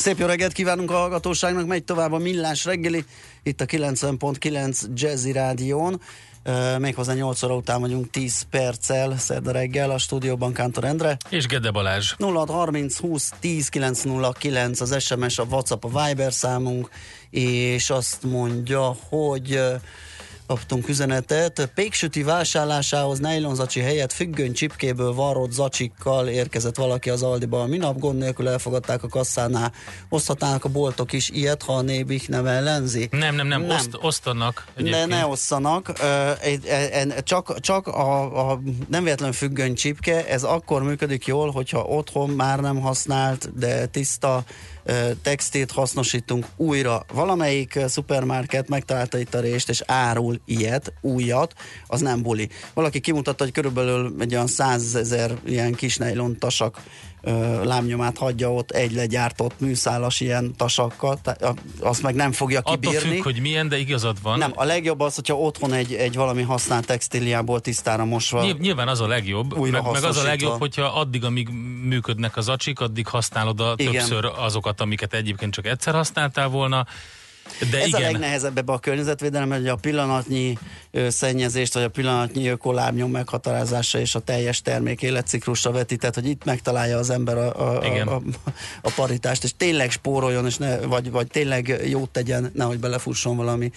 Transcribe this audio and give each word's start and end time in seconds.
Szép 0.00 0.18
jó 0.18 0.26
reggelt 0.26 0.52
kívánunk 0.52 0.90
a 0.90 0.94
hallgatóságnak, 0.94 1.66
megy 1.66 1.84
tovább 1.84 2.12
a 2.12 2.18
Millás 2.18 2.64
reggeli, 2.64 3.04
itt 3.42 3.60
a 3.60 3.64
90.9 3.64 4.80
Jazzy 4.94 5.32
Rádión. 5.32 6.00
Uh, 6.44 6.78
méghozzá 6.78 7.12
8 7.12 7.42
óra 7.42 7.54
után 7.54 7.80
vagyunk 7.80 8.10
10 8.10 8.42
perccel, 8.50 9.18
szerda 9.18 9.50
reggel 9.50 9.90
a 9.90 9.98
stúdióban 9.98 10.52
Kántor 10.52 10.84
Endre. 10.84 11.16
És 11.28 11.46
Gede 11.46 11.70
Balázs. 11.70 12.14
0630 12.18 12.98
20 12.98 13.32
10 13.40 13.68
909 13.68 14.80
az 14.80 15.02
SMS, 15.02 15.38
a 15.38 15.44
WhatsApp, 15.50 15.84
a 15.84 16.04
Viber 16.04 16.32
számunk, 16.32 16.88
és 17.30 17.90
azt 17.90 18.22
mondja, 18.22 18.96
hogy 19.08 19.54
uh, 19.54 19.80
kaptunk 20.50 20.88
üzenetet. 20.88 21.70
Péksüti 21.74 22.22
vásárlásához 22.22 23.18
nejlonzacsi 23.18 23.80
helyett 23.80 24.12
függöny 24.12 24.52
csipkéből 24.52 25.14
varrott 25.14 25.50
zacsikkal 25.52 26.28
érkezett 26.28 26.76
valaki 26.76 27.10
az 27.10 27.22
Aldiba. 27.22 27.66
Minap 27.66 27.98
gond 27.98 28.18
nélkül 28.18 28.48
elfogadták 28.48 29.02
a 29.02 29.08
kasszánál. 29.08 29.72
Oszthatnának 30.08 30.64
a 30.64 30.68
boltok 30.68 31.12
is 31.12 31.28
ilyet, 31.28 31.62
ha 31.62 31.72
a 31.72 31.80
nébik 31.80 32.28
nem 32.28 32.46
ellenzi? 32.46 33.08
Nem, 33.10 33.34
nem, 33.34 33.46
nem, 33.46 33.62
nem. 33.62 33.76
Oszt, 33.76 33.98
osztanak. 34.00 34.66
Ne, 34.76 35.06
ne 35.06 35.26
osszanak. 35.26 35.92
Csak, 37.22 37.60
csak 37.60 37.86
a, 37.86 38.50
a 38.50 38.60
nem 38.88 39.04
véletlen 39.04 39.32
függöny 39.32 39.74
csipke, 39.74 40.26
ez 40.26 40.42
akkor 40.42 40.82
működik 40.82 41.26
jól, 41.26 41.50
hogyha 41.50 41.84
otthon 41.84 42.30
már 42.30 42.60
nem 42.60 42.80
használt, 42.80 43.58
de 43.58 43.86
tiszta 43.86 44.44
textilt 45.22 45.70
hasznosítunk 45.70 46.46
újra. 46.56 47.04
Valamelyik 47.12 47.78
szupermarket 47.86 48.68
megtalálta 48.68 49.18
itt 49.18 49.34
a 49.34 49.40
részt, 49.40 49.68
és 49.68 49.82
árul 49.86 50.40
ilyet, 50.44 50.92
újat, 51.00 51.54
az 51.86 52.00
nem 52.00 52.22
buli. 52.22 52.48
Valaki 52.74 53.00
kimutatta, 53.00 53.44
hogy 53.44 53.52
körülbelül 53.52 54.14
egy 54.18 54.34
olyan 54.34 54.46
százezer 54.46 55.38
ilyen 55.44 55.74
kis 55.74 55.98
tasak 56.38 56.82
lámnyomát 57.62 58.18
hagyja 58.18 58.52
ott 58.52 58.70
egy 58.70 58.92
legyártott 58.92 59.60
műszálas 59.60 60.20
ilyen 60.20 60.54
tasakkal, 60.56 61.18
azt 61.80 62.02
meg 62.02 62.14
nem 62.14 62.32
fogja 62.32 62.60
kibírni. 62.60 62.96
Attól 62.96 63.10
függ, 63.10 63.22
hogy 63.22 63.40
milyen, 63.40 63.68
de 63.68 63.78
igazad 63.78 64.22
van. 64.22 64.38
Nem, 64.38 64.52
a 64.54 64.64
legjobb 64.64 65.00
az, 65.00 65.14
hogyha 65.14 65.34
otthon 65.34 65.72
egy, 65.72 65.92
egy 65.92 66.14
valami 66.14 66.42
használt 66.42 66.86
textíliából 66.86 67.60
tisztára 67.60 68.04
mosva. 68.04 68.46
Nyilván 68.58 68.88
az 68.88 69.00
a 69.00 69.06
legjobb, 69.06 69.58
meg, 69.58 69.82
meg 69.92 70.04
az 70.04 70.16
a 70.16 70.22
legjobb, 70.22 70.58
hogyha 70.58 70.82
addig, 70.82 71.24
amíg 71.24 71.48
működnek 71.84 72.36
az 72.36 72.48
acsik, 72.48 72.80
addig 72.80 73.06
használod 73.06 73.60
a 73.60 73.74
többször 73.74 74.24
azokat, 74.38 74.80
amiket 74.80 75.14
egyébként 75.14 75.52
csak 75.52 75.66
egyszer 75.66 75.94
használtál 75.94 76.48
volna, 76.48 76.86
de 77.70 77.80
Ez 77.80 77.86
igen. 77.86 78.00
a 78.00 78.04
legnehezebb 78.04 78.58
ebbe 78.58 78.72
a 78.72 78.78
környezetvédelem, 78.78 79.50
hogy 79.50 79.68
a 79.68 79.76
pillanatnyi 79.76 80.58
szennyezést, 81.08 81.74
vagy 81.74 81.82
a 81.82 81.88
pillanatnyi 81.88 82.48
ökolábnyom 82.48 83.10
meghatározása 83.10 83.98
és 83.98 84.14
a 84.14 84.18
teljes 84.18 84.62
termék 84.62 85.02
életciklusra 85.02 85.70
vetített, 85.70 86.14
hogy 86.14 86.28
itt 86.28 86.44
megtalálja 86.44 86.98
az 86.98 87.10
ember 87.10 87.36
a, 87.36 87.60
a, 87.60 87.82
a, 87.82 88.14
a, 88.14 88.22
a 88.82 88.92
paritást, 88.96 89.44
és 89.44 89.52
tényleg 89.56 89.90
spóroljon, 89.90 90.46
és 90.46 90.56
ne, 90.56 90.78
vagy, 90.80 91.10
vagy 91.10 91.26
tényleg 91.26 91.80
jót 91.88 92.10
tegyen, 92.10 92.50
nehogy 92.54 92.78
belefusson 92.78 93.36
valami 93.36 93.70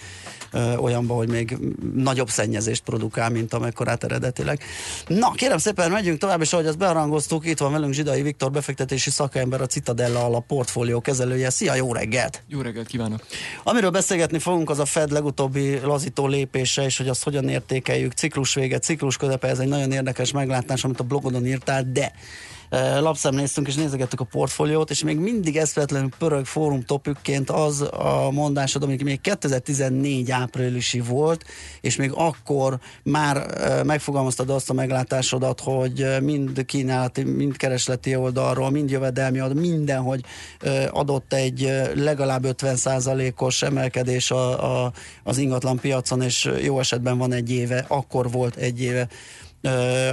ö, 0.52 0.76
olyanba, 0.76 1.14
hogy 1.14 1.28
még 1.28 1.56
nagyobb 1.94 2.28
szennyezést 2.28 2.82
produkál, 2.82 3.30
mint 3.30 3.54
amekkorát 3.54 4.04
eredetileg. 4.04 4.62
Na, 5.06 5.30
kérem 5.30 5.58
szépen, 5.58 5.90
megyünk 5.90 6.18
tovább, 6.18 6.40
és 6.40 6.52
ahogy 6.52 6.66
azt 6.66 6.78
bearangoztuk, 6.78 7.46
itt 7.46 7.58
van 7.58 7.72
velünk 7.72 7.92
Zsidai 7.92 8.22
Viktor, 8.22 8.50
befektetési 8.50 9.10
szakember, 9.10 9.60
a 9.60 9.66
Citadella 9.66 10.24
a 10.24 10.40
portfólió 10.40 11.00
kezelője. 11.00 11.50
Szia, 11.50 11.74
jó 11.74 11.92
reggelt! 11.92 12.42
Jó 12.48 12.60
reggelt 12.60 12.86
kívánok! 12.86 13.20
Amiről 13.62 13.90
beszélgetni 13.90 14.38
fogunk, 14.38 14.70
az 14.70 14.78
a 14.78 14.84
Fed 14.84 15.10
legutóbbi 15.10 15.78
lazító 15.78 16.26
lépése, 16.26 16.84
és 16.84 16.96
hogy 16.96 17.08
azt 17.08 17.24
hogyan 17.24 17.48
értékeljük. 17.48 18.12
Ciklus 18.12 18.54
vége, 18.54 18.78
ciklus 18.78 19.16
közepe, 19.16 19.48
ez 19.48 19.58
egy 19.58 19.68
nagyon 19.68 19.92
érdekes 19.92 20.32
meglátás, 20.32 20.84
amit 20.84 21.00
a 21.00 21.04
blogodon 21.04 21.46
írtál, 21.46 21.84
de 21.92 22.12
lapszemléztünk 23.00 23.66
és 23.66 23.74
nézegettük 23.74 24.20
a 24.20 24.24
portfóliót, 24.24 24.90
és 24.90 25.02
még 25.02 25.18
mindig 25.18 25.56
eszvetlenül 25.56 26.08
pörög 26.18 26.44
fórum 26.44 26.82
topükként 26.82 27.50
az 27.50 27.80
a 27.80 28.28
mondásod, 28.30 28.82
ami 28.82 28.96
még 29.04 29.20
2014 29.20 30.30
áprilisi 30.30 31.00
volt, 31.00 31.44
és 31.80 31.96
még 31.96 32.10
akkor 32.14 32.78
már 33.02 33.46
megfogalmaztad 33.84 34.50
azt 34.50 34.70
a 34.70 34.72
meglátásodat, 34.72 35.60
hogy 35.60 36.06
mind 36.20 36.64
kínálati, 36.64 37.22
mind 37.22 37.56
keresleti 37.56 38.16
oldalról, 38.16 38.70
mind 38.70 38.90
jövedelmi 38.90 39.40
minden, 39.54 40.02
hogy 40.02 40.20
adott 40.90 41.32
egy 41.32 41.72
legalább 41.94 42.44
50%-os 42.46 43.62
emelkedés 43.62 44.30
a, 44.30 44.84
a, 44.84 44.92
az 45.22 45.38
ingatlan 45.38 45.78
piacon, 45.78 46.22
és 46.22 46.50
jó 46.62 46.78
esetben 46.78 47.18
van 47.18 47.32
egy 47.32 47.50
éve, 47.50 47.84
akkor 47.88 48.30
volt 48.30 48.56
egy 48.56 48.80
éve 48.80 49.08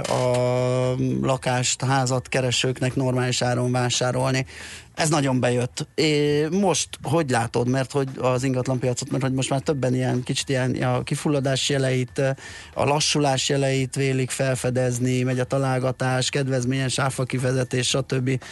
a 0.02 0.94
lakást, 1.22 1.84
házat 1.84 2.28
keresőknek 2.28 2.94
normális 2.94 3.42
áron 3.42 3.72
vásárolni. 3.72 4.46
Ez 4.94 5.08
nagyon 5.08 5.40
bejött. 5.40 5.86
É, 5.94 6.46
most 6.48 6.88
hogy 7.02 7.30
látod, 7.30 7.68
mert 7.68 7.92
hogy 7.92 8.08
az 8.18 8.42
ingatlan 8.42 8.78
piacot, 8.78 9.10
mert 9.10 9.22
hogy 9.22 9.32
most 9.32 9.50
már 9.50 9.60
többen 9.60 9.94
ilyen 9.94 10.22
kicsit 10.22 10.48
ilyen 10.48 10.74
a 10.74 11.02
kifulladás 11.02 11.68
jeleit, 11.68 12.18
a 12.74 12.84
lassulás 12.84 13.48
jeleit 13.48 13.94
vélik 13.94 14.30
felfedezni, 14.30 15.22
megy 15.22 15.40
a 15.40 15.44
találgatás, 15.44 16.30
kedvezményes 16.30 16.98
áfa 16.98 17.24
kivezetés, 17.24 17.88
stb. 17.88 18.42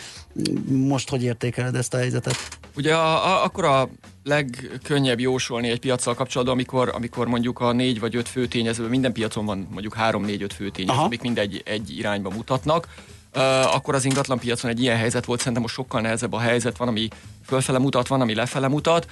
Most 0.68 1.08
hogy 1.08 1.22
értékeled 1.22 1.74
ezt 1.74 1.94
a 1.94 1.96
helyzetet? 1.96 2.36
Ugye 2.76 2.94
a, 2.94 3.26
a, 3.26 3.44
akkor 3.44 3.64
a 3.64 3.88
legkönnyebb 4.24 5.20
jósolni 5.20 5.68
egy 5.68 5.80
piacsal 5.80 6.14
kapcsolatban, 6.14 6.54
amikor, 6.56 6.90
amikor 6.94 7.26
mondjuk 7.26 7.60
a 7.60 7.72
négy 7.72 8.00
vagy 8.00 8.16
öt 8.16 8.28
főtényező, 8.28 8.88
minden 8.88 9.12
piacon 9.12 9.44
van 9.44 9.68
mondjuk 9.70 9.94
három, 9.94 10.24
négy, 10.24 10.42
öt 10.42 10.52
főtényező, 10.52 10.96
Aha. 10.96 11.04
amik 11.04 11.20
mindegy 11.20 11.62
egy 11.64 11.98
irányba 11.98 12.30
mutatnak, 12.30 12.88
akkor 13.64 13.94
az 13.94 14.04
ingatlan 14.04 14.38
piacon 14.38 14.70
egy 14.70 14.80
ilyen 14.80 14.96
helyzet 14.96 15.24
volt, 15.24 15.38
szerintem 15.38 15.62
most 15.62 15.74
sokkal 15.74 16.00
nehezebb 16.00 16.32
a 16.32 16.38
helyzet, 16.38 16.76
van, 16.76 16.88
ami 16.88 17.08
fölfele 17.46 17.78
mutat, 17.78 18.08
van, 18.08 18.20
ami 18.20 18.34
lefele 18.34 18.68
mutat. 18.68 19.06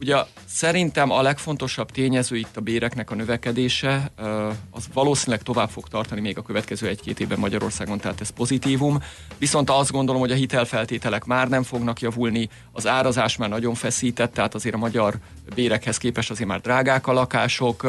Ugye 0.00 0.16
szerintem 0.46 1.10
a 1.10 1.22
legfontosabb 1.22 1.90
tényező 1.90 2.36
itt 2.36 2.56
a 2.56 2.60
béreknek 2.60 3.10
a 3.10 3.14
növekedése, 3.14 4.10
az 4.70 4.84
valószínűleg 4.92 5.42
tovább 5.42 5.70
fog 5.70 5.88
tartani 5.88 6.20
még 6.20 6.38
a 6.38 6.42
következő 6.42 6.88
egy-két 6.88 7.20
évben 7.20 7.38
Magyarországon, 7.38 7.98
tehát 7.98 8.20
ez 8.20 8.30
pozitívum. 8.30 8.98
Viszont 9.38 9.70
azt 9.70 9.90
gondolom, 9.90 10.20
hogy 10.20 10.30
a 10.30 10.34
hitelfeltételek 10.34 11.24
már 11.24 11.48
nem 11.48 11.62
fognak 11.62 12.00
javulni, 12.00 12.48
az 12.72 12.86
árazás 12.86 13.36
már 13.36 13.48
nagyon 13.48 13.74
feszített, 13.74 14.32
tehát 14.32 14.54
azért 14.54 14.74
a 14.74 14.78
magyar 14.78 15.14
bérekhez 15.54 15.98
képest 15.98 16.30
azért 16.30 16.48
már 16.48 16.60
drágák 16.60 17.06
a 17.06 17.12
lakások, 17.12 17.86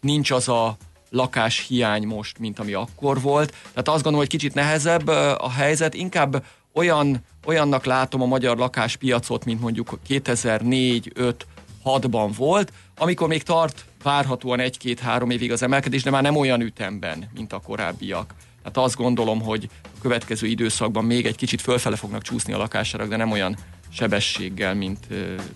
nincs 0.00 0.30
az 0.30 0.48
a 0.48 0.76
lakáshiány 1.14 2.06
most, 2.06 2.38
mint 2.38 2.58
ami 2.58 2.72
akkor 2.72 3.20
volt. 3.20 3.50
Tehát 3.50 3.88
azt 3.88 4.02
gondolom, 4.02 4.18
hogy 4.18 4.28
kicsit 4.28 4.54
nehezebb 4.54 5.06
a 5.38 5.50
helyzet, 5.50 5.94
inkább 5.94 6.44
olyan, 6.72 7.24
olyannak 7.46 7.84
látom 7.84 8.22
a 8.22 8.26
magyar 8.26 8.56
lakáspiacot, 8.56 9.44
mint 9.44 9.60
mondjuk 9.60 9.98
2004 10.06 11.12
5 11.14 11.46
6-ban 11.84 12.30
volt, 12.36 12.72
amikor 12.96 13.28
még 13.28 13.42
tart 13.42 13.84
várhatóan 14.02 14.60
egy-két-három 14.60 15.30
évig 15.30 15.52
az 15.52 15.62
emelkedés, 15.62 16.02
de 16.02 16.10
már 16.10 16.22
nem 16.22 16.36
olyan 16.36 16.60
ütemben, 16.60 17.30
mint 17.34 17.52
a 17.52 17.58
korábbiak. 17.58 18.34
Tehát 18.58 18.88
azt 18.88 18.96
gondolom, 18.96 19.40
hogy 19.40 19.68
a 19.82 20.00
következő 20.00 20.46
időszakban 20.46 21.04
még 21.04 21.26
egy 21.26 21.36
kicsit 21.36 21.60
fölfele 21.60 21.96
fognak 21.96 22.22
csúszni 22.22 22.52
a 22.52 22.58
lakásárak, 22.58 23.08
de 23.08 23.16
nem 23.16 23.30
olyan 23.30 23.56
sebességgel, 23.96 24.74
mint, 24.74 24.98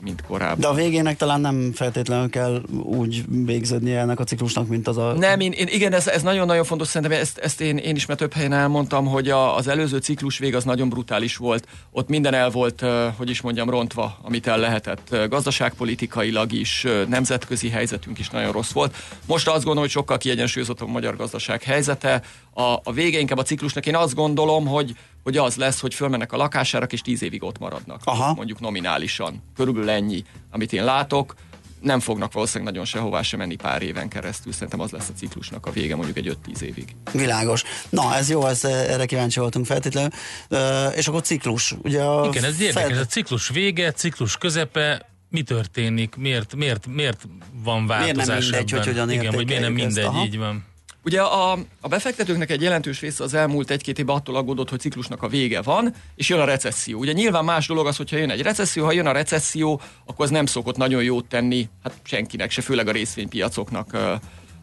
mint 0.03 0.22
korábban. 0.22 0.60
De 0.60 0.66
a 0.66 0.75
végének 0.75 1.16
talán 1.16 1.41
nem 1.41 1.72
feltétlenül 1.75 2.31
kell 2.31 2.62
úgy 2.82 3.25
végződni 3.44 3.94
ennek 3.94 4.21
a 4.21 4.25
ciklusnak, 4.25 4.69
mint 4.69 4.88
az 4.88 4.96
a... 4.96 5.12
Nem, 5.12 5.40
én, 5.40 5.52
én 5.52 5.67
igen, 5.67 5.93
ez, 5.93 6.08
ez 6.08 6.23
nagyon-nagyon 6.23 6.64
fontos, 6.64 6.88
szerintem 6.88 7.20
ezt, 7.20 7.38
ezt 7.38 7.61
én, 7.61 7.76
én 7.76 7.96
is 7.96 8.06
már 8.06 8.17
több 8.17 8.32
helyen 8.32 8.52
elmondtam, 8.52 9.06
hogy 9.06 9.29
a, 9.29 9.56
az 9.56 9.69
előző 9.69 9.99
ciklus 9.99 10.38
vég 10.38 10.55
az 10.55 10.64
nagyon 10.64 10.88
brutális 10.88 11.37
volt. 11.37 11.67
Ott 11.90 12.08
minden 12.08 12.35
el 12.35 12.50
volt, 12.50 12.85
hogy 13.17 13.31
is 13.31 13.40
mondjam, 13.40 13.70
rontva, 13.70 14.19
amit 14.23 14.46
el 14.46 14.58
lehetett. 14.58 15.17
Gazdaságpolitikailag 15.29 16.52
is, 16.52 16.87
nemzetközi 17.08 17.69
helyzetünk 17.69 18.19
is 18.19 18.31
nagyon 18.31 18.52
rossz 18.52 18.73
volt. 18.73 18.96
Most 19.26 19.46
azt 19.46 19.56
gondolom, 19.56 19.82
hogy 19.82 19.90
sokkal 19.90 20.19
kiegyensúlyozottabb 20.19 20.88
a 20.88 20.93
magyar 20.93 21.17
gazdaság 21.17 21.62
helyzete. 21.62 22.23
A, 22.55 22.62
a 22.62 22.93
vége 22.93 23.19
inkább 23.19 23.38
a 23.38 23.43
ciklusnak 23.43 23.87
én 23.87 23.96
azt 23.96 24.14
gondolom, 24.14 24.67
hogy, 24.67 24.94
hogy 25.28 25.36
az 25.36 25.56
lesz, 25.56 25.80
hogy 25.80 25.94
fölmennek 25.94 26.32
a 26.32 26.36
lakásárak, 26.36 26.92
és 26.92 27.00
tíz 27.00 27.22
évig 27.22 27.42
ott 27.42 27.58
maradnak. 27.58 28.00
Aha. 28.04 28.34
Mondjuk 28.34 28.60
nominálisan. 28.60 29.42
Körülbelül 29.56 29.90
ennyi, 29.90 30.25
amit 30.50 30.72
én 30.72 30.84
látok 30.84 31.34
nem 31.80 32.00
fognak 32.00 32.32
valószínűleg 32.32 32.72
nagyon 32.72 32.86
sehová 32.86 33.22
sem 33.22 33.38
menni 33.38 33.56
pár 33.56 33.82
éven 33.82 34.08
keresztül. 34.08 34.52
Szerintem 34.52 34.80
az 34.80 34.90
lesz 34.90 35.08
a 35.08 35.12
ciklusnak 35.19 35.66
a 35.66 35.70
vége 35.70 35.96
mondjuk 35.96 36.16
egy 36.16 36.36
5-10 36.46 36.60
évig. 36.60 36.96
Világos. 37.12 37.62
Na, 37.88 38.14
ez 38.14 38.30
jó, 38.30 38.46
ez, 38.46 38.64
erre 38.64 39.06
kíváncsi 39.06 39.40
voltunk 39.40 39.66
feltétlenül. 39.66 40.10
Uh, 40.50 40.96
és 40.96 41.08
akkor 41.08 41.22
ciklus. 41.22 41.75
Ugye 41.82 42.02
a 42.02 42.26
Igen, 42.26 42.44
ez 42.44 42.60
érdekes. 42.60 42.90
Fed... 42.90 42.98
A 42.98 43.06
ciklus 43.06 43.48
vége, 43.48 43.92
ciklus 43.92 44.36
közepe, 44.36 45.08
mi 45.28 45.42
történik, 45.42 46.14
miért, 46.14 46.54
miért, 46.54 46.86
miért 46.86 47.28
van 47.62 47.86
változás 47.86 48.14
miért 48.14 48.28
nem 48.28 48.38
mindegy, 48.38 48.70
ebben? 48.70 48.78
hogy 48.78 48.86
hogyan 48.86 49.10
Igen, 49.10 49.34
hogy 49.34 49.46
miért 49.46 49.62
nem 49.62 49.72
mindegy, 49.72 50.04
ezt, 50.04 50.25
így 50.25 50.38
van. 50.38 50.64
Ugye 51.08 51.22
a, 51.22 51.52
a 51.81 51.88
befektetőknek 51.88 52.50
egy 52.50 52.62
jelentős 52.62 53.00
része 53.00 53.25
az 53.25 53.34
elmúlt 53.34 53.70
egy-két 53.70 53.99
évben 53.99 54.16
attól 54.16 54.37
aggódott, 54.37 54.70
hogy 54.70 54.81
ciklusnak 54.81 55.22
a 55.22 55.28
vége 55.28 55.62
van, 55.62 55.94
és 56.14 56.28
jön 56.28 56.40
a 56.40 56.44
recesszió. 56.44 56.99
Ugye 56.99 57.12
nyilván 57.12 57.44
más 57.44 57.66
dolog 57.66 57.87
az, 57.87 57.96
hogyha 57.96 58.16
jön 58.16 58.31
egy 58.31 58.43
recesszió, 58.43 58.84
ha 58.84 58.93
jön 58.93 59.06
a 59.06 59.12
recesszió, 59.12 59.81
akkor 60.06 60.25
az 60.25 60.31
nem 60.31 60.46
szokott 60.46 60.76
nagyon 60.76 61.02
jót 61.02 61.25
tenni, 61.25 61.69
hát 61.82 61.94
senkinek 62.02 62.50
se, 62.50 62.62
főleg 62.62 62.88
a 62.88 62.93
részvénypiacoknak 62.93 63.96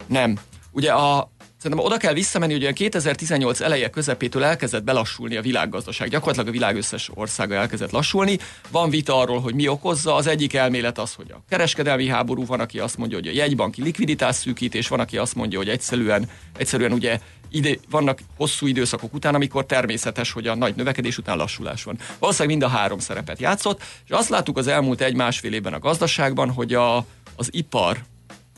nem. 0.07 0.37
Ugye 0.71 0.91
a, 0.91 1.29
Szerintem 1.65 1.87
oda 1.91 1.97
kell 1.97 2.13
visszamenni, 2.13 2.53
hogy 2.53 2.73
2018 2.73 3.59
eleje 3.61 3.89
közepétől 3.89 4.43
elkezdett 4.43 4.83
belassulni 4.83 5.35
a 5.35 5.41
világgazdaság. 5.41 6.09
Gyakorlatilag 6.09 6.47
a 6.47 6.51
világ 6.51 6.75
összes 6.75 7.09
országa 7.13 7.55
elkezdett 7.55 7.91
lassulni. 7.91 8.37
Van 8.71 8.89
vita 8.89 9.17
arról, 9.17 9.39
hogy 9.39 9.53
mi 9.53 9.67
okozza. 9.67 10.15
Az 10.15 10.27
egyik 10.27 10.53
elmélet 10.53 10.97
az, 10.97 11.13
hogy 11.13 11.31
a 11.31 11.43
kereskedelmi 11.49 12.07
háború, 12.07 12.45
van, 12.45 12.59
aki 12.59 12.79
azt 12.79 12.97
mondja, 12.97 13.17
hogy 13.17 13.27
a 13.27 13.31
jegybanki 13.31 13.81
likviditás 13.81 14.35
szűkítés, 14.35 14.87
van, 14.87 14.99
aki 14.99 15.17
azt 15.17 15.35
mondja, 15.35 15.57
hogy 15.57 15.69
egyszerűen, 15.69 16.29
egyszerűen 16.57 16.91
ugye 16.91 17.19
ide, 17.49 17.75
vannak 17.89 18.19
hosszú 18.37 18.67
időszakok 18.67 19.13
után, 19.13 19.35
amikor 19.35 19.65
természetes, 19.65 20.31
hogy 20.31 20.47
a 20.47 20.55
nagy 20.55 20.75
növekedés 20.75 21.17
után 21.17 21.37
lassulás 21.37 21.83
van. 21.83 21.97
Valószínűleg 22.19 22.57
mind 22.57 22.71
a 22.71 22.75
három 22.77 22.99
szerepet 22.99 23.39
játszott, 23.39 23.81
és 24.05 24.11
azt 24.11 24.29
láttuk 24.29 24.57
az 24.57 24.67
elmúlt 24.67 25.01
egy-másfél 25.01 25.53
évben 25.53 25.73
a 25.73 25.79
gazdaságban, 25.79 26.51
hogy 26.51 26.73
a, 26.73 26.97
az 27.35 27.49
ipar 27.51 27.97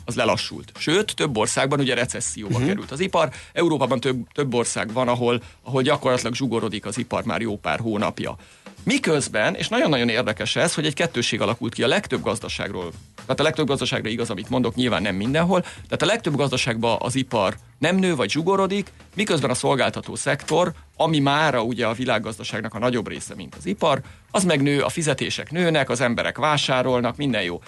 az 0.08 0.16
lelassult. 0.16 0.72
Sőt, 0.78 1.16
több 1.16 1.38
országban 1.38 1.80
ugye 1.80 1.94
recesszióba 1.94 2.54
uh-huh. 2.54 2.68
került 2.68 2.92
az 2.92 3.00
ipar. 3.00 3.30
Európában 3.54 4.00
több, 4.00 4.32
több 4.34 4.54
ország 4.54 4.94
van, 4.94 5.08
ahol, 5.08 5.42
ahol 5.64 5.82
gyakorlatilag 5.82 6.36
zsugorodik 6.36 6.86
az 6.86 6.98
ipar 6.98 7.24
már 7.24 7.42
jó 7.42 7.58
pár 7.58 7.80
hónapja. 7.80 8.36
Miközben, 8.84 9.56
és 9.56 9.68
nagyon-nagyon 9.68 10.10
érdekes 10.10 10.56
ez, 10.56 10.74
hogy 10.74 10.86
egy 10.86 10.94
kettőség 10.94 11.42
alakult 11.42 11.74
ki 11.74 11.84
a 11.84 11.88
legtöbb 11.88 12.22
gazdaságról. 12.22 12.92
Tehát 13.16 13.40
a 13.40 13.44
legtöbb 13.44 13.68
gazdaságra 13.68 14.10
igaz, 14.10 14.30
amit 14.30 14.50
mondok, 14.50 14.76
nyilván 14.76 15.02
nem 15.02 15.16
mindenhol. 15.16 15.62
Tehát 15.62 16.02
a 16.02 16.06
legtöbb 16.06 16.36
gazdaságban 16.36 16.98
az 17.00 17.16
ipar 17.16 17.56
nem 17.78 17.96
nő 17.96 18.16
vagy 18.16 18.30
zsugorodik, 18.30 18.92
miközben 19.16 19.50
a 19.50 19.54
szolgáltató 19.54 20.16
szektor, 20.16 20.74
ami 20.96 21.20
mára 21.20 21.64
ugye 21.64 21.86
a 21.88 21.94
világgazdaságnak 21.94 22.74
a 22.74 22.80
nagyobb 22.80 23.08
része, 23.08 23.36
mint 23.36 23.56
az 23.56 23.66
ipar, 23.66 24.02
az 24.32 24.44
megnő, 24.44 24.82
a 24.82 24.90
fizetések 24.90 25.52
nőnek, 25.52 25.90
az 25.90 26.02
emberek 26.02 26.38
vásárolnak, 26.38 27.18
minden 27.18 27.44
jó. 27.44 27.62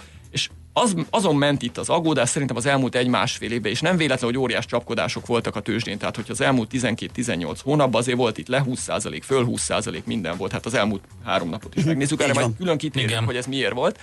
Az, 0.73 0.95
azon 1.09 1.35
ment 1.35 1.61
itt 1.61 1.77
az 1.77 1.89
aggódás 1.89 2.29
szerintem 2.29 2.57
az 2.57 2.65
elmúlt 2.65 2.95
egy-másfél 2.95 3.51
évben, 3.51 3.71
és 3.71 3.81
nem 3.81 3.97
véletlen, 3.97 4.29
hogy 4.29 4.39
óriás 4.39 4.65
csapkodások 4.65 5.25
voltak 5.25 5.55
a 5.55 5.59
tőzsdén, 5.59 5.97
tehát 5.97 6.15
hogy 6.15 6.25
az 6.29 6.41
elmúlt 6.41 6.69
12-18 6.73 7.57
hónapban 7.63 8.01
azért 8.01 8.17
volt 8.17 8.37
itt 8.37 8.47
le 8.47 8.63
20%, 8.67 9.21
föl 9.23 9.47
20% 9.49 10.03
minden 10.03 10.37
volt, 10.37 10.51
hát 10.51 10.65
az 10.65 10.73
elmúlt 10.73 11.03
három 11.25 11.49
napot 11.49 11.75
is 11.75 11.83
megnézzük, 11.83 12.21
erre 12.21 12.33
majd 12.33 12.55
külön 12.57 12.77
kitérünk, 12.77 13.25
hogy 13.25 13.35
ez 13.35 13.45
miért 13.45 13.73
volt. 13.73 13.99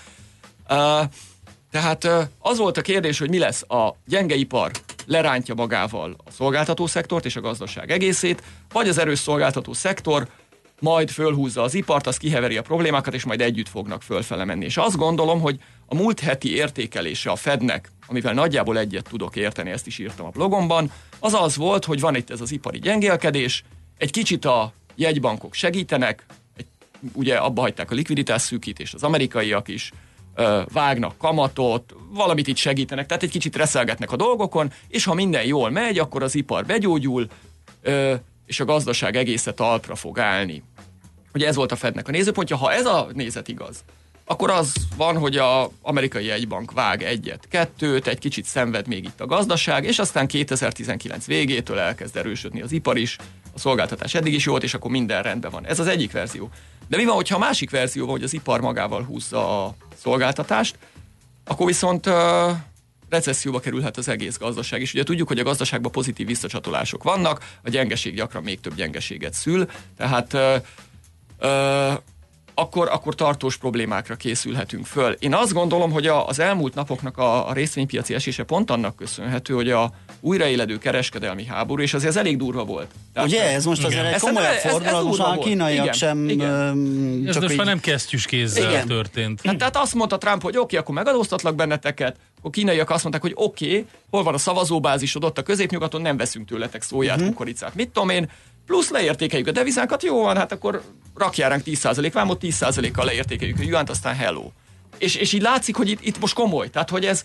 Uh, 0.69 1.03
tehát 1.71 2.05
uh, 2.05 2.23
az 2.39 2.59
volt 2.59 2.77
a 2.77 2.81
kérdés, 2.81 3.19
hogy 3.19 3.29
mi 3.29 3.39
lesz 3.39 3.63
a 3.63 3.97
gyenge 4.07 4.35
ipar 4.35 4.71
lerántja 5.07 5.55
magával 5.55 6.17
a 6.25 6.31
szolgáltató 6.31 6.87
szektort 6.87 7.25
és 7.25 7.37
a 7.37 7.41
gazdaság 7.41 7.91
egészét, 7.91 8.43
vagy 8.73 8.89
az 8.89 8.99
erős 8.99 9.19
szolgáltató 9.19 9.73
szektor 9.73 10.29
majd 10.81 11.11
fölhúzza 11.11 11.63
az 11.63 11.75
ipart, 11.75 12.07
az 12.07 12.17
kiheveri 12.17 12.57
a 12.57 12.63
problémákat, 12.63 13.15
és 13.15 13.25
majd 13.25 13.41
együtt 13.41 13.69
fognak 13.69 14.03
fölfele 14.03 14.45
menni. 14.45 14.65
És 14.65 14.77
azt 14.77 14.97
gondolom, 14.97 15.41
hogy 15.41 15.59
a 15.87 15.95
múlt 15.95 16.21
heti 16.21 16.55
értékelése 16.55 17.31
a 17.31 17.37
Fednek, 17.37 17.91
amivel 18.07 18.35
nagyjából 18.35 18.79
egyet 18.79 19.09
tudok 19.09 19.37
érteni, 19.37 19.71
ezt 19.71 19.87
is 19.87 19.99
írtam 19.99 20.27
a 20.27 20.31
blogomban, 20.31 20.93
az 21.19 21.35
az 21.35 21.57
volt, 21.57 21.85
hogy 21.85 22.01
van 22.01 22.15
itt 22.15 22.31
ez 22.31 22.41
az 22.41 22.53
ipari 22.53 22.79
gyengélkedés, 22.79 23.65
egy 23.99 24.11
kicsit 24.11 24.45
a 24.45 24.73
jegybankok 24.95 25.55
segítenek, 25.55 26.27
egy, 26.57 26.67
ugye 27.13 27.37
abba 27.37 27.61
hagyták 27.61 27.91
a 27.91 27.95
likviditás 27.95 28.43
szűkítést 28.43 28.95
az 28.95 29.03
amerikaiak 29.03 29.69
is, 29.69 29.93
vágnak 30.73 31.19
kamatot, 31.19 31.95
valamit 32.11 32.47
itt 32.47 32.57
segítenek, 32.57 33.07
tehát 33.07 33.23
egy 33.23 33.31
kicsit 33.31 33.57
reszelgetnek 33.57 34.13
a 34.13 34.17
dolgokon, 34.17 34.73
és 34.89 35.05
ha 35.05 35.15
minden 35.15 35.45
jól 35.45 35.71
megy, 35.71 35.99
akkor 35.99 36.23
az 36.23 36.35
ipar 36.35 36.65
begyógyul, 36.65 37.27
és 38.47 38.61
a 38.61 38.65
gazdaság 38.65 39.17
egésze 39.17 39.53
talpra 39.53 39.95
fog 39.95 40.19
állni. 40.19 40.63
Ugye 41.35 41.47
ez 41.47 41.55
volt 41.57 41.73
a 41.73 41.77
Fednek 41.77 42.09
a 42.09 42.11
nézőpontja. 42.11 42.57
Ha 42.57 42.73
ez 42.73 42.87
a 42.87 43.09
nézet 43.13 43.49
igaz, 43.49 43.85
akkor 44.25 44.51
az 44.51 44.73
van, 44.97 45.19
hogy 45.19 45.37
a 45.37 45.71
amerikai 45.83 46.31
egybank 46.31 46.73
vág 46.73 47.03
egyet, 47.03 47.47
kettőt, 47.49 48.07
egy 48.07 48.19
kicsit 48.19 48.45
szenved 48.45 48.87
még 48.87 49.05
itt 49.05 49.21
a 49.21 49.27
gazdaság, 49.27 49.85
és 49.85 49.99
aztán 49.99 50.27
2019 50.27 51.27
végétől 51.27 51.79
elkezd 51.79 52.17
erősödni 52.17 52.63
az 52.63 52.73
ipar 52.73 52.97
is, 52.97 53.17
a 53.55 53.59
szolgáltatás 53.59 54.15
eddig 54.15 54.33
is 54.33 54.47
volt, 54.47 54.63
és 54.63 54.75
akkor 54.75 54.91
minden 54.91 55.23
rendben 55.23 55.51
van. 55.51 55.67
Ez 55.67 55.79
az 55.79 55.87
egyik 55.87 56.13
verzió. 56.13 56.51
De 56.89 56.97
mi 56.97 57.05
van, 57.05 57.15
hogyha 57.15 57.37
a 57.37 57.39
másik 57.39 57.71
verzió 57.71 58.05
van, 58.05 58.15
hogy 58.15 58.23
az 58.23 58.33
ipar 58.33 58.61
magával 58.61 59.03
húzza 59.03 59.65
a 59.65 59.75
szolgáltatást, 59.97 60.79
akkor 61.45 61.67
viszont 61.67 62.07
recesszióba 63.09 63.61
kerülhet 63.61 63.97
az 63.97 64.09
egész 64.09 64.39
gazdaság. 64.39 64.81
És 64.81 64.93
ugye 64.93 65.03
tudjuk, 65.03 65.29
hogy 65.29 65.39
a 65.39 65.45
gazdaságban 65.45 65.93
pozitív 65.93 66.27
visszacsatolások 66.27 67.03
vannak, 67.03 67.57
a 67.63 67.69
gyengeség 67.69 68.15
gyakran 68.15 68.43
még 68.43 68.61
több 68.61 68.75
gyengeséget 68.75 69.35
szül, 69.35 69.67
tehát 69.97 70.33
uh, 70.33 70.55
uh, 71.41 71.99
akkor, 72.59 72.89
akkor 72.93 73.15
tartós 73.15 73.57
problémákra 73.57 74.15
készülhetünk 74.15 74.87
föl. 74.87 75.17
Én 75.19 75.35
azt 75.35 75.53
gondolom, 75.53 75.91
hogy 75.91 76.07
a, 76.07 76.27
az 76.27 76.39
elmúlt 76.39 76.75
napoknak 76.75 77.19
a, 77.19 77.49
a 77.49 77.53
részvénypiaci 77.53 78.15
esése 78.15 78.43
pont 78.43 78.71
annak 78.71 78.97
köszönhető, 78.97 79.55
hogy 79.55 79.71
a 79.71 79.93
újraéledő 80.21 80.79
kereskedelmi 80.79 81.45
háború, 81.45 81.83
és 81.83 81.95
azért 81.95 82.11
ez 82.11 82.17
elég 82.17 82.37
durva 82.37 82.65
volt. 82.65 82.87
Tehát, 83.13 83.29
Ugye, 83.29 83.43
ez 83.43 83.65
most 83.65 83.85
azért 83.85 84.15
egy 84.15 84.21
komolyabb 84.21 84.55
fordulat, 84.55 85.05
most 85.05 85.21
a 85.21 85.39
kínaiak 85.39 85.85
igen, 85.85 85.93
sem... 85.93 86.29
Igen. 86.29 87.23
Csak 87.25 87.35
ez 87.35 87.41
most 87.41 87.51
így... 87.51 87.57
már 87.57 87.67
nem 87.67 87.81
kesztyűs 87.81 88.27
kézzel 88.27 88.71
igen. 88.71 88.87
történt. 88.87 89.41
Hát, 89.45 89.57
tehát 89.57 89.77
azt 89.77 89.95
mondta 89.95 90.19
Trump, 90.19 90.43
hogy 90.43 90.57
oké, 90.57 90.65
okay, 90.65 90.79
akkor 90.79 90.95
megadóztatlak 90.95 91.55
benneteket, 91.55 92.17
akkor 92.39 92.51
kínaiak 92.51 92.91
azt 92.91 93.03
mondták, 93.03 93.23
hogy 93.23 93.33
oké, 93.35 93.67
okay, 93.67 93.87
hol 94.11 94.23
van 94.23 94.35
a 94.35 94.39
szavazóbázisod 94.39 95.25
ott 95.25 95.39
a 95.39 95.43
középnyugaton, 95.43 96.01
nem 96.01 96.17
veszünk 96.17 96.49
tőletek 96.49 96.83
szóját, 96.83 97.17
uh-huh. 97.17 97.31
kukoricát, 97.31 97.75
mit 97.75 97.89
tudom 97.89 98.09
én, 98.09 98.31
plusz 98.67 98.91
leértékeljük 98.91 99.49
a 99.49 99.53
devizánkat, 99.53 100.03
jó 100.03 100.23
van, 100.23 100.37
hát 100.37 100.53
akkor 100.53 100.83
rakjál 101.15 101.49
ránk 101.49 101.63
10% 101.67 102.11
vámot, 102.13 102.41
10%-kal 102.43 103.05
leértékeljük 103.05 103.59
a 103.59 103.63
juánt, 103.63 103.91
aztán 103.91 104.15
hello. 104.15 104.51
És, 104.99 105.15
és 105.15 105.33
így 105.33 105.43
látszik, 105.43 105.77
hogy 105.77 105.91
itt, 105.91 106.05
itt 106.05 106.21
most 106.21 106.35
komoly. 106.35 106.71
Tehát, 106.71 106.91
hogy 106.91 107.05
ez, 107.05 107.25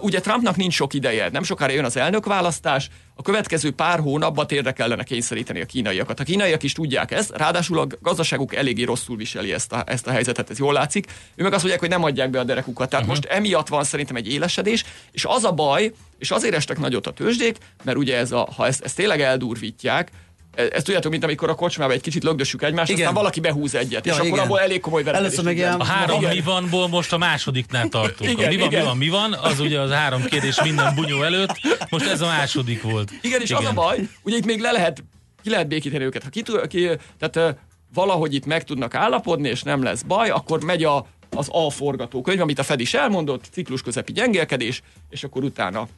ugye 0.00 0.20
Trumpnak 0.20 0.56
nincs 0.56 0.74
sok 0.74 0.94
ideje, 0.94 1.28
nem 1.28 1.42
sokára 1.42 1.72
jön 1.72 1.84
az 1.84 1.96
elnökválasztás, 1.96 2.88
a 3.14 3.22
következő 3.22 3.70
pár 3.70 4.00
hónapban 4.00 4.46
térre 4.46 4.72
kellene 4.72 5.02
kényszeríteni 5.02 5.60
a 5.60 5.66
kínaiakat. 5.66 6.20
A 6.20 6.24
kínaiak 6.24 6.62
is 6.62 6.72
tudják 6.72 7.10
ezt, 7.10 7.36
ráadásul 7.36 7.78
a 7.78 7.86
gazdaságuk 8.00 8.54
eléggé 8.54 8.82
rosszul 8.82 9.16
viseli 9.16 9.52
ezt 9.52 9.72
a, 9.72 9.82
ezt 9.86 10.06
a 10.06 10.10
helyzetet, 10.10 10.50
ez 10.50 10.58
jól 10.58 10.72
látszik. 10.72 11.06
Ő 11.34 11.42
meg 11.42 11.52
azt 11.52 11.60
mondják, 11.60 11.80
hogy 11.80 11.88
nem 11.88 12.04
adják 12.04 12.30
be 12.30 12.40
a 12.40 12.44
derekukat. 12.44 12.88
Tehát 12.88 13.06
uh-huh. 13.06 13.20
most 13.20 13.36
emiatt 13.36 13.68
van 13.68 13.84
szerintem 13.84 14.16
egy 14.16 14.32
élesedés, 14.32 14.84
és 15.12 15.24
az 15.24 15.44
a 15.44 15.52
baj, 15.52 15.92
és 16.18 16.30
azért 16.30 16.54
estek 16.54 16.78
nagyot 16.78 17.06
a 17.06 17.12
tőzsdék, 17.12 17.56
mert 17.84 17.98
ugye 17.98 18.16
ez 18.16 18.32
a, 18.32 18.48
ha 18.56 18.66
ezt, 18.66 18.82
ezt 18.82 18.96
tényleg 18.96 19.20
eldurvítják, 19.20 20.10
ezt 20.54 20.84
tudjátok, 20.84 21.10
mint 21.10 21.24
amikor 21.24 21.48
a 21.48 21.54
kocsmába 21.54 21.92
egy 21.92 22.00
kicsit 22.00 22.22
lögdössük 22.22 22.62
egymást, 22.62 22.90
igen. 22.90 23.00
aztán 23.00 23.14
valaki 23.14 23.40
behúz 23.40 23.74
egyet, 23.74 24.06
ja, 24.06 24.12
és 24.12 24.18
igen. 24.18 24.32
akkor 24.32 24.44
abból 24.44 24.60
elég 24.60 24.80
komoly 24.80 25.02
verekedés. 25.02 25.40
meg 25.40 25.56
ilyen... 25.56 25.80
A 25.80 25.84
három 25.84 26.20
igen. 26.20 26.34
mi 26.34 26.40
vanból 26.40 26.88
most 26.88 27.12
a 27.12 27.18
másodiknál 27.18 27.88
tartunk. 27.88 28.30
Igen, 28.30 28.46
a 28.46 28.48
mi 28.48 28.56
van, 28.56 28.66
igen. 28.66 28.80
mi 28.80 28.86
van, 28.86 28.96
mi 28.96 29.08
van, 29.08 29.32
az 29.32 29.60
ugye 29.60 29.80
az 29.80 29.90
három 29.90 30.24
kérdés 30.24 30.62
minden 30.62 30.94
bunyó 30.94 31.22
előtt, 31.22 31.60
most 31.90 32.06
ez 32.06 32.20
a 32.20 32.26
második 32.26 32.82
volt. 32.82 33.10
Igen, 33.20 33.40
és 33.40 33.50
igen. 33.50 33.62
az 33.62 33.68
a 33.68 33.72
baj, 33.72 34.08
ugye 34.22 34.36
itt 34.36 34.44
még 34.44 34.60
le 34.60 34.70
lehet, 34.70 35.04
ki 35.42 35.50
lehet 35.50 35.68
békíteni 35.68 36.04
őket. 36.04 36.22
Ha 36.22 36.28
ki, 36.28 36.42
ki, 36.68 36.88
tehát 37.18 37.56
valahogy 37.94 38.34
itt 38.34 38.46
meg 38.46 38.64
tudnak 38.64 38.94
állapodni, 38.94 39.48
és 39.48 39.62
nem 39.62 39.82
lesz 39.82 40.02
baj, 40.02 40.30
akkor 40.30 40.64
megy 40.64 40.84
a, 40.84 41.06
az 41.30 41.48
A 41.50 41.70
forgatókönyv, 41.70 42.40
amit 42.40 42.58
a 42.58 42.62
Fed 42.62 42.80
is 42.80 42.94
elmondott, 42.94 43.44
ciklus 43.50 43.82
közepi 43.82 44.12
gyengélkedés, 44.12 44.82
és 45.10 45.24
akkor 45.24 45.44
utána 45.44 45.88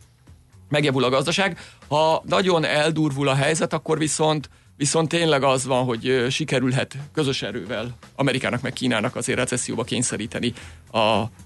megjavul 0.69 1.05
a 1.05 1.09
gazdaság. 1.09 1.59
Ha 1.89 2.23
nagyon 2.27 2.65
eldurvul 2.65 3.29
a 3.29 3.35
helyzet, 3.35 3.73
akkor 3.73 3.99
viszont 3.99 4.49
Viszont 4.77 5.09
tényleg 5.09 5.43
az 5.43 5.65
van, 5.65 5.85
hogy 5.85 6.27
sikerülhet 6.31 6.97
közös 7.13 7.43
erővel 7.43 7.97
Amerikának 8.17 8.63
meg 8.63 8.73
Kínának 8.73 9.17
azért 9.17 9.39
recesszióba 9.39 9.85
kényszeríteni 9.85 10.53
a, 10.91 10.99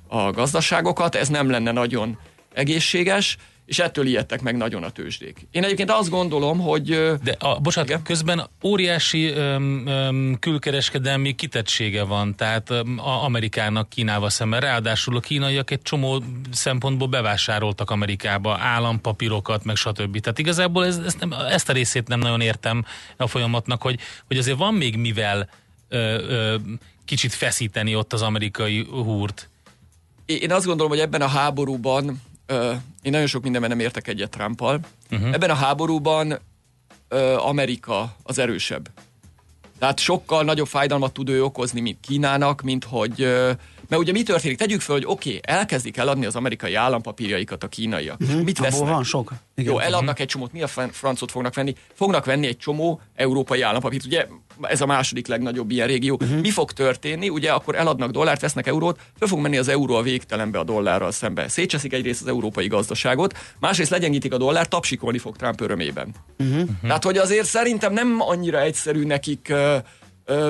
a 0.08 0.30
gazdaságokat. 0.32 1.14
Ez 1.14 1.28
nem 1.28 1.50
lenne 1.50 1.72
nagyon 1.72 2.18
egészséges 2.54 3.36
és 3.70 3.78
ettől 3.78 4.06
ijedtek 4.06 4.42
meg 4.42 4.56
nagyon 4.56 4.82
a 4.82 4.90
tőzsdék. 4.90 5.46
Én 5.50 5.64
egyébként 5.64 5.90
azt 5.90 6.10
gondolom, 6.10 6.58
hogy... 6.58 6.88
De, 7.22 7.36
a, 7.38 7.60
bocsánat, 7.60 7.90
igen? 7.90 8.02
közben 8.02 8.48
óriási 8.62 9.26
öm, 9.26 9.86
öm, 9.86 10.36
külkereskedelmi 10.40 11.34
kitettsége 11.34 12.02
van, 12.02 12.36
tehát 12.36 12.70
öm, 12.70 12.98
a 12.98 13.24
Amerikának 13.24 13.88
Kínával 13.88 14.30
szemben. 14.30 14.60
Ráadásul 14.60 15.16
a 15.16 15.20
kínaiak 15.20 15.70
egy 15.70 15.82
csomó 15.82 16.22
szempontból 16.52 17.08
bevásároltak 17.08 17.90
Amerikába 17.90 18.58
állampapírokat, 18.58 19.64
meg 19.64 19.76
stb. 19.76 20.18
Tehát 20.18 20.38
igazából 20.38 20.86
ez, 20.86 20.96
ezt, 20.96 21.20
nem, 21.20 21.32
ezt 21.32 21.68
a 21.68 21.72
részét 21.72 22.08
nem 22.08 22.18
nagyon 22.18 22.40
értem 22.40 22.84
a 23.16 23.26
folyamatnak, 23.26 23.82
hogy, 23.82 23.98
hogy 24.26 24.38
azért 24.38 24.58
van 24.58 24.74
még 24.74 24.96
mivel 24.96 25.48
ö, 25.88 25.98
ö, 26.28 26.56
kicsit 27.04 27.32
feszíteni 27.32 27.94
ott 27.96 28.12
az 28.12 28.22
amerikai 28.22 28.86
húrt. 28.90 29.48
Én 30.26 30.52
azt 30.52 30.66
gondolom, 30.66 30.90
hogy 30.90 31.00
ebben 31.00 31.22
a 31.22 31.26
háborúban 31.26 32.20
én 33.02 33.10
nagyon 33.10 33.26
sok 33.26 33.42
mindenben 33.42 33.70
nem 33.70 33.80
értek 33.80 34.08
egyet 34.08 34.30
Trumpal. 34.30 34.80
Uh-huh. 35.10 35.32
Ebben 35.32 35.50
a 35.50 35.54
háborúban 35.54 36.38
Amerika 37.36 38.16
az 38.22 38.38
erősebb. 38.38 38.88
Tehát 39.78 39.98
sokkal 39.98 40.44
nagyobb 40.44 40.66
fájdalmat 40.66 41.12
tud 41.12 41.28
ő 41.28 41.44
okozni, 41.44 41.80
mint 41.80 42.00
Kínának, 42.00 42.62
mint 42.62 42.84
hogy, 42.84 43.28
Mert 43.90 44.02
ugye 44.02 44.12
mi 44.12 44.22
történik? 44.22 44.58
Tegyük 44.58 44.80
fel, 44.80 44.94
hogy 44.94 45.04
oké, 45.06 45.28
okay, 45.28 45.40
elkezdik 45.56 45.96
eladni 45.96 46.26
az 46.26 46.36
amerikai 46.36 46.74
állampapírjaikat 46.74 47.64
a 47.64 47.68
kínaiak. 47.68 48.20
Uh-huh. 48.20 48.42
Mit 48.42 48.58
vesznek? 48.58 48.88
van 48.88 49.04
sok. 49.04 49.32
Igen. 49.54 49.72
Jó, 49.72 49.78
eladnak 49.78 50.02
uh-huh. 50.02 50.20
egy 50.20 50.26
csomót, 50.26 50.52
mi 50.52 50.62
a 50.62 50.66
francot 50.90 51.30
fognak 51.30 51.54
venni? 51.54 51.74
Fognak 51.94 52.24
venni 52.24 52.46
egy 52.46 52.56
csomó 52.56 53.00
európai 53.14 53.62
állampapírt. 53.62 54.04
Ugye 54.04 54.26
ez 54.62 54.80
a 54.80 54.86
második 54.86 55.26
legnagyobb 55.26 55.70
ilyen 55.70 55.86
régió. 55.86 56.18
Uh-huh. 56.20 56.40
Mi 56.40 56.50
fog 56.50 56.72
történni? 56.72 57.28
Ugye 57.28 57.52
akkor 57.52 57.74
eladnak 57.74 58.10
dollárt, 58.10 58.40
vesznek 58.40 58.66
eurót, 58.66 58.98
föl 59.18 59.28
fog 59.28 59.38
menni 59.38 59.58
az 59.58 59.68
euró 59.68 59.94
a 59.94 60.02
végtelenbe 60.02 60.58
a 60.58 60.64
dollárral 60.64 61.10
szembe. 61.10 61.48
Szétcseszik 61.48 61.92
egyrészt 61.92 62.20
az 62.20 62.28
európai 62.28 62.66
gazdaságot, 62.66 63.36
másrészt 63.60 63.90
legyengítik 63.90 64.32
a 64.32 64.38
dollár, 64.38 64.68
tapsikolni 64.68 65.18
fog 65.18 65.36
Trump 65.36 65.60
örömében. 65.60 66.14
Uh-huh. 66.38 66.68
Tehát, 66.82 67.04
hogy 67.04 67.16
azért 67.16 67.46
szerintem 67.46 67.92
nem 67.92 68.16
annyira 68.20 68.60
egyszerű 68.60 69.04
nekik 69.04 69.48
uh, 69.50 69.76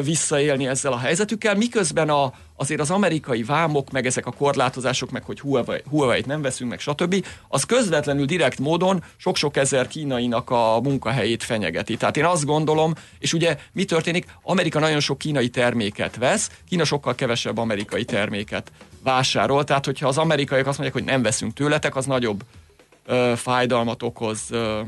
visszaélni 0.04 0.66
ezzel 0.66 0.92
a 0.92 0.98
helyzetükkel, 0.98 1.54
miközben 1.54 2.08
a, 2.08 2.32
azért 2.56 2.80
az 2.80 2.90
amerikai 2.90 3.42
vámok, 3.42 3.90
meg 3.90 4.06
ezek 4.06 4.26
a 4.26 4.30
korlátozások, 4.32 5.10
meg 5.10 5.24
hogy 5.24 5.40
Huawei, 5.40 5.82
Huawei-t 5.90 6.26
nem 6.26 6.42
veszünk, 6.42 6.70
meg 6.70 6.80
stb., 6.80 7.26
az 7.48 7.64
közvetlenül 7.64 8.24
direkt 8.24 8.58
módon 8.58 9.04
sok-sok 9.16 9.56
ezer 9.56 9.86
kínainak 9.86 10.50
a 10.50 10.80
munkahelyét 10.82 11.42
fenyegeti. 11.42 11.96
Tehát 11.96 12.16
én 12.16 12.24
azt 12.24 12.44
gondolom, 12.44 12.94
és 13.18 13.32
ugye 13.32 13.56
mi 13.72 13.84
történik? 13.84 14.26
Amerika 14.42 14.78
nagyon 14.78 15.00
sok 15.00 15.18
kínai 15.18 15.48
terméket 15.48 16.16
vesz, 16.16 16.50
Kína 16.68 16.84
sokkal 16.84 17.14
kevesebb 17.14 17.58
amerikai 17.58 18.04
terméket 18.04 18.72
vásárol, 19.02 19.64
tehát 19.64 19.84
hogyha 19.84 20.08
az 20.08 20.18
amerikaiak 20.18 20.66
azt 20.66 20.78
mondják, 20.78 21.02
hogy 21.02 21.12
nem 21.12 21.22
veszünk 21.22 21.52
tőletek, 21.52 21.96
az 21.96 22.06
nagyobb 22.06 22.42
ö, 23.06 23.32
fájdalmat 23.36 24.02
okoz 24.02 24.40
ö, 24.50 24.80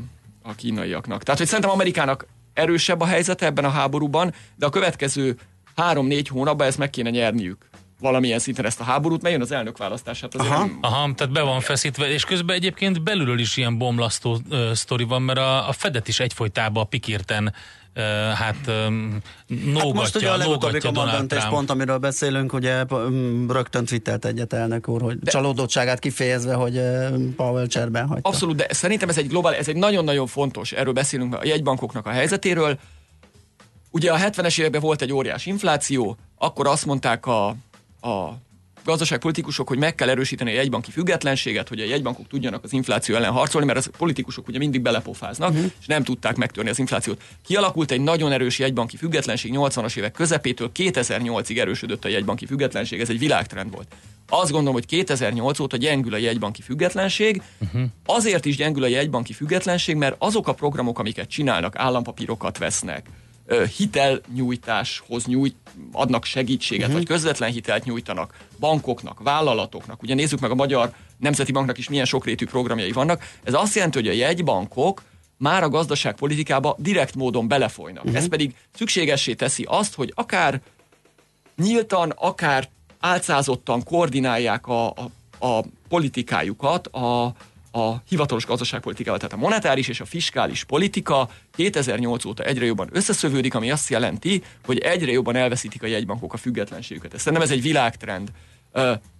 a 0.43 0.55
kínaiaknak. 0.55 1.23
Tehát, 1.23 1.39
hogy 1.39 1.47
szerintem 1.49 1.73
Amerikának 1.73 2.25
erősebb 2.53 3.01
a 3.01 3.05
helyzet 3.05 3.41
ebben 3.41 3.65
a 3.65 3.69
háborúban, 3.69 4.33
de 4.55 4.65
a 4.65 4.69
következő 4.69 5.37
három-négy 5.75 6.27
hónapban 6.27 6.67
ezt 6.67 6.77
meg 6.77 6.89
kéne 6.89 7.09
nyerniük 7.09 7.69
valamilyen 8.03 8.39
szinten 8.39 8.65
ezt 8.65 8.79
a 8.79 8.83
háborút, 8.83 9.21
mert 9.21 9.33
jön 9.33 9.43
az 9.43 9.51
elnökválasztás. 9.51 10.21
Hát 10.21 10.35
azért 10.35 10.51
Aha. 10.51 10.65
Nem... 10.65 10.77
Aha, 10.81 11.13
tehát 11.13 11.33
be 11.33 11.41
van 11.41 11.59
feszítve, 11.59 12.09
és 12.09 12.25
közben 12.25 12.55
egyébként 12.55 13.03
belülről 13.03 13.39
is 13.39 13.57
ilyen 13.57 13.77
bomlasztó 13.77 14.39
uh, 14.49 14.71
sztori 14.71 15.03
van, 15.03 15.21
mert 15.21 15.39
a, 15.39 15.67
a 15.67 15.71
Fedet 15.71 16.07
is 16.07 16.19
egyfolytában 16.19 16.89
pikírten 16.89 17.53
hát 18.35 18.65
nógatja, 18.65 19.83
hát 19.83 19.93
most 19.93 20.15
ugye 20.15 20.29
a 20.29 20.37
legutóbbi 20.37 20.79
komandant 20.79 21.47
pont, 21.49 21.69
amiről 21.69 21.97
beszélünk, 21.97 22.53
ugye 22.53 22.83
rögtön 23.47 23.85
twittelt 23.85 24.25
egyet 24.25 24.53
elnök 24.53 24.87
úr, 24.87 25.01
hogy 25.01 25.19
de, 25.19 25.31
csalódottságát 25.31 25.99
kifejezve, 25.99 26.53
hogy 26.53 26.81
Powell 27.35 27.67
cserben 27.67 28.07
hagyta. 28.07 28.29
Abszolút, 28.29 28.55
de 28.55 28.67
szerintem 28.69 29.09
ez 29.09 29.17
egy 29.17 29.27
globál, 29.27 29.55
ez 29.55 29.67
egy 29.67 29.75
nagyon-nagyon 29.75 30.27
fontos, 30.27 30.71
erről 30.71 30.93
beszélünk 30.93 31.35
a 31.35 31.39
jegybankoknak 31.43 32.05
a 32.05 32.09
helyzetéről. 32.09 32.79
Ugye 33.91 34.11
a 34.11 34.17
70-es 34.17 34.59
években 34.59 34.81
volt 34.81 35.01
egy 35.01 35.13
óriás 35.13 35.45
infláció, 35.45 36.17
akkor 36.37 36.67
azt 36.67 36.85
mondták 36.85 37.25
a, 37.25 37.55
a 38.03 38.41
gazdaságpolitikusok, 38.83 39.67
hogy 39.67 39.77
meg 39.77 39.95
kell 39.95 40.09
erősíteni 40.09 40.51
a 40.51 40.53
jegybanki 40.53 40.91
függetlenséget, 40.91 41.67
hogy 41.67 41.79
a 41.79 41.85
jegybankok 41.85 42.27
tudjanak 42.27 42.63
az 42.63 42.73
infláció 42.73 43.15
ellen 43.15 43.31
harcolni, 43.31 43.67
mert 43.67 43.85
a 43.85 43.97
politikusok 43.97 44.47
ugye 44.47 44.57
mindig 44.57 44.81
belepofáznak, 44.81 45.49
uh-huh. 45.49 45.71
és 45.79 45.85
nem 45.85 46.03
tudták 46.03 46.35
megtörni 46.35 46.69
az 46.69 46.79
inflációt. 46.79 47.21
Kialakult 47.45 47.91
egy 47.91 48.01
nagyon 48.01 48.31
erős 48.31 48.59
jegybanki 48.59 48.97
függetlenség 48.97 49.53
80-as 49.55 49.97
évek 49.97 50.11
közepétől 50.11 50.71
2008-ig 50.75 51.59
erősödött 51.59 52.05
a 52.05 52.09
jegybanki 52.09 52.45
függetlenség, 52.45 52.99
ez 52.99 53.09
egy 53.09 53.19
világtrend 53.19 53.71
volt. 53.71 53.95
Azt 54.29 54.51
gondolom, 54.51 54.73
hogy 54.73 54.85
2008 54.85 55.59
óta 55.59 55.77
gyengül 55.77 56.13
a 56.13 56.17
jegybanki 56.17 56.61
függetlenség. 56.61 57.41
Uh-huh. 57.59 57.81
Azért 58.05 58.45
is 58.45 58.55
gyengül 58.55 58.83
a 58.83 58.87
jegybanki 58.87 59.33
függetlenség, 59.33 59.95
mert 59.95 60.15
azok 60.19 60.47
a 60.47 60.53
programok, 60.53 60.99
amiket 60.99 61.29
csinálnak, 61.29 61.75
állampapírokat 61.75 62.57
vesznek, 62.57 63.05
hitelnyújtáshoz 63.77 65.25
nyújt, 65.25 65.55
adnak 65.91 66.25
segítséget, 66.25 66.87
uh-huh. 66.87 66.97
vagy 66.97 67.07
közvetlen 67.07 67.51
hitelt 67.51 67.83
nyújtanak 67.83 68.37
bankoknak, 68.59 69.19
vállalatoknak. 69.23 70.01
Ugye 70.01 70.13
nézzük 70.13 70.39
meg 70.39 70.51
a 70.51 70.55
Magyar 70.55 70.93
Nemzeti 71.17 71.51
Banknak 71.51 71.77
is 71.77 71.89
milyen 71.89 72.05
sokrétű 72.05 72.45
programjai 72.45 72.91
vannak. 72.91 73.23
Ez 73.43 73.53
azt 73.53 73.75
jelenti, 73.75 73.97
hogy 73.97 74.07
a 74.07 74.11
jegybankok 74.11 75.01
már 75.37 75.63
a 75.63 75.69
gazdaságpolitikába 75.69 76.75
direkt 76.79 77.15
módon 77.15 77.47
belefolynak. 77.47 78.03
Uh-huh. 78.03 78.19
Ez 78.19 78.27
pedig 78.27 78.55
szükségessé 78.73 79.33
teszi 79.33 79.65
azt, 79.67 79.95
hogy 79.95 80.11
akár 80.15 80.61
nyíltan, 81.55 82.09
akár 82.09 82.69
álcázottan 82.99 83.83
koordinálják 83.83 84.67
a, 84.67 84.87
a, 84.87 85.11
a 85.47 85.63
politikájukat 85.89 86.87
a, 86.87 87.33
a 87.75 88.01
hivatalos 88.07 88.45
gazdaságpolitikával, 88.45 89.19
tehát 89.19 89.33
a 89.33 89.39
monetáris 89.39 89.87
és 89.87 89.99
a 89.99 90.05
fiskális 90.05 90.63
politika 90.63 91.29
2008 91.51 92.25
óta 92.25 92.43
egyre 92.43 92.65
jobban 92.65 92.89
összeszövődik, 92.91 93.55
ami 93.55 93.71
azt 93.71 93.89
jelenti, 93.89 94.43
hogy 94.65 94.77
egyre 94.77 95.11
jobban 95.11 95.35
elveszítik 95.35 95.83
a 95.83 95.87
jegybankok 95.87 96.33
a 96.33 96.37
függetlenségüket. 96.37 97.13
Ez 97.13 97.19
szerintem 97.19 97.41
ez 97.41 97.51
egy 97.51 97.61
világtrend. 97.61 98.31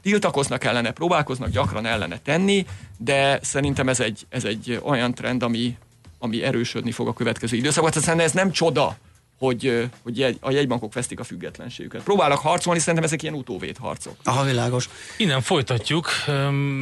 Tiltakoznak 0.02 0.64
ellene, 0.64 0.92
próbálkoznak 0.92 1.50
gyakran 1.50 1.86
ellene 1.86 2.20
tenni, 2.24 2.66
de 2.98 3.40
szerintem 3.42 3.90
ez 3.90 4.00
egy, 4.00 4.26
ez 4.30 4.44
egy 4.44 4.80
olyan 4.84 5.14
trend, 5.14 5.44
ami, 5.44 5.78
ami 6.20 6.44
erősödni 6.44 6.92
fog 6.92 7.08
a 7.08 7.14
következő 7.14 7.58
időszakban. 7.58 7.92
Tehát 7.92 8.20
ez 8.20 8.32
nem 8.32 8.52
csoda, 8.52 8.98
hogy, 9.38 9.90
hogy 10.04 10.38
a 10.40 10.52
jegybankok 10.52 10.94
vesztik 10.94 11.20
a 11.20 11.24
függetlenségüket. 11.24 12.04
Próbálnak 12.04 12.38
harcolni, 12.38 12.80
szerintem 12.80 13.04
ezek 13.04 13.24
ilyen 13.24 13.34
utóvét 13.34 13.78
harcok. 13.78 14.16
Aha, 14.24 14.44
világos. 14.44 14.90
Innen 15.18 15.42
folytatjuk, 15.42 16.10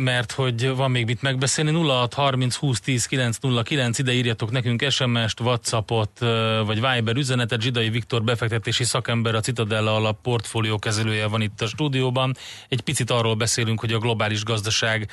mert 0.03 0.31
hogy 0.31 0.75
van 0.75 0.91
még 0.91 1.05
mit 1.05 1.21
megbeszélni. 1.21 1.87
06 1.87 2.13
30 2.13 2.55
20 2.55 2.79
10 2.79 3.05
909, 3.05 3.97
ide 3.97 4.11
írjatok 4.11 4.51
nekünk 4.51 4.85
SMS-t, 4.89 5.39
Whatsappot, 5.39 6.19
vagy 6.65 6.81
Viber 6.81 7.15
üzenetet. 7.15 7.61
Zsidai 7.61 7.89
Viktor 7.89 8.23
befektetési 8.23 8.83
szakember, 8.83 9.35
a 9.35 9.39
Citadella 9.39 9.95
alap 9.95 10.21
portfólió 10.21 10.79
kezelője 10.79 11.27
van 11.27 11.41
itt 11.41 11.61
a 11.61 11.67
stúdióban. 11.67 12.35
Egy 12.69 12.81
picit 12.81 13.09
arról 13.09 13.35
beszélünk, 13.35 13.79
hogy 13.79 13.93
a 13.93 13.97
globális 13.97 14.43
gazdaság 14.43 15.09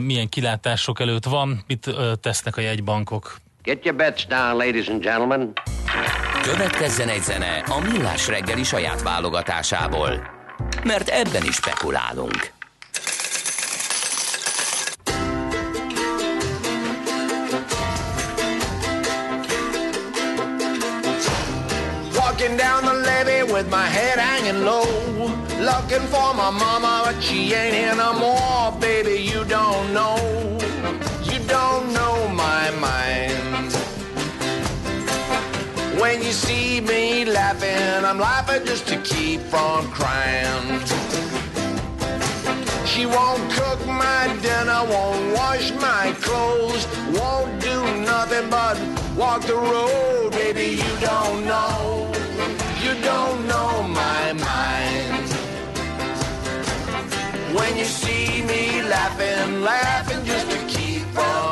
milyen 0.00 0.28
kilátások 0.28 1.00
előtt 1.00 1.24
van, 1.24 1.64
mit 1.66 1.94
tesznek 2.20 2.56
a 2.56 2.60
jegybankok. 2.60 3.36
Get 3.62 3.84
your 3.84 3.96
bets 3.96 4.26
down, 4.26 4.56
ladies 4.56 4.88
and 4.88 5.02
gentlemen. 5.02 5.52
Következzen 6.42 7.08
egy 7.08 7.22
zene 7.22 7.64
a 7.68 7.80
Millás 7.80 8.28
reggeli 8.28 8.62
saját 8.62 9.02
válogatásából, 9.02 10.30
mert 10.84 11.08
ebben 11.08 11.44
is 11.44 11.54
spekulálunk. 11.54 12.50
Walking 22.14 22.56
down 22.56 22.82
the 22.82 22.92
levee 22.92 23.42
with 23.42 23.68
my 23.70 23.86
head 23.96 24.18
hanging 24.18 24.64
low. 24.64 24.84
Looking 25.60 26.08
for 26.08 26.34
my 26.34 26.50
mama, 26.50 27.02
but 27.04 27.22
she 27.22 27.54
ain't 27.54 27.74
here 27.74 27.94
no 27.94 28.12
more. 28.12 28.72
Baby, 28.80 29.30
you 29.32 29.44
don't 29.44 29.92
know 29.92 30.62
see 36.32 36.80
me 36.80 37.26
laughing, 37.26 38.04
I'm 38.04 38.18
laughing 38.18 38.64
just 38.64 38.88
to 38.88 38.96
keep 39.02 39.40
from 39.40 39.86
crying. 39.90 40.80
She 42.86 43.06
won't 43.06 43.42
cook 43.52 43.86
my 43.86 44.34
dinner, 44.40 44.82
won't 44.88 45.34
wash 45.34 45.70
my 45.72 46.14
clothes, 46.20 46.86
won't 47.18 47.60
do 47.60 47.76
nothing 48.00 48.48
but 48.48 48.76
walk 49.16 49.42
the 49.42 49.56
road. 49.56 50.32
Baby, 50.32 50.76
you 50.82 50.92
don't 51.00 51.44
know, 51.44 52.10
you 52.82 52.92
don't 53.02 53.46
know 53.46 53.82
my 53.82 54.32
mind. 54.32 55.28
When 57.56 57.76
you 57.76 57.84
see 57.84 58.42
me 58.42 58.82
laughing, 58.82 59.60
laughing 59.62 60.24
just 60.24 60.50
to 60.50 60.58
keep 60.66 61.02
from 61.16 61.51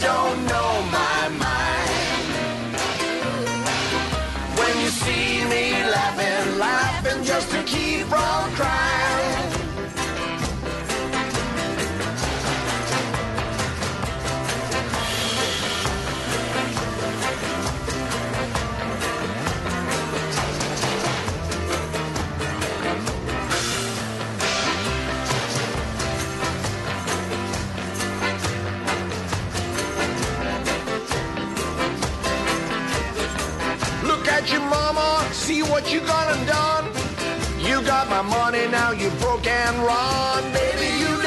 Don't 0.00 0.46
know 0.46 0.72
my 0.98 1.28
mind. 1.44 2.74
When 4.58 4.80
you 4.80 4.88
see 4.88 5.44
me 5.44 5.64
laughing, 5.84 6.58
laughing 6.58 7.24
just 7.24 7.50
to 7.50 7.62
keep 7.64 8.06
from 8.06 8.50
crying. 8.54 9.19
See 35.50 35.62
what 35.62 35.92
you 35.92 36.00
gonna 36.00 36.38
done. 36.46 36.84
You 37.58 37.82
got 37.82 38.08
my 38.08 38.22
money, 38.22 38.68
now 38.68 38.92
you 38.92 39.10
broke 39.22 39.46
and 39.46 39.76
run. 39.78 40.42
Baby, 40.52 40.88
you 41.02 41.19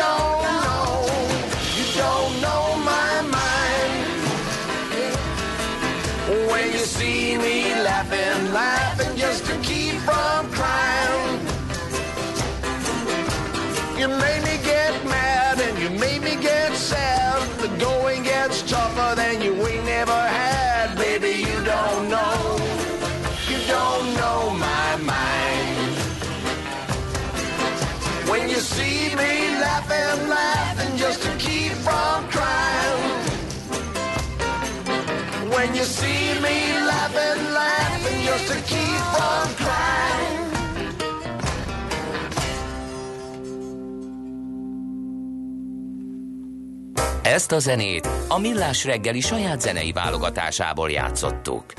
Ezt 47.34 47.52
a 47.52 47.60
zenét 47.60 48.10
a 48.28 48.40
Millás 48.40 48.86
reggeli 48.86 49.20
saját 49.20 49.62
zenei 49.62 49.92
válogatásából 49.92 50.92
játszottuk. 50.92 51.74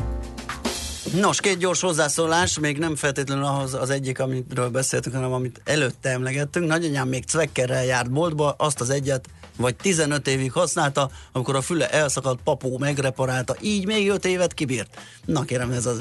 Nos, 1.21 1.41
két 1.41 1.59
gyors 1.59 1.81
hozzászólás, 1.81 2.59
még 2.59 2.79
nem 2.79 2.97
feltétlenül 2.97 3.45
ahhoz 3.45 3.75
az 3.75 3.91
egyik, 3.91 4.21
amiről 4.21 4.69
beszéltünk, 4.69 5.15
hanem 5.15 5.33
amit 5.33 5.61
előtte 5.65 6.11
emlegettünk. 6.11 6.67
Nagyanyám 6.67 7.09
még 7.09 7.25
cvekkerrel 7.25 7.85
járt 7.85 8.11
boltba, 8.11 8.55
azt 8.59 8.81
az 8.81 8.91
egyet 8.91 9.29
vagy 9.57 9.75
15 9.77 10.27
évig 10.27 10.53
használta, 10.53 11.11
amikor 11.33 11.57
a 11.57 11.61
füle 11.61 11.91
elszakadt, 11.91 12.43
papó 12.45 12.79
megreparálta, 12.79 13.57
így 13.61 13.87
még 13.87 14.11
5 14.11 14.25
évet 14.25 14.55
kibírt. 14.55 14.99
Na 15.25 15.43
kérem, 15.43 15.71
ez 15.71 15.87
az, 15.87 16.01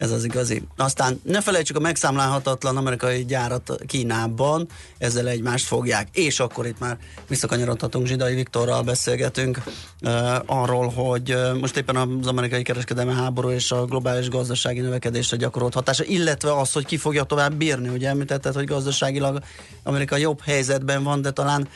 ez 0.00 0.10
az 0.10 0.24
igazi. 0.24 0.62
Aztán 0.76 1.20
ne 1.24 1.40
felejtsük 1.40 1.76
a 1.76 1.80
megszámlálhatatlan 1.80 2.76
amerikai 2.76 3.24
gyárat 3.24 3.78
Kínában, 3.86 4.68
ezzel 4.98 5.28
egymást 5.28 5.66
fogják. 5.66 6.08
És 6.12 6.40
akkor 6.40 6.66
itt 6.66 6.78
már 6.78 6.98
visszakanyarodhatunk, 7.28 8.06
Zsidai 8.06 8.34
Viktorral 8.34 8.82
beszélgetünk 8.82 9.62
uh, 10.02 10.12
arról, 10.46 10.88
hogy 10.88 11.32
uh, 11.32 11.58
most 11.58 11.76
éppen 11.76 11.96
az 11.96 12.26
amerikai 12.26 12.62
kereskedelmi 12.62 13.12
háború 13.12 13.50
és 13.50 13.70
a 13.70 13.84
globális 13.84 14.28
gazdasági 14.28 14.80
növekedésre 14.80 15.36
gyakorolt 15.36 15.74
hatása, 15.74 16.04
illetve 16.04 16.58
az, 16.58 16.72
hogy 16.72 16.84
ki 16.84 16.96
fogja 16.96 17.22
tovább 17.22 17.54
bírni. 17.54 17.88
Ugye 17.88 18.08
említetted, 18.08 18.54
hogy 18.54 18.66
gazdaságilag 18.66 19.42
Amerika 19.82 20.16
jobb 20.16 20.40
helyzetben 20.42 21.02
van, 21.02 21.22
de 21.22 21.30
talán 21.30 21.68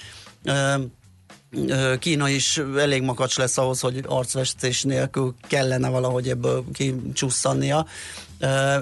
Kína 1.99 2.29
is 2.29 2.61
elég 2.79 3.03
makacs 3.03 3.37
lesz 3.37 3.59
ahhoz, 3.59 3.81
hogy 3.81 4.05
arcvesztés 4.07 4.83
nélkül 4.83 5.35
kellene 5.49 5.89
valahogy 5.89 6.29
ebből 6.29 6.65
kicsusszannia. 6.73 7.87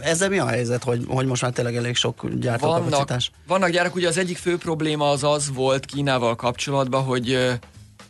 Ezzel 0.02 0.28
mi 0.28 0.38
a 0.38 0.46
helyzet, 0.46 0.84
hogy, 0.84 1.04
hogy 1.08 1.26
most 1.26 1.42
már 1.42 1.52
tényleg 1.52 1.76
elég 1.76 1.96
sok 1.96 2.28
gyártókapacitás? 2.34 3.30
Vannak, 3.46 3.60
vannak 3.60 3.70
gyárak, 3.70 3.94
ugye 3.94 4.08
az 4.08 4.18
egyik 4.18 4.36
fő 4.36 4.56
probléma 4.56 5.10
az 5.10 5.24
az 5.24 5.50
volt 5.54 5.84
Kínával 5.84 6.36
kapcsolatban, 6.36 7.02
hogy 7.02 7.58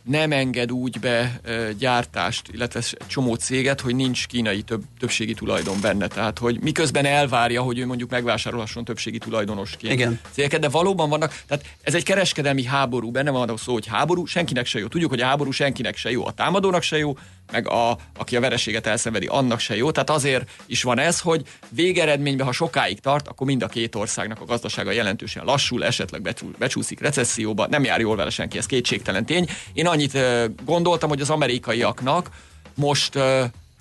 nem 0.03 0.31
enged 0.31 0.71
úgy 0.71 0.99
be 0.99 1.41
gyártást, 1.77 2.47
illetve 2.51 2.81
csomó 3.07 3.35
céget, 3.35 3.81
hogy 3.81 3.95
nincs 3.95 4.27
kínai 4.27 4.61
több, 4.61 4.83
többségi 4.99 5.33
tulajdon 5.33 5.77
benne. 5.81 6.07
Tehát, 6.07 6.39
hogy 6.39 6.59
miközben 6.61 7.05
elvárja, 7.05 7.61
hogy 7.61 7.79
ő 7.79 7.85
mondjuk 7.85 8.09
megvásárolhasson 8.09 8.85
többségi 8.85 9.17
tulajdonosként 9.17 9.93
Igen. 9.93 10.19
cégeket, 10.31 10.59
de 10.59 10.69
valóban 10.69 11.09
vannak, 11.09 11.43
tehát 11.47 11.65
ez 11.81 11.95
egy 11.95 12.03
kereskedelmi 12.03 12.63
háború, 12.63 13.11
benne 13.11 13.31
van 13.31 13.49
a 13.49 13.57
szó, 13.57 13.73
hogy 13.73 13.87
háború, 13.87 14.25
senkinek 14.25 14.65
se 14.65 14.79
jó. 14.79 14.87
Tudjuk, 14.87 15.09
hogy 15.09 15.21
a 15.21 15.25
háború 15.25 15.51
senkinek 15.51 15.95
se 15.95 16.11
jó, 16.11 16.25
a 16.25 16.31
támadónak 16.31 16.81
se 16.81 16.97
jó, 16.97 17.17
meg 17.51 17.67
a, 17.67 17.97
aki 18.17 18.35
a 18.35 18.39
vereséget 18.39 18.87
elszenvedi, 18.87 19.25
annak 19.25 19.59
se 19.59 19.75
jó. 19.75 19.91
Tehát 19.91 20.09
azért 20.09 20.49
is 20.65 20.83
van 20.83 20.99
ez, 20.99 21.19
hogy 21.19 21.41
végeredményben, 21.69 22.45
ha 22.45 22.51
sokáig 22.51 22.99
tart, 22.99 23.27
akkor 23.27 23.47
mind 23.47 23.63
a 23.63 23.67
két 23.67 23.95
országnak 23.95 24.41
a 24.41 24.45
gazdasága 24.45 24.91
jelentősen 24.91 25.45
lassul, 25.45 25.85
esetleg 25.85 26.35
becsúszik 26.57 26.99
recesszióba, 26.99 27.67
nem 27.67 27.83
jár 27.83 27.99
jól 27.99 28.15
vele 28.15 28.29
senki, 28.29 28.57
ez 28.57 28.65
kétségtelen 28.65 29.25
tény. 29.25 29.49
Én 29.73 29.87
annyit 29.87 30.17
gondoltam, 30.65 31.09
hogy 31.09 31.21
az 31.21 31.29
amerikaiaknak 31.29 32.29
most 32.75 33.19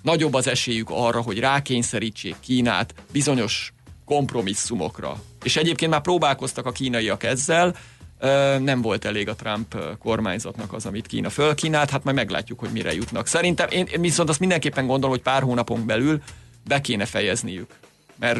nagyobb 0.03 0.35
az 0.35 0.47
esélyük 0.47 0.91
arra, 0.91 1.21
hogy 1.21 1.39
rákényszerítsék 1.39 2.35
Kínát 2.41 2.95
bizonyos 3.13 3.73
kompromisszumokra. 4.05 5.23
És 5.43 5.57
egyébként 5.57 5.91
már 5.91 6.01
próbálkoztak 6.01 6.67
a 6.67 6.73
kínaiak 6.73 7.23
ezzel, 7.23 7.77
nem 8.59 8.83
volt 8.83 9.05
elég 9.05 9.29
a 9.29 9.35
Trump 9.35 9.77
kormányzatnak 9.99 10.73
az, 10.73 10.87
amit 10.87 11.07
Kína 11.07 11.31
fölkínált, 11.31 11.91
hát 11.91 12.05
majd 12.05 12.17
meglátjuk, 12.17 12.59
hogy 12.59 12.71
mire 12.73 12.95
jutnak. 12.95 13.27
Szerintem 13.27 13.69
én 13.71 14.01
viszont 14.01 14.29
azt 14.29 14.41
mindenképpen 14.41 14.87
gondolom, 14.87 15.11
hogy 15.11 15.23
pár 15.25 15.43
hónapon 15.43 15.87
belül 15.87 16.23
be 16.69 16.81
kéne 16.81 17.05
fejezniük. 17.05 17.71
Mert, 18.19 18.39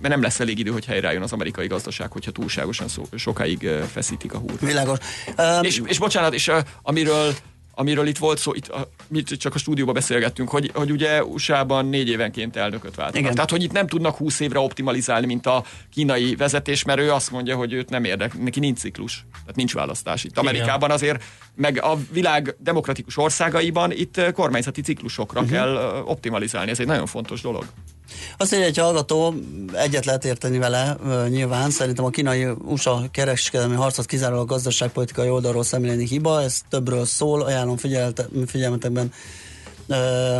mert 0.00 0.08
nem 0.08 0.22
lesz 0.22 0.40
elég 0.40 0.58
idő, 0.58 0.70
hogy 0.70 0.84
helyreálljon 0.84 1.22
az 1.22 1.32
amerikai 1.32 1.66
gazdaság, 1.66 2.12
hogyha 2.12 2.30
túlságosan 2.30 2.88
szó, 2.88 3.02
sokáig 3.16 3.68
feszítik 3.92 4.32
a 4.34 4.38
húrt. 4.38 4.60
Világos. 4.60 4.98
Um... 5.38 5.62
És, 5.62 5.82
és 5.86 5.98
bocsánat, 5.98 6.34
és 6.34 6.50
amiről 6.82 7.34
amiről 7.74 8.06
itt 8.06 8.18
volt 8.18 8.38
szó, 8.38 8.54
itt 8.54 8.68
a, 8.68 8.88
mi 9.08 9.22
csak 9.22 9.54
a 9.54 9.58
stúdióban 9.58 9.94
beszélgettünk, 9.94 10.48
hogy, 10.48 10.70
hogy 10.74 10.90
ugye 10.90 11.24
USA-ban 11.24 11.86
négy 11.86 12.08
évenként 12.08 12.56
elnököt 12.56 12.94
váltanak. 12.94 13.20
Igen. 13.20 13.34
Tehát, 13.34 13.50
hogy 13.50 13.62
itt 13.62 13.72
nem 13.72 13.86
tudnak 13.86 14.16
húsz 14.16 14.40
évre 14.40 14.58
optimalizálni, 14.58 15.26
mint 15.26 15.46
a 15.46 15.64
kínai 15.92 16.36
vezetés, 16.36 16.84
mert 16.84 17.00
ő 17.00 17.12
azt 17.12 17.30
mondja, 17.30 17.56
hogy 17.56 17.72
őt 17.72 17.90
nem 17.90 18.04
érdek, 18.04 18.38
neki 18.42 18.60
nincs 18.60 18.78
ciklus, 18.78 19.24
tehát 19.32 19.56
nincs 19.56 19.74
választás. 19.74 20.24
Itt 20.24 20.38
Amerikában 20.38 20.90
azért, 20.90 21.24
meg 21.54 21.82
a 21.82 21.98
világ 22.10 22.56
demokratikus 22.58 23.16
országaiban 23.16 23.92
itt 23.92 24.32
kormányzati 24.32 24.80
ciklusokra 24.80 25.40
uh-huh. 25.40 25.56
kell 25.56 26.02
optimalizálni. 26.06 26.70
Ez 26.70 26.80
egy 26.80 26.86
nagyon 26.86 27.06
fontos 27.06 27.40
dolog. 27.40 27.64
Azt 28.36 28.50
mondja, 28.50 28.68
egy 28.68 28.78
hallgató, 28.78 29.34
egyet 29.72 30.04
lehet 30.04 30.24
érteni 30.24 30.58
vele, 30.58 30.96
nyilván, 31.28 31.70
szerintem 31.70 32.04
a 32.04 32.10
kínai 32.10 32.46
USA 32.64 33.04
kereskedelmi 33.10 33.74
harcot 33.74 34.06
kizárólag 34.06 34.48
gazdaságpolitikai 34.48 35.28
oldalról 35.28 35.64
szemlélni 35.64 36.06
hiba, 36.06 36.42
ez 36.42 36.60
többről 36.68 37.04
szól, 37.04 37.42
ajánlom 37.42 37.76
figyelmetekben 38.46 39.12
uh, 39.88 39.96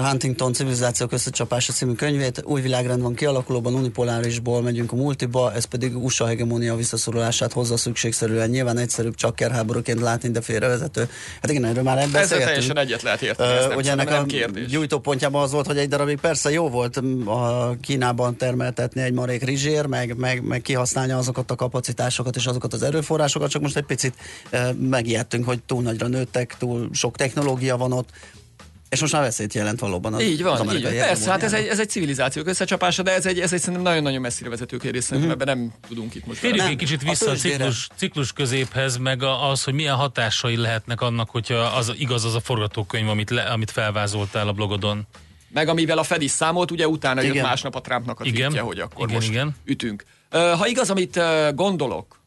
Huntington 0.09 0.53
civilizációk 0.53 1.13
összecsapása 1.13 1.73
című 1.73 1.93
könyvét. 1.93 2.43
Új 2.45 2.61
világrend 2.61 3.03
van 3.03 3.15
kialakulóban, 3.15 3.75
unipolárisból 3.75 4.63
megyünk 4.63 4.93
a 4.93 4.97
multiba, 4.97 5.53
ez 5.53 5.65
pedig 5.65 6.05
USA 6.05 6.27
hegemónia 6.27 6.75
visszaszorulását 6.75 7.53
hozza 7.53 7.77
szükségszerűen. 7.77 8.51
Nyilván 8.51 8.79
egyszerűbb 8.79 9.15
csak 9.15 9.37
kerháborúként 9.37 10.01
látni, 10.01 10.31
de 10.31 10.41
félrevezető. 10.41 11.09
Hát 11.43 11.51
igen, 11.51 11.65
erről 11.65 11.83
már 11.83 11.99
Ezzel 11.99 12.39
teljesen 12.39 12.79
egyet 12.79 13.03
lehet 13.03 13.23
érteni. 13.23 13.53
Ez 13.53 13.67
nem, 13.67 13.77
ugye 13.77 13.91
ennek 13.91 14.09
nem 14.09 14.23
a 14.23 14.27
kérdés. 14.27 14.67
gyújtópontjában 14.67 15.43
az 15.43 15.53
volt, 15.53 15.67
hogy 15.67 15.79
egy 15.79 15.89
darabig 15.89 16.19
persze 16.21 16.51
jó 16.51 16.69
volt 16.69 16.97
a 17.27 17.77
Kínában 17.81 18.37
termeltetni 18.37 19.01
egy 19.01 19.13
marék 19.13 19.43
rizsér, 19.45 19.87
meg, 19.87 20.17
meg, 20.17 20.43
meg 20.43 20.63
kihasználni 20.63 21.13
azokat 21.13 21.51
a 21.51 21.55
kapacitásokat 21.55 22.37
és 22.37 22.47
azokat 22.47 22.73
az 22.73 22.83
erőforrásokat, 22.83 23.51
csak 23.51 23.63
most 23.63 23.77
egy 23.77 23.85
picit 23.85 24.15
e, 24.51 24.73
megijedtünk, 24.73 25.45
hogy 25.45 25.63
túl 25.63 25.83
nagyra 25.83 26.07
nőttek, 26.07 26.55
túl 26.59 26.89
sok 26.93 27.17
technológia 27.17 27.77
van 27.77 27.93
ott, 27.93 28.09
és 28.95 29.01
most 29.01 29.13
már 29.13 29.23
veszélyt 29.23 29.55
jelent 29.55 29.81
valóban 29.81 30.15
az, 30.15 30.23
Így 30.23 30.43
van, 30.43 30.53
az 30.69 30.75
így 30.75 30.83
van. 30.83 30.93
Persze, 30.93 31.31
hát 31.31 31.43
ez 31.43 31.53
egy, 31.53 31.67
ez 31.67 31.81
egy 31.81 31.89
civilizációk 31.91 32.47
összecsapása, 32.47 33.03
de 33.03 33.15
ez 33.15 33.27
egy, 33.27 33.41
ez 33.41 33.53
egy 33.53 33.59
szerintem 33.59 33.83
nagyon-nagyon 33.83 34.21
messzire 34.21 34.49
vezető 34.49 34.77
kérdés, 34.77 35.05
szerintem 35.05 35.33
Mhm. 35.33 35.41
ebben 35.41 35.59
nem 35.59 35.73
tudunk 35.89 36.15
itt 36.15 36.27
most. 36.27 36.41
Térjünk 36.41 36.69
egy 36.69 36.77
kicsit 36.77 37.03
vissza 37.03 37.31
a 37.31 37.35
ciklus, 37.35 37.89
ciklus 37.97 38.33
középhez, 38.33 38.97
meg 38.97 39.23
a- 39.23 39.51
az, 39.51 39.63
hogy 39.65 39.75
milyen 39.75 39.95
hatásai 39.95 40.57
lehetnek 40.57 41.01
annak, 41.01 41.31
hogyha 41.31 41.55
az 41.55 41.93
igaz 41.99 42.25
az 42.25 42.35
a 42.35 42.41
forgatókönyv, 42.41 43.09
amit, 43.09 43.31
le, 43.31 43.43
amit 43.43 43.71
felvázoltál 43.71 44.49
a 44.49 44.53
blogodon. 44.53 45.07
Meg 45.49 45.69
amivel 45.69 45.99
a 45.99 46.03
Fed 46.03 46.23
is 46.23 46.31
számolt, 46.31 46.71
ugye 46.71 46.89
utána 46.89 47.21
jött 47.21 47.33
Igen. 47.33 47.45
másnap 47.45 47.75
a 47.75 47.81
Trumpnak 47.81 48.21
a 48.21 48.25
Igen. 48.25 48.37
tweetje, 48.37 48.61
hogy 48.61 48.79
akkor 48.79 49.03
Igen, 49.05 49.15
most 49.15 49.29
igen. 49.29 49.57
ütünk. 49.65 50.05
Ha 50.31 50.67
igaz, 50.67 50.91
amit 50.91 51.21
gondolok 51.55 52.21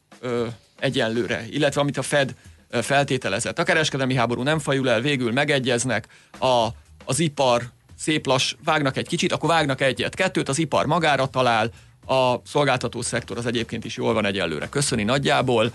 egyenlőre, 0.80 1.46
illetve 1.50 1.82
amit 1.82 1.98
a 1.98 2.02
Fed 2.02 2.36
feltételezett, 2.70 3.60
a 3.60 3.64
kereskedelmi 3.64 4.16
háború 4.16 4.42
nem 4.42 4.60
fajul 4.60 4.90
el, 4.90 5.02
végül 5.02 5.32
megegyeznek, 5.32 6.08
a, 6.40 6.68
az 7.06 7.20
ipar 7.20 7.64
szép 7.98 8.26
lass, 8.26 8.56
vágnak 8.64 8.98
egy 8.98 9.08
kicsit, 9.08 9.32
akkor 9.32 9.50
vágnak 9.50 9.82
egyet, 9.82 10.16
kettőt, 10.16 10.50
az 10.50 10.60
ipar 10.60 10.86
magára 10.86 11.28
talál, 11.28 11.72
a 12.08 12.42
szolgáltató 12.46 13.02
szektor 13.02 13.38
az 13.38 13.46
egyébként 13.46 13.86
is 13.86 13.98
jól 13.98 14.14
van 14.14 14.26
egyelőre, 14.26 14.70
köszöni 14.70 15.04
nagyjából, 15.04 15.72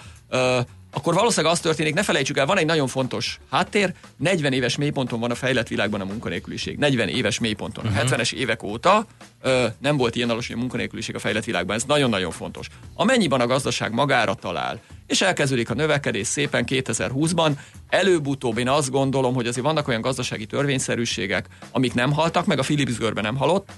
akkor 0.95 1.15
valószínűleg 1.15 1.53
az 1.53 1.61
történik, 1.61 1.95
ne 1.95 2.03
felejtsük 2.03 2.37
el, 2.37 2.47
van 2.47 2.59
egy 2.59 2.67
nagyon 2.67 2.87
fontos 2.87 3.41
háttér, 3.51 3.95
40 4.17 4.53
éves 4.53 4.77
mélyponton 4.77 5.21
van 5.21 5.31
a 5.31 5.35
fejlett 5.35 5.69
világban 5.69 6.01
a 6.01 6.05
munkanélküliség. 6.05 6.79
40 6.79 7.09
éves 7.09 7.39
mélyponton. 7.39 7.87
Uh-huh. 7.87 8.11
70-es 8.11 8.33
évek 8.33 8.63
óta 8.63 9.07
ö, 9.43 9.67
nem 9.79 9.97
volt 9.97 10.17
ilyen 10.17 10.31
alacsony 10.31 10.57
a 10.57 10.59
munkanélküliség 10.59 11.15
a 11.15 11.19
fejlett 11.19 11.45
világban, 11.45 11.77
ez 11.77 11.85
nagyon-nagyon 11.85 12.31
fontos. 12.31 12.67
Amennyiben 12.95 13.41
a 13.41 13.47
gazdaság 13.47 13.93
magára 13.93 14.35
talál, 14.35 14.81
és 15.07 15.21
elkezdődik 15.21 15.71
a 15.71 15.75
növekedés 15.75 16.27
szépen 16.27 16.65
2020-ban, 16.69 17.53
előbb-utóbb 17.89 18.59
én 18.59 18.69
azt 18.69 18.91
gondolom, 18.91 19.35
hogy 19.35 19.47
azért 19.47 19.67
vannak 19.67 19.89
olyan 19.89 20.01
gazdasági 20.01 20.47
törvényszerűségek, 20.47 21.47
amik 21.71 21.95
nem 21.95 22.13
haltak, 22.13 22.47
meg 22.47 22.59
a 22.59 22.63
Philips 22.63 22.99
görbe 22.99 23.21
nem 23.21 23.37
halott, 23.37 23.69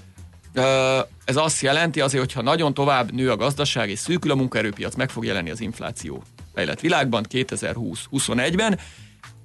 Ez 1.25 1.35
azt 1.35 1.61
jelenti 1.61 2.01
azért, 2.01 2.23
hogyha 2.23 2.41
nagyon 2.41 2.73
tovább 2.73 3.11
nő 3.11 3.31
a 3.31 3.35
gazdaság 3.35 3.89
és 3.89 3.99
szűkül 3.99 4.31
a 4.31 4.35
munkaerőpiac, 4.35 4.95
meg 4.95 5.09
fog 5.09 5.25
jelenni 5.25 5.49
az 5.49 5.61
infláció 5.61 6.23
fejlett 6.55 6.79
világban 6.79 7.25
2020-21-ben, 7.29 8.79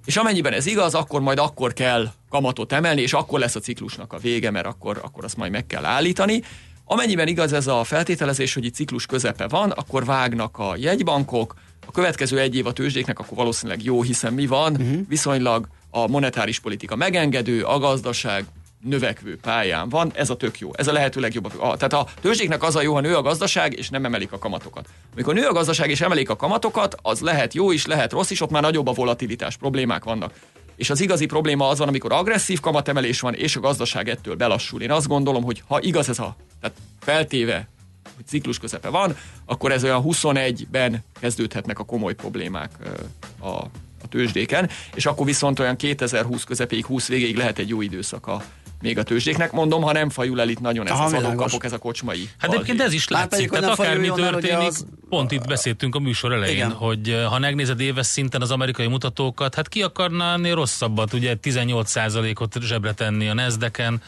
és 0.05 0.17
amennyiben 0.17 0.53
ez 0.53 0.67
igaz, 0.67 0.95
akkor 0.95 1.21
majd 1.21 1.39
akkor 1.39 1.73
kell 1.73 2.13
kamatot 2.29 2.73
emelni, 2.73 3.01
és 3.01 3.13
akkor 3.13 3.39
lesz 3.39 3.55
a 3.55 3.61
ciklusnak 3.61 4.13
a 4.13 4.19
vége, 4.19 4.51
mert 4.51 4.67
akkor, 4.67 5.01
akkor 5.03 5.25
azt 5.25 5.37
majd 5.37 5.51
meg 5.51 5.67
kell 5.67 5.85
állítani. 5.85 6.43
Amennyiben 6.85 7.29
igaz 7.29 7.53
ez 7.53 7.67
a 7.67 7.85
feltételezés, 7.85 8.55
hogy 8.55 8.65
itt 8.65 8.75
ciklus 8.75 9.07
közepe 9.07 9.49
van, 9.49 9.71
akkor 9.71 10.05
vágnak 10.05 10.59
a 10.59 10.77
jegybankok, 10.77 11.55
a 11.87 11.91
következő 11.91 12.39
egy 12.39 12.57
év 12.57 12.67
a 12.67 12.73
tőzsdéknek 12.73 13.19
akkor 13.19 13.37
valószínűleg 13.37 13.83
jó, 13.83 14.03
hiszen 14.03 14.33
mi 14.33 14.47
van, 14.47 14.73
uh-huh. 14.73 15.01
viszonylag 15.09 15.69
a 15.91 16.07
monetáris 16.07 16.59
politika 16.59 16.97
megengedő, 16.97 17.63
a 17.63 17.79
gazdaság 17.79 18.45
növekvő 18.81 19.37
pályán 19.37 19.89
van, 19.89 20.13
ez 20.15 20.31
a 20.31 20.37
tök 20.37 20.59
jó. 20.59 20.71
Ez 20.75 20.89
a 20.89 20.93
lehető 20.93 21.21
legjobb. 21.21 21.53
A, 21.59 21.77
tehát 21.77 21.93
a 21.93 22.07
tőzsdéknek 22.21 22.63
az 22.63 22.77
a 22.77 22.83
jó, 22.83 22.95
ha 22.95 23.01
nő 23.01 23.17
a 23.17 23.23
gazdaság, 23.23 23.73
és 23.73 23.89
nem 23.89 24.05
emelik 24.05 24.33
a 24.33 24.39
kamatokat. 24.39 24.89
Amikor 25.13 25.35
nő 25.35 25.47
a 25.47 25.53
gazdaság, 25.53 25.91
és 25.91 26.01
emelik 26.01 26.31
a 26.31 26.37
kamatokat, 26.37 26.95
az 27.03 27.21
lehet 27.21 27.55
jó 27.55 27.71
is, 27.71 27.87
lehet 27.87 28.13
rossz 28.13 28.31
is, 28.31 28.41
ott 28.41 28.51
már 28.51 28.63
nagyobb 28.63 28.87
a 28.87 28.93
volatilitás, 28.93 29.57
problémák 29.57 30.05
vannak. 30.05 30.33
És 30.77 30.91
az 30.91 31.01
igazi 31.01 31.27
probléma 31.27 31.69
az 31.69 31.79
van, 31.79 31.89
amikor 31.89 32.13
agresszív 32.13 32.61
kamatemelés 32.61 33.21
van, 33.21 33.35
és 33.35 33.57
a 33.57 33.61
gazdaság 33.61 34.09
ettől 34.09 34.35
belassul. 34.35 34.83
Én 34.83 34.91
azt 34.91 35.09
gondolom, 35.09 35.43
hogy 35.43 35.63
ha 35.67 35.81
igaz 35.81 36.09
ez 36.09 36.19
a, 36.19 36.37
tehát 36.61 36.77
feltéve, 37.01 37.69
hogy 38.17 38.27
ciklus 38.27 38.59
közepe 38.59 38.89
van, 38.89 39.17
akkor 39.45 39.73
ez 39.73 39.85
olyan 39.85 40.03
21-ben 40.07 41.05
kezdődhetnek 41.21 41.79
a 41.79 41.85
komoly 41.85 42.15
problémák 42.15 42.71
a, 43.39 43.49
a 44.03 44.09
tőzsdéken, 44.09 44.71
és 44.95 45.07
akkor 45.07 45.27
viszont 45.27 45.59
olyan 45.59 45.77
2020 45.77 46.45
közepéig, 46.45 46.85
20 46.87 47.09
végéig 47.09 47.37
lehet 47.37 47.59
egy 47.59 47.69
jó 47.69 47.81
időszaka 47.81 48.43
még 48.81 48.99
a 48.99 49.03
tőzsdéknek. 49.03 49.53
Mondom, 49.53 49.83
ha 49.83 49.93
nem 49.93 50.11
fajul 50.11 50.41
el 50.41 50.49
itt 50.49 50.61
nagyon 50.61 50.87
ez 50.87 50.93
Aha, 50.93 51.05
az 51.05 51.13
adókapok, 51.13 51.65
ez 51.65 51.73
a 51.73 51.79
kocsmai. 51.79 52.29
Hát 52.39 52.53
egyébként 52.53 52.81
ez 52.81 52.93
is 52.93 53.09
látszik, 53.09 53.51
tehát 53.51 53.71
akármi 53.79 54.07
fajuljon 54.07 54.35
el, 54.35 54.41
történik, 54.41 54.67
az- 54.69 54.87
pont 55.09 55.33
itt 55.33 55.47
beszéltünk 55.47 55.95
a 55.95 55.99
műsor 55.99 56.33
elején, 56.33 56.57
Igen. 56.57 56.71
hogy 56.73 57.09
eh, 57.09 57.25
ha 57.25 57.39
megnézed 57.39 57.81
éves 57.81 58.07
szinten 58.07 58.41
az 58.41 58.51
amerikai 58.51 58.87
mutatókat, 58.87 59.55
hát 59.55 59.69
ki 59.69 59.83
akarná 59.83 60.33
ennél 60.35 60.55
rosszabbat, 60.55 61.13
ugye 61.13 61.37
18%-ot 61.43 62.63
zsebre 62.63 62.93
tenni 62.93 63.29
a 63.29 63.35
Nasdaq-en, 63.35 64.03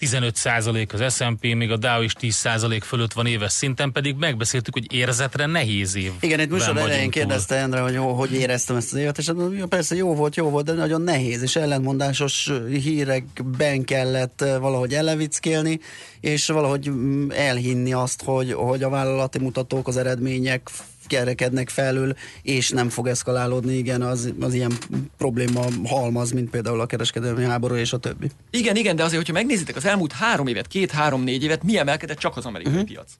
15% 0.00 0.92
az 0.92 1.14
S&P, 1.14 1.54
még 1.54 1.70
a 1.70 1.76
Dow 1.76 2.02
is 2.02 2.12
10% 2.20 2.80
fölött 2.82 3.12
van 3.12 3.26
éves 3.26 3.52
szinten, 3.52 3.92
pedig 3.92 4.16
megbeszéltük, 4.16 4.74
hogy 4.74 4.92
érzetre 4.92 5.46
nehéz 5.46 5.96
év. 5.96 6.12
Igen, 6.20 6.40
itt 6.40 6.50
műsor 6.50 6.76
elején 6.76 7.10
kérdezte 7.10 7.54
Endre, 7.54 7.80
hogy 7.80 7.92
jó, 7.92 8.12
hogy 8.12 8.32
éreztem 8.32 8.76
ezt 8.76 8.92
az 8.92 8.98
évet, 8.98 9.18
és 9.18 9.26
hát 9.26 9.66
persze 9.68 9.94
jó 9.94 10.14
volt, 10.14 10.36
jó 10.36 10.50
volt, 10.50 10.64
de 10.64 10.72
nagyon 10.72 11.02
nehéz, 11.02 11.42
és 11.42 11.56
ellentmondásos 11.56 12.52
hírekben 12.68 13.84
kellett 13.84 14.40
eh, 14.40 14.58
valahogy 14.58 14.94
ellevickélni, 14.94 15.80
és 16.20 16.46
valahogy 16.46 16.90
mm, 16.90 17.30
elhinni 17.30 17.92
azt, 17.92 18.22
hogy, 18.22 18.52
hogy 18.52 18.82
a 18.82 18.88
vállalati 18.88 19.38
mutatók, 19.38 19.88
az 19.88 19.96
eredmények 19.96 20.68
kerekednek 21.06 21.68
felül, 21.68 22.14
és 22.42 22.70
nem 22.70 22.88
fog 22.88 23.06
eszkalálódni, 23.06 23.72
igen, 23.76 24.02
az, 24.02 24.32
az 24.40 24.54
ilyen 24.54 24.72
probléma 25.16 25.64
halmaz, 25.84 26.30
mint 26.30 26.50
például 26.50 26.80
a 26.80 26.86
kereskedelmi 26.86 27.44
háború 27.44 27.74
és 27.74 27.92
a 27.92 27.98
többi. 27.98 28.30
Igen, 28.50 28.76
igen, 28.76 28.96
de 28.96 29.02
azért, 29.02 29.18
hogyha 29.18 29.32
megnézitek 29.32 29.76
az 29.76 29.84
elmúlt 29.84 30.12
három 30.12 30.46
évet, 30.46 30.66
két-három-négy 30.66 31.42
évet, 31.42 31.62
mi 31.62 31.78
emelkedett 31.78 32.18
csak 32.18 32.36
az 32.36 32.44
amerikai 32.44 32.72
uh-huh. 32.72 32.88
piac. 32.88 33.12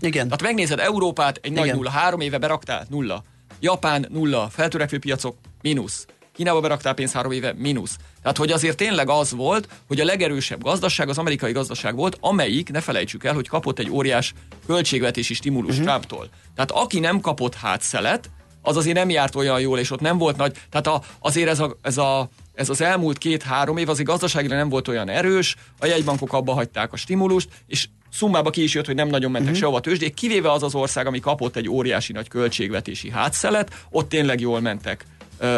Igen. 0.00 0.24
Tehát 0.24 0.42
megnézed 0.42 0.78
Európát, 0.78 1.38
egy 1.42 1.52
nagy 1.52 1.64
Igen. 1.64 1.76
nulla, 1.76 1.90
három 1.90 2.20
éve 2.20 2.38
beraktál, 2.38 2.86
nulla. 2.88 3.24
Japán, 3.60 4.06
nulla. 4.10 4.48
Feltörekvő 4.48 4.98
piacok, 4.98 5.36
mínusz. 5.62 6.06
Kínába 6.32 6.60
beraktál 6.60 6.94
pénzt 6.94 7.14
három 7.14 7.32
éve, 7.32 7.54
mínusz. 7.56 7.96
Tehát, 8.22 8.36
hogy 8.36 8.50
azért 8.50 8.76
tényleg 8.76 9.08
az 9.08 9.32
volt, 9.32 9.68
hogy 9.86 10.00
a 10.00 10.04
legerősebb 10.04 10.62
gazdaság 10.62 11.08
az 11.08 11.18
amerikai 11.18 11.52
gazdaság 11.52 11.96
volt, 11.96 12.16
amelyik, 12.20 12.70
ne 12.70 12.80
felejtsük 12.80 13.24
el, 13.24 13.34
hogy 13.34 13.48
kapott 13.48 13.78
egy 13.78 13.90
óriás 13.90 14.32
költségvetési 14.66 15.34
stimulus 15.34 15.70
uh-huh. 15.70 15.86
Trumptól. 15.86 16.28
Tehát 16.54 16.70
aki 16.70 17.00
nem 17.00 17.20
kapott 17.20 17.54
hátszelet, 17.54 18.30
az 18.62 18.76
azért 18.76 18.96
nem 18.96 19.10
járt 19.10 19.34
olyan 19.34 19.60
jól, 19.60 19.78
és 19.78 19.90
ott 19.90 20.00
nem 20.00 20.18
volt 20.18 20.36
nagy. 20.36 20.56
Tehát 20.70 20.86
a, 20.86 21.02
azért 21.18 21.48
ez, 21.48 21.60
a, 21.60 21.76
ez, 21.82 21.98
a, 21.98 22.28
ez 22.54 22.68
az 22.68 22.80
elmúlt 22.80 23.18
két-három 23.18 23.76
év 23.76 23.88
azért 23.88 24.08
gazdaságilag 24.08 24.56
nem 24.56 24.68
volt 24.68 24.88
olyan 24.88 25.08
erős, 25.08 25.56
a 25.78 25.86
jegybankok 25.86 26.32
abba 26.32 26.52
hagyták 26.52 26.92
a 26.92 26.96
stimulust, 26.96 27.48
és 27.66 27.88
szummába 28.12 28.50
ki 28.50 28.62
is 28.62 28.74
jött, 28.74 28.86
hogy 28.86 28.94
nem 28.94 29.08
nagyon 29.08 29.30
mentek 29.30 29.48
uh-huh. 29.48 29.62
sehova 29.62 29.80
tőzsdék, 29.80 30.14
kivéve 30.14 30.52
az 30.52 30.62
az 30.62 30.74
ország, 30.74 31.06
ami 31.06 31.20
kapott 31.20 31.56
egy 31.56 31.68
óriási 31.68 32.12
nagy 32.12 32.28
költségvetési 32.28 33.10
hátszelet, 33.10 33.74
ott 33.90 34.08
tényleg 34.08 34.40
jól 34.40 34.60
mentek 34.60 35.04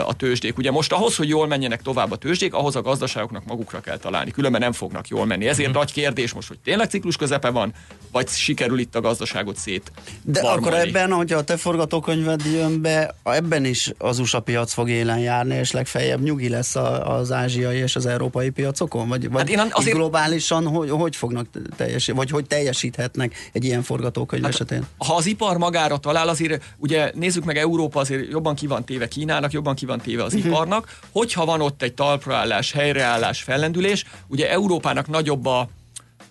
a 0.07 0.15
tőzsdék. 0.17 0.59
Ugye 0.59 0.71
most 0.71 0.93
ahhoz, 0.93 1.17
hogy 1.17 1.29
jól 1.29 1.47
menjenek 1.47 1.83
tovább 1.83 2.11
a 2.11 2.17
tőzsdék, 2.17 2.55
ahhoz 2.55 2.77
a 2.77 2.83
gazdaságoknak 2.83 3.45
magukra 3.45 3.81
kell 3.81 3.97
találni, 3.97 4.31
különben 4.31 4.61
nem 4.61 4.73
fognak 4.73 5.09
jól 5.09 5.27
menni. 5.27 5.47
Ezért 5.47 5.69
uh-huh. 5.69 5.83
nagy 5.83 5.93
kérdés 5.93 6.33
most, 6.33 6.49
hogy 6.49 6.59
tényleg 6.59 6.89
ciklus 6.89 7.17
közepe 7.17 7.51
van, 7.51 7.75
vagy 8.13 8.29
sikerül 8.29 8.79
itt 8.79 8.95
a 8.95 9.01
gazdaságot 9.01 9.57
szét. 9.57 9.93
De 10.23 10.41
barmolni. 10.41 10.67
akkor 10.67 10.89
ebben, 10.89 11.13
hogyha 11.13 11.39
a 11.39 11.45
te 11.45 11.57
forgatókönyved 11.57 12.43
jön 12.45 12.81
be, 12.81 13.15
ebben 13.23 13.65
is 13.65 13.93
az 13.99 14.19
USA 14.19 14.41
piac 14.41 14.73
fog 14.73 14.89
élen 14.89 15.19
járni, 15.19 15.55
és 15.55 15.71
legfeljebb 15.71 16.23
nyugi 16.23 16.49
lesz 16.49 16.77
a, 16.77 17.17
az 17.17 17.33
ázsiai 17.33 17.77
és 17.77 17.97
az 17.97 18.07
európai 18.07 18.51
piacokon? 18.51 19.09
Vagy, 19.09 19.31
vagy 19.31 19.41
Hát 19.41 19.67
én 19.67 19.71
azért- 19.73 19.97
globálisan 19.97 20.67
hogy, 20.67 20.91
hogy 20.91 21.17
fognak 21.17 21.47
teljesíteni, 21.77 22.19
vagy 22.19 22.31
hogy 22.31 22.47
teljesíthetnek 22.47 23.51
egy 23.53 23.65
ilyen 23.65 23.83
forgatókönyv 23.83 24.43
hát, 24.43 24.53
esetén? 24.53 24.87
ha 24.99 25.15
az 25.15 25.27
ipar 25.27 25.59
magára 25.59 25.97
talál, 25.97 26.29
azért 26.29 26.75
ugye 26.77 27.11
nézzük 27.15 27.45
meg 27.45 27.57
Európa 27.57 28.01
azért 28.01 28.31
jobban 28.31 28.55
ki 28.55 28.67
van 28.67 28.85
téve 28.85 29.09
Kínának, 29.09 29.53
jobban 29.53 29.72
ki 29.75 29.87
van 29.87 29.99
téve 29.99 30.25
az 30.25 30.35
iparnak. 30.35 30.99
Hogyha 31.13 31.45
van 31.45 31.61
ott 31.61 31.83
egy 31.83 31.95
talpraállás, 31.95 32.73
helyreállás, 32.73 33.43
fellendülés, 33.43 34.05
ugye 34.27 34.51
Európának 34.51 35.09
nagyobb 35.09 35.47
a 35.47 35.69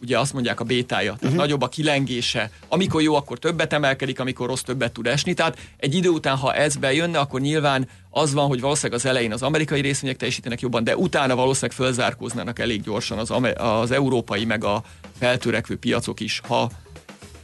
ugye 0.02 0.20
azt 0.20 0.34
mondják 0.34 0.60
a 0.60 0.64
bétája, 0.64 1.10
tehát 1.12 1.24
uh-huh. 1.24 1.38
nagyobb 1.38 1.62
a 1.62 1.68
kilengése. 1.68 2.52
Amikor 2.68 3.02
jó, 3.02 3.16
akkor 3.16 3.40
többet 3.40 3.74
emelkedik, 3.74 4.20
amikor 4.20 4.48
rossz, 4.48 4.62
többet 4.62 4.92
tud 4.92 5.08
esni. 5.08 5.34
Tehát 5.34 5.58
egy 5.78 5.96
idő 5.96 6.10
után, 6.10 6.38
ha 6.38 6.54
ez 6.54 6.76
bejönne, 6.76 7.20
akkor 7.20 7.42
nyilván 7.42 7.88
az 8.10 8.34
van, 8.34 8.48
hogy 8.48 8.62
valószínűleg 8.62 9.00
az 9.00 9.06
elején 9.06 9.34
az 9.34 9.42
amerikai 9.42 9.82
részvények 9.82 10.18
teljesítenek 10.18 10.60
jobban, 10.60 10.84
de 10.84 10.98
utána 10.98 11.36
valószínűleg 11.36 11.76
fölzárkóznának 11.76 12.60
elég 12.60 12.82
gyorsan 12.82 13.18
az, 13.18 13.34
az 13.56 13.92
európai 13.92 14.46
meg 14.46 14.64
a 14.64 14.84
feltörekvő 15.20 15.78
piacok 15.78 16.20
is, 16.20 16.42
ha, 16.48 16.72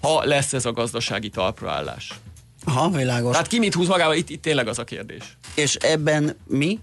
ha 0.01 0.23
lesz 0.23 0.53
ez 0.53 0.65
a 0.65 0.71
gazdasági 0.71 1.29
talpraállás. 1.29 2.12
Aha, 2.67 2.89
világos. 2.89 3.32
Tehát 3.32 3.47
ki 3.47 3.60
mit 3.60 3.73
húz 3.73 3.88
magával, 3.88 4.15
itt, 4.15 4.30
itt 4.30 4.41
tényleg 4.41 4.67
az 4.67 4.80
a 4.80 4.84
kérdés. 4.84 5.38
És 5.56 5.75
ebben 5.75 6.36
mi? 6.45 6.80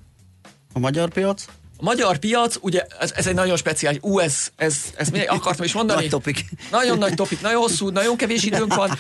A 0.73 0.79
magyar 0.79 1.09
piac? 1.09 1.44
A 1.77 1.83
magyar 1.83 2.18
piac, 2.18 2.57
ugye 2.61 2.87
ez, 2.99 3.12
ez 3.12 3.27
egy 3.27 3.35
nagyon 3.35 3.57
speciális, 3.57 3.99
ú, 4.03 4.18
ez, 4.18 4.51
ez, 4.57 4.77
ez 4.97 5.09
még 5.09 5.25
akartam 5.29 5.64
is 5.64 5.73
mondani. 5.81 6.01
Nagy 6.01 6.11
topik. 6.11 6.44
Nagyon 6.70 6.99
nagy 6.99 7.14
topik, 7.14 7.40
nagyon 7.40 7.61
hosszú, 7.61 7.88
nagyon 7.88 8.16
kevés 8.16 8.44
időnk 8.44 8.75
van. 8.75 8.90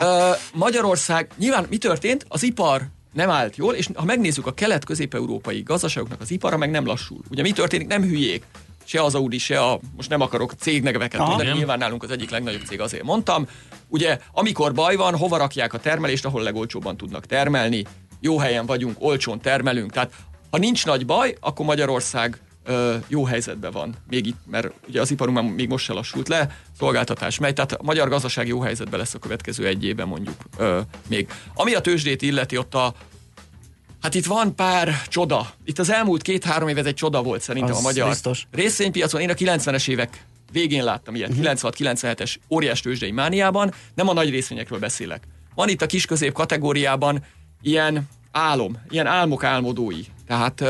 Uh, 0.00 0.36
Magyarország, 0.52 1.30
nyilván 1.38 1.66
mi 1.68 1.76
történt? 1.76 2.24
Az 2.28 2.42
ipar 2.42 2.82
nem 3.12 3.30
állt 3.30 3.56
jól, 3.56 3.74
és 3.74 3.88
ha 3.94 4.04
megnézzük 4.04 4.46
a 4.46 4.54
kelet-közép-európai 4.54 5.62
gazdaságoknak 5.62 6.20
az 6.20 6.30
ipara, 6.30 6.56
meg 6.56 6.70
nem 6.70 6.86
lassul. 6.86 7.18
Ugye 7.30 7.42
mi 7.42 7.52
történik? 7.52 7.86
Nem 7.86 8.02
hülyék. 8.02 8.44
Se 8.84 9.02
az 9.02 9.14
Audi, 9.14 9.38
se 9.38 9.60
a, 9.60 9.80
most 9.96 10.08
nem 10.08 10.20
akarok 10.20 10.52
cégneveket 10.58 11.20
mondani, 11.20 11.48
Nem. 11.48 11.56
nyilván 11.56 11.78
nálunk 11.78 12.02
az 12.02 12.10
egyik 12.10 12.30
legnagyobb 12.30 12.64
cég 12.64 12.80
azért 12.80 13.02
mondtam. 13.02 13.46
Ugye, 13.88 14.18
amikor 14.32 14.72
baj 14.74 14.96
van, 14.96 15.16
hova 15.16 15.36
rakják 15.36 15.72
a 15.72 15.78
termelést, 15.78 16.24
ahol 16.24 16.42
legolcsóbban 16.42 16.96
tudnak 16.96 17.26
termelni, 17.26 17.84
jó 18.20 18.38
helyen 18.38 18.66
vagyunk, 18.66 18.96
olcsón 18.98 19.40
termelünk. 19.40 19.92
Tehát 19.92 20.12
ha 20.50 20.58
nincs 20.58 20.86
nagy 20.86 21.06
baj, 21.06 21.36
akkor 21.40 21.66
Magyarország 21.66 22.40
ö, 22.64 22.96
jó 23.08 23.24
helyzetben 23.24 23.70
van. 23.70 23.94
Még 24.08 24.26
itt, 24.26 24.38
mert 24.46 24.72
ugye 24.88 25.00
az 25.00 25.10
iparunk 25.10 25.36
már 25.36 25.52
még 25.52 25.68
most 25.68 25.84
se 25.84 25.92
lassult 25.92 26.28
le, 26.28 26.58
szolgáltatás 26.78 27.38
megy, 27.38 27.54
tehát 27.54 27.72
a 27.72 27.82
magyar 27.82 28.08
gazdaság 28.08 28.46
jó 28.46 28.60
helyzetben 28.60 28.98
lesz 28.98 29.14
a 29.14 29.18
következő 29.18 29.66
egy 29.66 29.84
évben 29.84 30.08
mondjuk 30.08 30.36
ö, 30.56 30.80
még. 31.08 31.28
Ami 31.54 31.74
a 31.74 31.80
tőzsdét 31.80 32.22
illeti, 32.22 32.58
ott 32.58 32.74
a 32.74 32.94
Hát 34.04 34.14
itt 34.14 34.24
van 34.26 34.54
pár 34.54 35.02
csoda. 35.08 35.50
Itt 35.64 35.78
az 35.78 35.90
elmúlt 35.90 36.22
két-három 36.22 36.68
év 36.68 36.78
ez 36.78 36.86
egy 36.86 36.94
csoda 36.94 37.22
volt 37.22 37.40
szerintem 37.42 37.72
Az 37.72 37.78
a 37.78 37.82
magyar 37.82 38.08
biztos. 38.08 38.46
részvénypiacon. 38.50 39.20
Én 39.20 39.30
a 39.30 39.34
90-es 39.34 39.88
évek 39.88 40.24
végén 40.52 40.84
láttam 40.84 41.14
ilyet, 41.14 41.28
Mhm. 41.28 41.38
uh-huh. 41.38 41.54
96-97-es 41.54 42.36
óriás 42.50 42.80
tőzsdei 42.80 43.10
mániában. 43.10 43.72
Nem 43.94 44.08
a 44.08 44.12
nagy 44.12 44.30
részvényekről 44.30 44.78
beszélek. 44.78 45.22
Van 45.54 45.68
itt 45.68 45.82
a 45.82 45.86
kis-közép 45.86 46.32
kategóriában 46.32 47.24
ilyen 47.62 48.08
álom, 48.32 48.76
ilyen 48.88 49.06
álmok 49.06 49.44
álmodói. 49.44 50.00
Tehát 50.26 50.64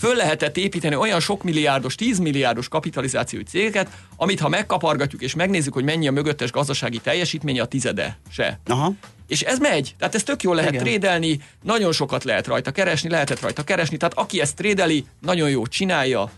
föl 0.00 0.16
lehetett 0.16 0.56
építeni 0.56 0.94
olyan 0.94 1.20
sok 1.20 1.42
milliárdos, 1.42 1.94
10 1.94 2.18
milliárdos 2.18 2.68
kapitalizációi 2.68 3.42
cégeket, 3.42 3.88
amit 4.16 4.40
ha 4.40 4.48
megkapargatjuk 4.48 5.22
és 5.22 5.34
megnézzük, 5.34 5.72
hogy 5.72 5.84
mennyi 5.84 6.08
a 6.08 6.12
mögöttes 6.12 6.50
gazdasági 6.50 6.98
teljesítménye, 6.98 7.62
a 7.62 7.66
tizede 7.66 8.18
se. 8.30 8.60
Aha. 8.66 8.92
És 9.26 9.40
ez 9.40 9.58
megy. 9.58 9.94
Tehát 9.98 10.14
ezt 10.14 10.24
tök 10.24 10.42
jól 10.42 10.54
lehet 10.54 10.70
Igen. 10.70 10.82
trédelni, 10.82 11.40
nagyon 11.62 11.92
sokat 11.92 12.24
lehet 12.24 12.46
rajta 12.46 12.70
keresni, 12.70 13.08
lehetett 13.08 13.40
rajta 13.40 13.64
keresni. 13.64 13.96
Tehát 13.96 14.18
aki 14.18 14.40
ezt 14.40 14.56
trédeli, 14.56 15.04
nagyon 15.20 15.50
jó 15.50 15.66
csinálja. 15.66 16.30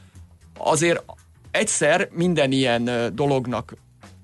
Azért 0.59 1.03
egyszer 1.51 2.09
minden 2.13 2.53
ilyen 2.53 3.11
dolognak 3.15 3.75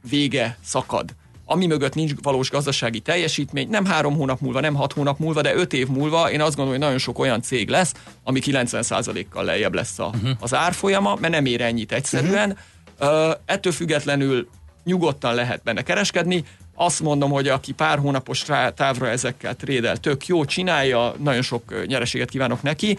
vége 0.08 0.58
szakad. 0.64 1.14
Ami 1.50 1.66
mögött 1.66 1.94
nincs 1.94 2.12
valós 2.22 2.50
gazdasági 2.50 3.00
teljesítmény, 3.00 3.68
nem 3.68 3.84
három 3.84 4.14
hónap 4.14 4.40
múlva, 4.40 4.60
nem 4.60 4.74
hat 4.74 4.92
hónap 4.92 5.18
múlva, 5.18 5.40
de 5.40 5.54
öt 5.54 5.72
év 5.72 5.88
múlva 5.88 6.30
én 6.30 6.40
azt 6.40 6.56
gondolom, 6.56 6.70
hogy 6.70 6.80
nagyon 6.80 6.98
sok 6.98 7.18
olyan 7.18 7.42
cég 7.42 7.68
lesz, 7.68 7.94
ami 8.24 8.40
90%-kal 8.44 9.44
lejjebb 9.44 9.74
lesz 9.74 9.98
a, 9.98 10.06
uh-huh. 10.06 10.30
az 10.40 10.54
árfolyama, 10.54 11.16
mert 11.20 11.32
nem 11.32 11.44
ér 11.44 11.60
ennyit 11.60 11.92
egyszerűen. 11.92 12.58
Uh-huh. 13.00 13.34
Ettől 13.44 13.72
függetlenül 13.72 14.48
nyugodtan 14.84 15.34
lehet 15.34 15.62
benne 15.62 15.82
kereskedni. 15.82 16.44
Azt 16.74 17.00
mondom, 17.00 17.30
hogy 17.30 17.48
aki 17.48 17.72
pár 17.72 17.98
hónapos 17.98 18.44
távra 18.74 19.08
ezekkel 19.08 19.56
trédel, 19.56 19.96
tök 19.96 20.26
jó, 20.26 20.44
csinálja, 20.44 21.14
nagyon 21.18 21.42
sok 21.42 21.86
nyereséget 21.86 22.30
kívánok 22.30 22.62
neki. 22.62 22.98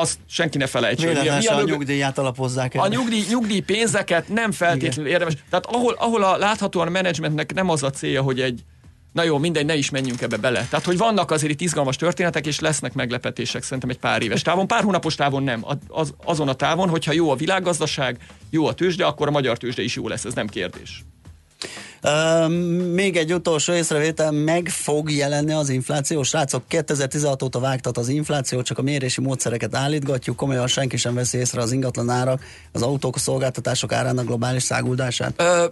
Azt 0.00 0.18
senki 0.28 0.58
ne 0.58 0.66
felejtse, 0.66 1.06
hogy 1.06 1.30
mi 1.38 1.46
a- 1.46 1.62
nyugdíját 1.62 2.18
alapozzák 2.18 2.74
el. 2.74 2.82
a 2.82 2.88
nyugdíj, 2.88 3.24
nyugdíj 3.28 3.60
pénzeket 3.60 4.28
nem 4.28 4.52
feltétlenül 4.52 5.10
érdemes. 5.10 5.34
Tehát 5.50 5.66
ahol, 5.66 5.94
ahol 5.98 6.22
a 6.22 6.36
láthatóan 6.36 6.86
a 6.86 6.90
menedzsmentnek 6.90 7.54
nem 7.54 7.68
az 7.68 7.82
a 7.82 7.90
célja, 7.90 8.22
hogy 8.22 8.40
egy 8.40 8.64
Na 9.12 9.22
jó, 9.22 9.38
mindegy, 9.38 9.64
ne 9.66 9.74
is 9.74 9.90
menjünk 9.90 10.20
ebbe 10.22 10.36
bele. 10.36 10.66
Tehát, 10.70 10.84
hogy 10.84 10.96
vannak 10.96 11.30
azért 11.30 11.52
itt 11.52 11.60
izgalmas 11.60 11.96
történetek, 11.96 12.46
és 12.46 12.60
lesznek 12.60 12.92
meglepetések 12.92 13.62
szerintem 13.62 13.90
egy 13.90 13.98
pár 13.98 14.22
éves 14.22 14.42
távon. 14.42 14.66
Pár 14.66 14.82
hónapos 14.82 15.14
távon 15.14 15.42
nem. 15.42 15.64
Az, 15.88 16.14
azon 16.24 16.48
a 16.48 16.54
távon, 16.54 16.88
hogyha 16.88 17.12
jó 17.12 17.30
a 17.30 17.34
világgazdaság, 17.34 18.16
jó 18.50 18.66
a 18.66 18.74
tőzsde, 18.74 19.04
akkor 19.04 19.28
a 19.28 19.30
magyar 19.30 19.56
tőzsde 19.56 19.82
is 19.82 19.94
jó 19.94 20.08
lesz, 20.08 20.24
ez 20.24 20.34
nem 20.34 20.46
kérdés. 20.46 21.04
Uh, 22.02 22.48
még 22.92 23.16
egy 23.16 23.32
utolsó 23.32 23.72
észrevétel, 23.72 24.30
meg 24.30 24.68
fog 24.68 25.10
jelenni 25.10 25.52
az 25.52 25.68
infláció. 25.68 26.22
Srácok, 26.22 26.68
2016 26.68 27.42
óta 27.42 27.58
vágtat 27.60 27.98
az 27.98 28.08
infláció, 28.08 28.62
csak 28.62 28.78
a 28.78 28.82
mérési 28.82 29.20
módszereket 29.20 29.74
állítgatjuk, 29.74 30.36
komolyan 30.36 30.66
senki 30.66 30.96
sem 30.96 31.14
veszi 31.14 31.38
észre 31.38 31.62
az 31.62 31.72
ingatlan 31.72 32.10
árak, 32.10 32.42
az 32.72 32.82
autók, 32.82 33.16
a 33.16 33.18
szolgáltatások 33.18 33.92
árának 33.92 34.26
globális 34.26 34.62
száguldását. 34.62 35.32
Ö, 35.36 35.66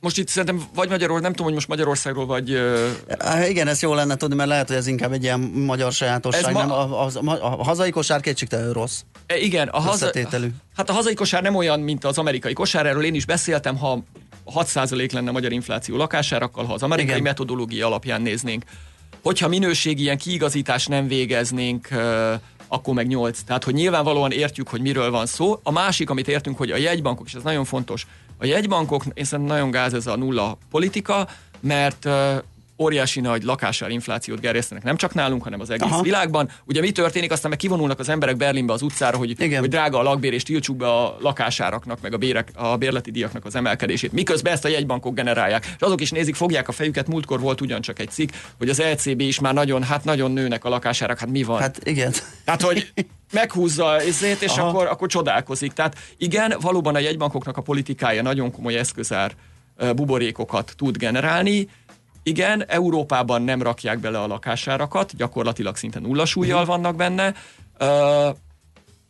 most 0.00 0.18
itt 0.18 0.28
szerintem 0.28 0.62
vagy 0.74 0.88
Magyarország, 0.88 1.22
nem 1.22 1.30
tudom, 1.30 1.46
hogy 1.46 1.54
most 1.54 1.68
Magyarországról 1.68 2.26
vagy... 2.26 2.50
Uh, 2.50 3.48
igen, 3.48 3.68
ezt 3.68 3.82
jó 3.82 3.94
lenne 3.94 4.16
tudni, 4.16 4.34
mert 4.34 4.48
lehet, 4.48 4.68
hogy 4.68 4.76
ez 4.76 4.86
inkább 4.86 5.12
egy 5.12 5.22
ilyen 5.22 5.40
magyar 5.40 5.92
sajátosság. 5.92 6.44
Ez 6.44 6.52
ma- 6.52 6.60
Nem, 6.60 6.70
a, 6.70 7.04
a, 7.04 7.10
a, 7.26 7.58
a 7.58 7.64
hazai 7.64 7.90
kosár 7.90 8.20
kétségtelenül 8.20 8.72
rossz. 8.72 9.00
E, 9.26 9.36
Igen, 9.36 9.68
a 9.68 9.80
haza, 9.80 10.10
hát 10.76 10.90
a 10.90 10.92
hazai 10.92 11.14
kosár 11.14 11.42
nem 11.42 11.54
olyan, 11.54 11.80
mint 11.80 12.04
az 12.04 12.18
amerikai 12.18 12.52
kosár, 12.52 12.86
erről 12.86 13.04
én 13.04 13.14
is 13.14 13.26
beszéltem, 13.26 13.76
ha 13.76 14.02
6% 14.46 15.12
lenne 15.12 15.28
a 15.28 15.32
magyar 15.32 15.52
infláció 15.52 15.96
lakásárakkal, 15.96 16.64
ha 16.64 16.72
az 16.72 16.82
amerikai 16.82 17.10
Igen. 17.10 17.22
Metodológia 17.22 17.86
alapján 17.86 18.22
néznénk. 18.22 18.64
Hogyha 19.22 19.48
minőségi 19.48 20.02
ilyen 20.02 20.18
kiigazítást 20.18 20.88
nem 20.88 21.06
végeznénk, 21.06 21.88
akkor 22.68 22.94
meg 22.94 23.06
8. 23.06 23.40
Tehát, 23.42 23.64
hogy 23.64 23.74
nyilvánvalóan 23.74 24.30
értjük, 24.30 24.68
hogy 24.68 24.80
miről 24.80 25.10
van 25.10 25.26
szó. 25.26 25.60
A 25.62 25.70
másik, 25.70 26.10
amit 26.10 26.28
értünk, 26.28 26.58
hogy 26.58 26.70
a 26.70 26.76
jegybankok, 26.76 27.26
és 27.26 27.34
ez 27.34 27.42
nagyon 27.42 27.64
fontos, 27.64 28.06
a 28.38 28.44
jegybankok, 28.44 29.04
én 29.14 29.24
szerintem 29.24 29.56
nagyon 29.56 29.70
gáz 29.70 29.94
ez 29.94 30.06
a 30.06 30.16
nulla 30.16 30.58
politika, 30.70 31.28
mert 31.60 32.08
óriási 32.82 33.20
nagy 33.20 33.42
lakásár 33.42 33.90
inflációt 33.90 34.40
gerjesztenek 34.40 34.84
nem 34.84 34.96
csak 34.96 35.14
nálunk, 35.14 35.42
hanem 35.42 35.60
az 35.60 35.70
egész 35.70 35.90
Aha. 35.90 36.02
Világban. 36.02 36.50
Ugye 36.64 36.80
mi 36.80 36.90
történik, 36.90 37.32
aztán 37.32 37.50
meg 37.50 37.58
kivonulnak 37.58 37.98
az 37.98 38.08
emberek 38.08 38.36
Berlinbe 38.36 38.72
az 38.72 38.82
utcára, 38.82 39.16
hogy, 39.16 39.40
Igen. 39.40 39.60
hogy 39.60 39.68
drága 39.68 39.98
a 39.98 40.02
lakbér, 40.02 40.32
és 40.32 40.42
tiltsuk 40.42 40.76
be 40.76 40.88
a 40.88 41.16
lakásáraknak, 41.20 42.00
meg 42.00 42.12
a, 42.14 42.16
bérek, 42.16 42.48
a 42.54 42.76
bérleti 42.76 43.10
díjaknak 43.10 43.44
az 43.44 43.54
emelkedését. 43.54 44.12
Miközben 44.12 44.52
ezt 44.52 44.64
a 44.64 44.68
jegybankok 44.68 45.14
generálják. 45.14 45.64
És 45.64 45.82
azok 45.86 46.00
is 46.00 46.10
nézik, 46.10 46.34
fogják 46.34 46.68
a 46.68 46.72
fejüket. 46.72 47.08
Múltkor 47.08 47.40
volt 47.40 47.60
ugyancsak 47.60 47.98
egy 47.98 48.10
cikk, 48.10 48.30
hogy 48.58 48.68
az 48.68 48.82
LCB 48.92 49.20
is 49.20 49.40
már 49.40 49.54
nagyon, 49.54 49.82
hát 49.82 50.04
nagyon 50.04 50.30
nőnek 50.30 50.64
a 50.64 50.68
lakásárak. 50.68 51.18
Hát 51.18 51.30
mi 51.30 51.42
van? 51.42 51.60
Hát 51.60 51.80
igen. 51.84 52.12
Tehát, 52.44 52.62
hogy 52.62 52.92
meghúzza 53.32 54.00
ezért, 54.00 54.42
és 54.42 54.56
Aha. 54.56 54.68
akkor, 54.68 54.86
akkor 54.86 55.08
csodálkozik. 55.08 55.72
Tehát 55.72 55.96
igen, 56.16 56.54
valóban 56.60 56.94
a 56.94 56.98
jegybankoknak 56.98 57.56
a 57.56 57.60
politikája 57.62 58.22
nagyon 58.22 58.52
komoly 58.52 58.74
eszközár 58.74 59.32
buborékokat 59.94 60.72
tud 60.76 60.96
generálni. 60.96 61.68
Igen, 62.22 62.64
Európában 62.68 63.42
nem 63.42 63.62
rakják 63.62 63.98
bele 63.98 64.20
a 64.20 64.26
lakásárakat, 64.26 65.16
gyakorlatilag 65.16 65.76
szinte 65.76 65.98
nulla 65.98 66.24
súlyjal 66.24 66.64
vannak 66.64 66.96
benne, 66.96 67.34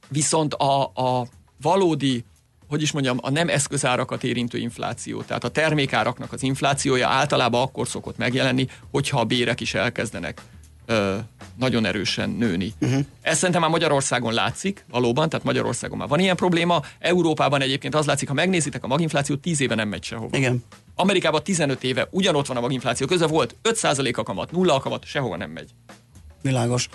viszont 0.09 0.55
a, 0.55 0.83
a 0.83 1.27
valódi 1.62 2.25
hogy 2.68 2.83
is 2.83 2.92
mondjam, 2.92 3.18
a 3.20 3.31
nem 3.31 3.48
eszközárakat 3.48 4.25
érintő 4.25 4.59
infláció, 4.59 5.22
tehát 5.22 5.44
a 5.44 5.48
termékáraknak 5.48 6.33
az 6.33 6.42
inflációja 6.42 7.09
általában 7.09 7.62
akkor 7.62 7.88
szokott 7.88 8.16
megjelenni, 8.16 8.66
hogyha 8.90 9.20
a 9.20 9.25
bérek 9.25 9.61
is 9.61 9.75
elkezdenek 9.75 10.40
ö, 10.87 11.16
nagyon 11.59 11.85
erősen 11.85 12.31
nőni. 12.31 12.72
Uh-huh. 12.81 13.05
Ez 13.20 13.37
szerintem 13.37 13.61
már 13.61 13.70
Magyarországon 13.70 14.33
látszik, 14.33 14.85
valóban, 14.90 15.29
tehát 15.29 15.44
Magyarországon 15.44 15.98
már 15.98 16.09
van 16.09 16.18
ilyen 16.18 16.37
probléma. 16.37 16.83
Európában 16.98 17.61
egyébként 17.61 17.94
az 17.94 18.07
látszik, 18.07 18.29
ha 18.29 18.35
megnézitek, 18.35 18.85
a 18.85 18.87
maginfláció 18.87 19.37
10 19.37 19.61
éve 19.61 19.75
nem 19.75 19.88
megy 19.88 20.05
sehova. 20.05 20.37
Igen. 20.37 20.64
Amerikában 20.94 21.42
15 21.42 21.85
éve 21.85 22.09
ugyanott 22.11 22.46
van 22.46 22.57
a 22.57 22.61
maginfláció, 22.61 23.07
köze 23.07 23.26
volt 23.26 23.57
5% 23.62 24.14
a 24.14 24.22
kamat, 24.22 24.50
0 24.52 24.74
a 24.74 24.81
kamat, 24.81 25.05
sehova 25.05 25.37
nem 25.37 25.50
megy. 25.50 25.70
Világos. 26.42 26.88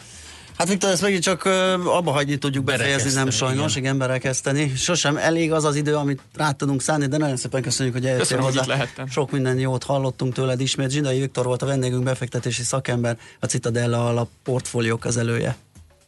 Hát 0.57 0.67
Viktor, 0.67 0.89
ezt 0.91 1.01
megint 1.01 1.23
csak 1.23 1.45
abba 1.85 2.11
hagyni 2.11 2.37
tudjuk 2.37 2.63
befejezni, 2.63 3.13
nem 3.13 3.29
sajnos, 3.29 3.71
igen. 3.71 3.83
igen, 3.83 3.97
berekeszteni. 3.97 4.75
Sosem 4.75 5.17
elég 5.17 5.51
az 5.51 5.63
az 5.63 5.75
idő, 5.75 5.95
amit 5.95 6.21
rá 6.35 6.51
tudunk 6.51 6.81
szállni, 6.81 7.05
de 7.05 7.17
nagyon 7.17 7.37
szépen 7.37 7.61
köszönjük, 7.61 7.95
hogy 7.95 8.05
eljöttél 8.05 8.25
Köszönöm, 8.25 8.43
hogy 8.43 8.53
hozzá. 8.53 8.65
itt 8.65 8.77
lehettem. 8.77 9.07
Sok 9.07 9.31
minden 9.31 9.59
jót 9.59 9.83
hallottunk 9.83 10.33
tőled 10.33 10.59
ismét. 10.59 10.89
Zsidai 10.89 11.19
Viktor 11.19 11.45
volt 11.45 11.61
a 11.61 11.65
vendégünk, 11.65 12.03
befektetési 12.03 12.63
szakember, 12.63 13.17
a 13.39 13.45
Citadella 13.45 14.07
alap 14.07 14.29
portfólió 14.43 14.97
kezelője. 14.97 15.55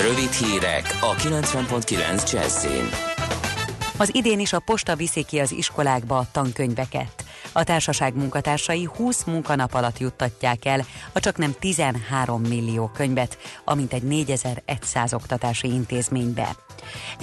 Rövid 0.00 0.32
hírek 0.32 0.98
a 1.00 1.14
90.9 1.14 2.32
Jazzin. 2.32 2.88
Az 3.98 4.10
idén 4.14 4.40
is 4.40 4.52
a 4.52 4.58
posta 4.58 4.96
viszi 4.96 5.24
ki 5.24 5.40
az 5.40 5.52
iskolákba 5.52 6.18
a 6.18 6.26
tankönyveket. 6.32 7.21
A 7.52 7.64
társaság 7.64 8.14
munkatársai 8.14 8.88
20 8.96 9.24
munkanap 9.24 9.74
alatt 9.74 9.98
juttatják 9.98 10.64
el 10.64 10.84
a 11.12 11.20
csak 11.20 11.36
nem 11.36 11.54
13 11.58 12.42
millió 12.42 12.90
könyvet, 12.94 13.38
amint 13.64 13.92
egy 13.92 14.02
4100 14.02 15.12
oktatási 15.12 15.68
intézménybe. 15.68 16.56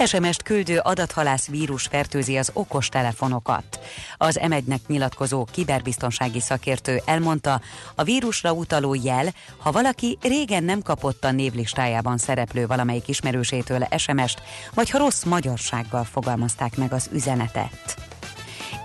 SMS-t 0.06 0.42
küldő 0.42 0.78
adathalász 0.78 1.46
vírus 1.46 1.86
fertőzi 1.86 2.38
az 2.38 2.50
okos 2.52 2.88
telefonokat. 2.88 3.80
Az 4.16 4.40
m 4.48 4.54
nyilatkozó 4.86 5.44
kiberbiztonsági 5.44 6.40
szakértő 6.40 7.02
elmondta, 7.04 7.60
a 7.94 8.02
vírusra 8.02 8.52
utaló 8.52 8.94
jel, 8.94 9.34
ha 9.58 9.70
valaki 9.70 10.18
régen 10.20 10.64
nem 10.64 10.82
kapott 10.82 11.24
a 11.24 11.30
névlistájában 11.30 12.18
szereplő 12.18 12.66
valamelyik 12.66 13.08
ismerősétől 13.08 13.86
SMS-t, 13.96 14.42
vagy 14.74 14.90
ha 14.90 14.98
rossz 14.98 15.22
magyarsággal 15.22 16.04
fogalmazták 16.04 16.76
meg 16.76 16.92
az 16.92 17.08
üzenetet. 17.12 18.09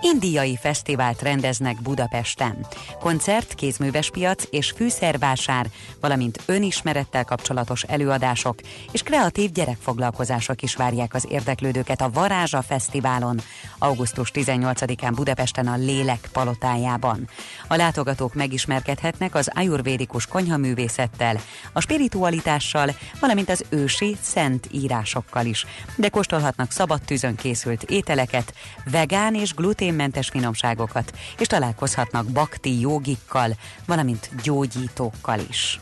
Indiai 0.00 0.56
fesztivált 0.60 1.22
rendeznek 1.22 1.82
Budapesten. 1.82 2.66
Koncert, 3.00 3.54
kézműves 3.54 4.10
piac 4.10 4.44
és 4.50 4.70
fűszervásár, 4.70 5.66
valamint 6.00 6.42
önismerettel 6.46 7.24
kapcsolatos 7.24 7.82
előadások 7.82 8.58
és 8.92 9.02
kreatív 9.02 9.52
gyerekfoglalkozások 9.52 10.62
is 10.62 10.74
várják 10.74 11.14
az 11.14 11.26
érdeklődőket 11.30 12.00
a 12.00 12.10
Varázsa 12.10 12.62
Fesztiválon, 12.62 13.40
augusztus 13.78 14.30
18-án 14.34 15.12
Budapesten 15.14 15.66
a 15.66 15.76
Lélek 15.76 16.28
palotájában. 16.32 17.28
A 17.68 17.76
látogatók 17.76 18.34
megismerkedhetnek 18.34 19.34
az 19.34 19.50
ajurvédikus 19.54 20.26
konyhaművészettel, 20.26 21.40
a 21.72 21.80
spiritualitással, 21.80 22.94
valamint 23.20 23.50
az 23.50 23.64
ősi 23.68 24.16
szent 24.20 24.68
írásokkal 24.70 25.46
is, 25.46 25.66
de 25.96 26.08
kóstolhatnak 26.08 26.70
szabad 26.70 27.00
tűzön 27.02 27.34
készült 27.34 27.82
ételeket, 27.82 28.54
vegán 28.90 29.34
és 29.34 29.54
glutén 29.54 29.85
gluténmentes 29.86 30.28
finomságokat, 30.28 31.12
és 31.38 31.46
találkozhatnak 31.46 32.26
bakti 32.26 32.80
jogikkal, 32.80 33.56
valamint 33.86 34.30
gyógyítókkal 34.42 35.38
is. 35.48 35.80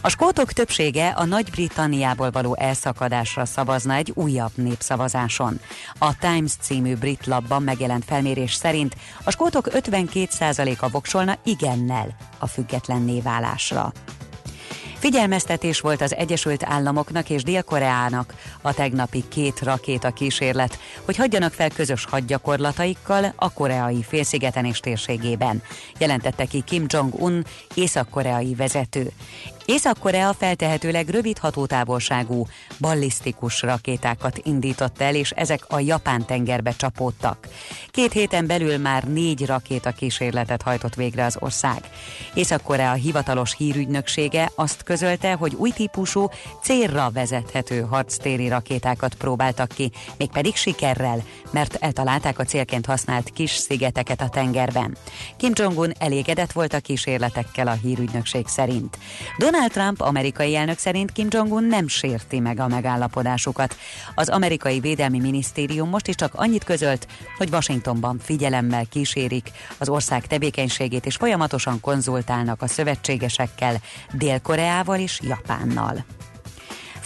A 0.00 0.08
skótok 0.08 0.52
többsége 0.52 1.08
a 1.08 1.24
Nagy-Britanniából 1.24 2.30
való 2.30 2.56
elszakadásra 2.56 3.44
szavazna 3.44 3.94
egy 3.94 4.12
újabb 4.14 4.52
népszavazáson. 4.54 5.60
A 5.98 6.18
Times 6.18 6.52
című 6.60 6.94
brit 6.94 7.26
labban 7.26 7.62
megjelent 7.62 8.04
felmérés 8.04 8.54
szerint 8.54 8.96
a 9.24 9.30
skótok 9.30 9.68
52%-a 9.70 10.88
voksolna 10.88 11.38
igennel 11.44 12.16
a 12.38 12.46
független 12.46 13.22
válásra. 13.22 13.92
Figyelmeztetés 14.98 15.80
volt 15.80 16.00
az 16.00 16.14
Egyesült 16.14 16.64
Államoknak 16.64 17.30
és 17.30 17.42
Dél-Koreának 17.42 18.34
a 18.62 18.74
tegnapi 18.74 19.24
két 19.28 19.60
rakéta 19.60 20.10
kísérlet, 20.10 20.78
hogy 21.04 21.16
hagyjanak 21.16 21.52
fel 21.52 21.70
közös 21.70 22.04
hadgyakorlataikkal 22.04 23.32
a 23.36 23.52
koreai 23.52 24.02
félszigeten 24.02 24.64
és 24.64 24.80
térségében, 24.80 25.62
jelentette 25.98 26.44
ki 26.44 26.62
Kim 26.66 26.84
Jong-un, 26.88 27.44
észak-koreai 27.74 28.54
vezető. 28.54 29.10
Észak-Korea 29.70 30.32
feltehetőleg 30.32 31.08
rövid 31.08 31.38
hatótávolságú, 31.38 32.46
ballisztikus 32.80 33.62
rakétákat 33.62 34.40
indított 34.44 35.00
el, 35.00 35.14
és 35.14 35.30
ezek 35.30 35.64
a 35.68 35.80
Japán 35.80 36.26
tengerbe 36.26 36.70
csapódtak. 36.70 37.48
Két 37.90 38.12
héten 38.12 38.46
belül 38.46 38.78
már 38.78 39.04
négy 39.04 39.46
rakéta 39.46 39.90
kísérletet 39.90 40.62
hajtott 40.62 40.94
végre 40.94 41.24
az 41.24 41.36
ország. 41.40 41.90
Észak-Korea 42.34 42.92
hivatalos 42.92 43.54
hírügynöksége 43.56 44.50
azt 44.54 44.82
közölte, 44.82 45.32
hogy 45.32 45.54
új 45.54 45.70
típusú 45.70 46.28
célra 46.62 47.10
vezethető 47.10 47.80
harctéri 47.80 48.48
rakétákat 48.48 49.14
próbáltak 49.14 49.68
ki, 49.68 49.90
mégpedig 50.16 50.56
sikerrel, 50.56 51.22
mert 51.50 51.74
eltalálták 51.74 52.38
a 52.38 52.44
célként 52.44 52.86
használt 52.86 53.30
kis 53.30 53.50
szigeteket 53.50 54.20
a 54.20 54.28
tengerben. 54.28 54.96
Kim 55.36 55.52
Jong-un 55.54 55.92
elégedett 55.98 56.52
volt 56.52 56.74
a 56.74 56.80
kísérletekkel 56.80 57.66
a 57.66 57.78
hírügynökség 57.82 58.46
szerint. 58.46 58.98
Donald 59.38 59.56
Donald 59.58 59.76
Trump 59.76 60.00
amerikai 60.00 60.56
elnök 60.56 60.78
szerint 60.78 61.12
Kim 61.12 61.26
Jong-un 61.30 61.64
nem 61.64 61.88
sérti 61.88 62.40
meg 62.40 62.60
a 62.60 62.68
megállapodásukat. 62.68 63.76
Az 64.14 64.28
amerikai 64.28 64.80
védelmi 64.80 65.18
minisztérium 65.18 65.88
most 65.88 66.06
is 66.08 66.14
csak 66.14 66.34
annyit 66.34 66.64
közölt, 66.64 67.06
hogy 67.36 67.48
Washingtonban 67.52 68.18
figyelemmel 68.18 68.86
kísérik 68.86 69.50
az 69.78 69.88
ország 69.88 70.26
tevékenységét 70.26 71.06
és 71.06 71.16
folyamatosan 71.16 71.80
konzultálnak 71.80 72.62
a 72.62 72.66
szövetségesekkel, 72.66 73.80
Dél-Koreával 74.12 74.98
és 74.98 75.20
Japánnal. 75.22 76.04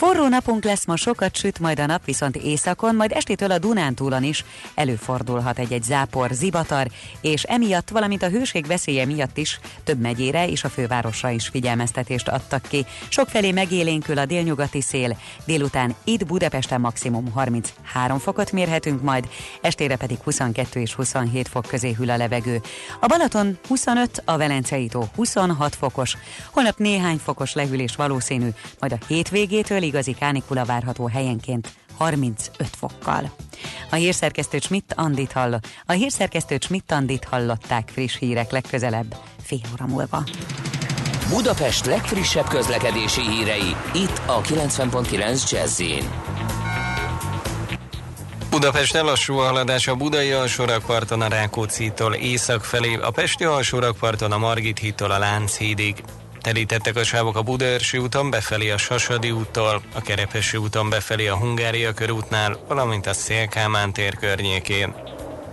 Forró 0.02 0.28
napunk 0.28 0.64
lesz 0.64 0.86
ma, 0.86 0.96
sokat 0.96 1.36
süt 1.36 1.58
majd 1.58 1.80
a 1.80 1.86
nap, 1.86 2.04
viszont 2.04 2.36
éjszakon, 2.36 2.94
majd 2.94 3.12
estétől 3.12 3.50
a 3.50 3.58
Dunántúlon 3.58 4.22
is 4.22 4.44
előfordulhat 4.74 5.58
egy-egy 5.58 5.82
zápor, 5.82 6.30
zivatar, 6.32 6.86
és 7.20 7.42
emiatt, 7.42 7.88
valamint 7.88 8.22
a 8.22 8.28
hőség 8.28 8.66
veszélye 8.66 9.06
miatt 9.06 9.36
is 9.36 9.60
több 9.84 10.00
megyére 10.00 10.48
és 10.48 10.64
a 10.64 10.68
fővárosra 10.68 11.30
is 11.30 11.48
figyelmeztetést 11.48 12.28
adtak 12.28 12.62
ki. 12.68 12.86
Sokfelé 13.08 13.52
megélénkül 13.52 14.18
a 14.18 14.26
délnyugati 14.26 14.80
szél, 14.80 15.16
délután 15.44 15.94
itt 16.04 16.26
Budapesten 16.26 16.80
maximum 16.80 17.32
33 17.32 18.18
fokot 18.18 18.52
mérhetünk 18.52 19.02
majd, 19.02 19.28
estére 19.60 19.96
pedig 19.96 20.18
22 20.24 20.80
és 20.80 20.94
27 20.94 21.48
fok 21.48 21.66
közé 21.66 21.92
hűl 21.92 22.10
a 22.10 22.16
levegő. 22.16 22.60
A 23.00 23.06
Balaton 23.06 23.58
25, 23.68 24.22
a 24.24 24.36
Velencei 24.36 24.86
tó 24.86 25.04
26 25.14 25.74
fokos, 25.74 26.16
holnap 26.50 26.78
néhány 26.78 27.18
fokos 27.18 27.52
lehűlés 27.54 27.96
valószínű, 27.96 28.48
majd 28.78 28.92
a 28.92 29.04
hétvégétől 29.06 29.82
igazi 29.92 30.12
kánikula 30.12 30.64
várható 30.64 31.06
helyenként 31.06 31.72
35 31.96 32.68
fokkal. 32.76 33.30
A 33.90 33.94
hírszerkesztő 33.94 34.58
Schmidt 34.58 34.92
Andit 34.96 35.32
hall, 35.32 35.58
a 35.86 35.92
hírszerkesztő 35.92 36.58
Schmidt 36.60 36.92
Andit 36.92 37.24
hallották 37.24 37.90
friss 37.92 38.18
hírek 38.18 38.50
legközelebb, 38.50 39.16
fél 39.42 39.60
óra 39.72 39.86
múlva. 39.86 40.24
Budapest 41.28 41.86
legfrissebb 41.86 42.48
közlekedési 42.48 43.20
hírei, 43.20 43.76
itt 43.94 44.20
a 44.26 44.40
90.9 44.40 45.50
jazz 45.50 45.82
Budapest 48.50 48.92
lassú 48.92 49.38
a 49.38 49.44
haladás 49.44 49.88
a 49.88 49.94
Budai 49.94 50.30
alsórakparton 50.30 51.20
a 51.20 51.28
Rákóczi-tól 51.28 52.14
észak 52.14 52.64
felé, 52.64 52.98
a 53.02 53.10
Pesti 53.10 53.44
alsórakparton 53.44 54.32
a 54.32 54.38
Margit 54.38 54.78
hídtól 54.78 55.10
a 55.10 55.18
Lánchídig. 55.18 56.02
Terítettek 56.42 56.96
a 56.96 57.04
sávok 57.04 57.36
a 57.36 57.42
Budaörsi 57.42 57.98
úton 57.98 58.30
befelé 58.30 58.70
a 58.70 58.78
Sasadi 58.78 59.30
úttól, 59.30 59.82
a 59.94 60.00
Kerepesi 60.00 60.56
úton 60.56 60.90
befelé 60.90 61.26
a 61.26 61.36
Hungária 61.36 61.92
körútnál, 61.92 62.58
valamint 62.68 63.06
a 63.06 63.12
Szélkámán 63.12 63.92
tér 63.92 64.16
környékén. 64.16 64.94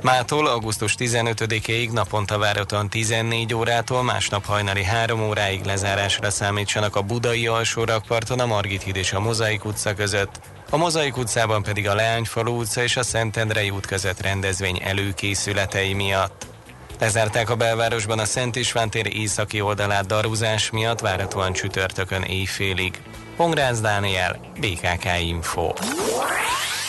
Mától 0.02 0.48
augusztus 0.48 0.96
15-ig 1.00 1.92
naponta 1.92 2.38
várhatóan 2.38 2.90
14 2.90 3.54
órától, 3.54 4.04
másnap 4.04 4.46
hajnali 4.46 4.84
3 4.84 5.22
óráig 5.22 5.66
lezárásra 5.66 6.30
számítsanak 6.30 6.96
a 6.96 7.02
Budai 7.02 7.48
alsórakparton 7.48 8.40
a 8.40 8.46
Margit 8.46 8.84
híd 8.84 8.96
és 8.96 9.14
a 9.14 9.20
Mozaik 9.20 9.66
utca 9.66 9.94
között, 9.94 10.40
a 10.70 10.78
Mozaik 10.78 11.18
utcában 11.18 11.64
pedig 11.64 11.88
a 11.88 11.96
Leányfalu 11.96 12.60
utca 12.60 12.84
és 12.84 12.98
a 12.98 13.04
Szentendrei 13.04 13.70
út 13.70 13.86
között 13.86 14.22
rendezvény 14.22 14.82
előkészületei 14.84 15.94
miatt. 15.94 16.49
Lezárták 17.00 17.50
a 17.50 17.56
belvárosban 17.56 18.20
a 18.20 18.26
Szent 18.26 18.56
István 18.56 18.90
tér 18.90 19.16
északi 19.16 19.62
oldalát 19.62 20.06
darúzás 20.06 20.70
miatt 20.70 21.00
várhatóan 21.00 21.54
csütörtökön 21.54 22.22
éjfélig. 22.22 23.02
Pongrász 23.36 23.80
Dániel, 23.80 24.40
BKK 24.60 25.06
Info. 25.22 25.72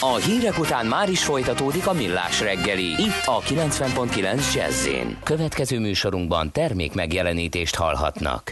A 0.01 0.15
hírek 0.15 0.59
után 0.59 0.87
már 0.87 1.09
is 1.09 1.25
folytatódik 1.25 1.87
a 1.87 1.93
millás 1.93 2.41
reggeli. 2.41 2.89
Itt 2.89 3.23
a 3.25 3.41
90.9 3.41 4.55
jazz 4.55 4.89
Következő 5.25 5.79
műsorunkban 5.79 6.53
termék 6.53 6.95
megjelenítést 6.95 7.75
hallhatnak. 7.75 8.51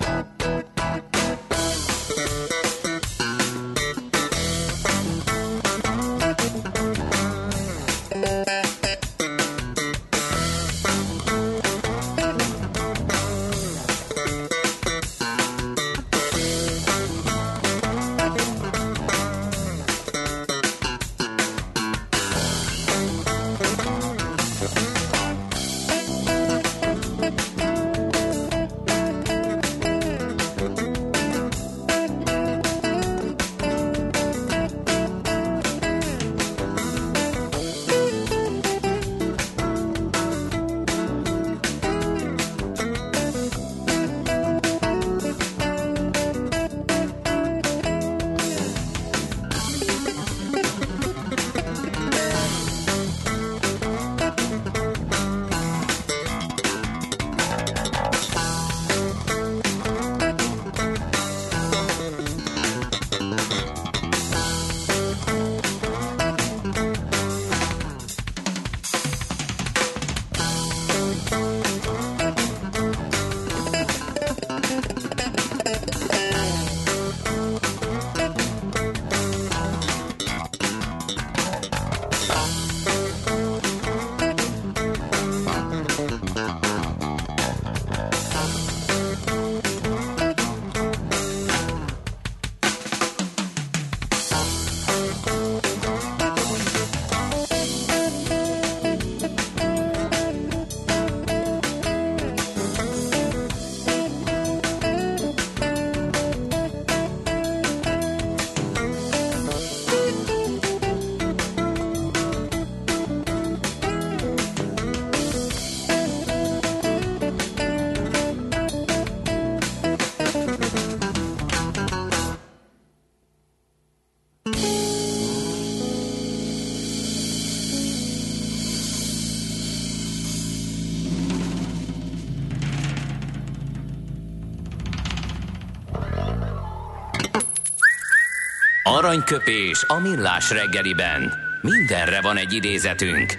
Aranyköpés 139.18 139.84
a 139.86 139.98
millás 139.98 140.50
reggeliben. 140.50 141.32
Mindenre 141.60 142.20
van 142.20 142.36
egy 142.36 142.52
idézetünk. 142.52 143.38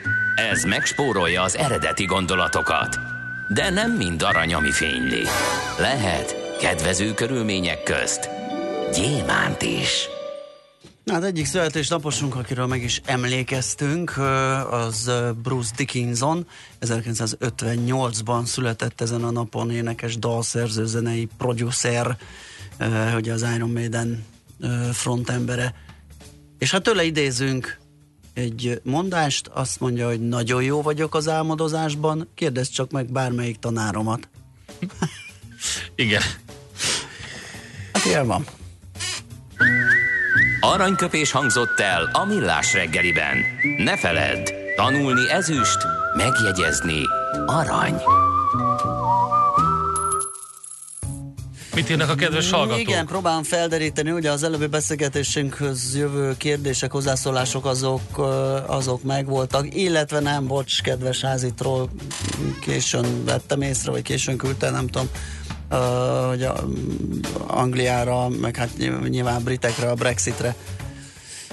Ez 0.51 0.63
megspórolja 0.63 1.41
az 1.41 1.57
eredeti 1.57 2.05
gondolatokat. 2.05 2.99
De 3.47 3.69
nem 3.69 3.91
mind 3.91 4.21
arany, 4.21 4.53
ami 4.53 4.71
fényli. 4.71 5.23
Lehet 5.77 6.57
kedvező 6.59 7.13
körülmények 7.13 7.83
közt 7.83 8.29
gyémánt 8.93 9.61
is. 9.61 10.07
Az 11.05 11.23
egyik 11.23 11.45
születésnaposunk, 11.45 12.35
akiről 12.35 12.65
meg 12.65 12.83
is 12.83 13.01
emlékeztünk, 13.05 14.17
az 14.71 15.11
Bruce 15.43 15.71
Dickinson. 15.75 16.47
1958-ban 16.81 18.45
született 18.45 19.01
ezen 19.01 19.23
a 19.23 19.31
napon 19.31 19.71
énekes, 19.71 20.17
dalszerző, 20.17 20.85
zenei 20.85 21.27
producer, 21.37 22.17
ugye 23.15 23.33
az 23.33 23.45
Iron 23.55 23.69
Maiden 23.69 24.25
frontembere. 24.93 25.73
És 26.57 26.71
hát 26.71 26.83
tőle 26.83 27.03
idézünk 27.03 27.77
egy 28.33 28.81
mondást, 28.83 29.47
azt 29.47 29.79
mondja, 29.79 30.07
hogy 30.07 30.27
nagyon 30.27 30.63
jó 30.63 30.81
vagyok 30.81 31.15
az 31.15 31.27
álmodozásban, 31.27 32.29
kérdezz 32.35 32.67
csak 32.69 32.91
meg 32.91 33.11
bármelyik 33.11 33.59
tanáromat. 33.59 34.29
Igen. 35.95 36.21
Hát 37.93 38.05
ilyen 38.05 38.27
van. 38.27 38.45
Aranyköpés 40.59 41.31
hangzott 41.31 41.79
el 41.79 42.09
a 42.13 42.25
millás 42.25 42.73
reggeliben. 42.73 43.37
Ne 43.77 43.97
feledd, 43.97 44.49
tanulni 44.75 45.29
ezüst, 45.29 45.77
megjegyezni 46.17 47.01
arany. 47.45 48.01
Mit 51.79 51.89
írnak 51.89 52.09
a 52.09 52.15
kedves 52.15 52.51
hallgatók? 52.51 52.79
Igen, 52.79 53.05
próbálom 53.05 53.43
felderíteni, 53.43 54.11
ugye 54.11 54.31
az 54.31 54.43
előbbi 54.43 54.65
beszélgetésünkhöz 54.65 55.95
jövő 55.95 56.37
kérdések, 56.37 56.91
hozzászólások 56.91 57.65
azok, 57.65 58.17
azok 58.67 59.03
megvoltak, 59.03 59.75
illetve 59.75 60.19
nem, 60.19 60.47
bocs, 60.47 60.81
kedves 60.81 61.21
házitról 61.21 61.89
későn 62.61 63.25
vettem 63.25 63.61
észre, 63.61 63.91
vagy 63.91 64.01
későn 64.01 64.37
küldte, 64.37 64.69
nem 64.69 64.87
tudom, 64.87 65.09
uh, 65.71 66.27
hogy 66.27 66.43
a, 66.43 66.67
Angliára, 67.47 68.29
meg 68.29 68.55
hát 68.55 68.69
nyilván 69.09 69.43
britekre, 69.43 69.89
a 69.89 69.95
Brexitre 69.95 70.55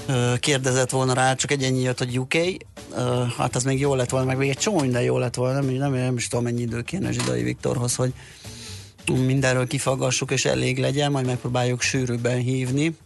uh, 0.08 0.38
kérdezett 0.38 0.90
volna 0.90 1.12
rá, 1.12 1.34
csak 1.34 1.50
egy 1.50 1.62
ennyi 1.62 1.80
jött, 1.80 1.98
hogy 1.98 2.18
UK, 2.18 2.34
uh, 2.34 3.30
hát 3.36 3.56
az 3.56 3.64
még 3.64 3.80
jó 3.80 3.94
lett 3.94 4.10
volna, 4.10 4.26
meg 4.26 4.36
még 4.36 4.48
egy 4.48 4.58
csomó 4.58 4.80
minden 4.80 5.02
jó 5.02 5.18
lett 5.18 5.34
volna, 5.34 5.60
nem, 5.60 5.74
nem, 5.74 5.92
nem 5.92 6.16
is 6.16 6.28
tudom 6.28 6.44
mennyi 6.44 6.60
idő 6.60 6.82
kéne 6.82 7.12
Zsidai 7.12 7.42
Viktorhoz, 7.42 7.94
hogy 7.94 8.12
mindenről 9.11 9.66
kifaggassuk, 9.66 10.30
és 10.30 10.44
elég 10.44 10.78
legyen, 10.78 11.11
majd 11.11 11.26
megpróbáljuk 11.26 11.82
sűrűbben 11.82 12.38
hívni. 12.38 12.96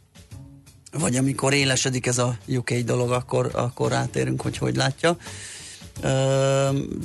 Vagy 0.93 1.17
amikor 1.17 1.53
élesedik 1.53 2.07
ez 2.07 2.19
a 2.19 2.37
UK 2.47 2.73
dolog, 2.73 3.11
akkor, 3.11 3.51
akkor 3.55 3.91
rátérünk, 3.91 4.43
hogy 4.43 4.59
hogy 4.59 4.77
látja. 4.77 5.17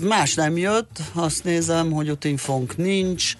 Más 0.01 0.33
nem 0.33 0.57
jött, 0.57 0.99
azt 1.13 1.43
nézem, 1.43 1.91
hogy 1.91 2.09
utinfónk 2.09 2.77
nincs, 2.77 3.33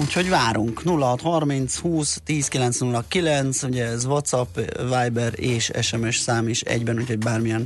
úgyhogy 0.00 0.28
várunk. 0.28 0.82
0630 0.84 1.76
20 1.76 2.20
10 2.24 2.48
909, 2.48 3.62
ugye 3.62 3.84
ez 3.84 4.04
WhatsApp, 4.04 4.58
Viber 4.78 5.32
és 5.36 5.70
SMS 5.80 6.18
szám 6.18 6.48
is 6.48 6.60
egyben, 6.60 6.98
úgyhogy 6.98 7.18
bármilyen 7.18 7.64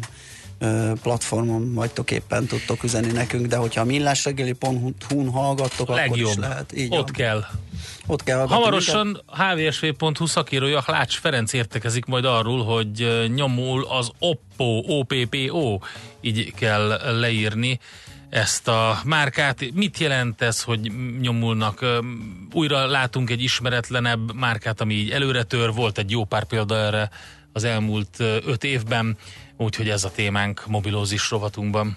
platformon 1.03 1.75
vagytok 1.75 2.11
éppen 2.11 2.47
tudtok 2.47 2.83
üzenni 2.83 3.13
nekünk, 3.13 3.47
de 3.47 3.57
hogyha 3.57 3.81
a 3.81 3.85
millásregeli.hu-n 3.85 5.29
hallgattok, 5.31 5.89
Legjobb. 5.89 6.19
akkor 6.19 6.31
is 6.31 6.35
lehet. 6.37 6.77
Így 6.77 6.91
Ott 6.91 6.99
van. 6.99 7.13
kell. 7.13 7.45
Ott 8.07 8.23
kell 8.23 8.47
Hamarosan 8.47 9.23
hvsv.hu 9.27 10.27
szakírója 10.27 10.83
Lács 10.87 11.19
Ferenc 11.19 11.53
értekezik 11.53 12.05
majd 12.05 12.25
arról, 12.25 12.65
hogy 12.65 13.27
nyomul 13.35 13.87
az 13.89 14.11
Oppo, 14.19 14.83
OPPO, 14.87 15.79
így 16.21 16.55
kell 16.55 17.01
leírni 17.19 17.79
ezt 18.31 18.69
a 18.69 19.01
márkát. 19.05 19.65
Mit 19.75 19.99
jelent 19.99 20.43
ez, 20.43 20.63
hogy 20.63 20.93
nyomulnak? 21.21 21.85
Újra 22.53 22.87
látunk 22.87 23.31
egy 23.31 23.43
ismeretlenebb 23.43 24.35
márkát, 24.35 24.81
ami 24.81 24.95
így 24.95 25.11
előre 25.11 25.43
tör, 25.43 25.73
volt 25.73 25.99
egy 25.99 26.11
jó 26.11 26.25
pár 26.25 26.45
példa 26.45 26.77
erre 26.77 27.11
az 27.53 27.65
elmúlt 27.65 28.21
öt 28.47 28.65
évben 28.65 29.17
úgyhogy 29.57 29.89
ez 29.89 30.05
a 30.05 30.11
témánk 30.11 30.67
mobilózis 30.67 31.31
rovatunkban. 31.31 31.97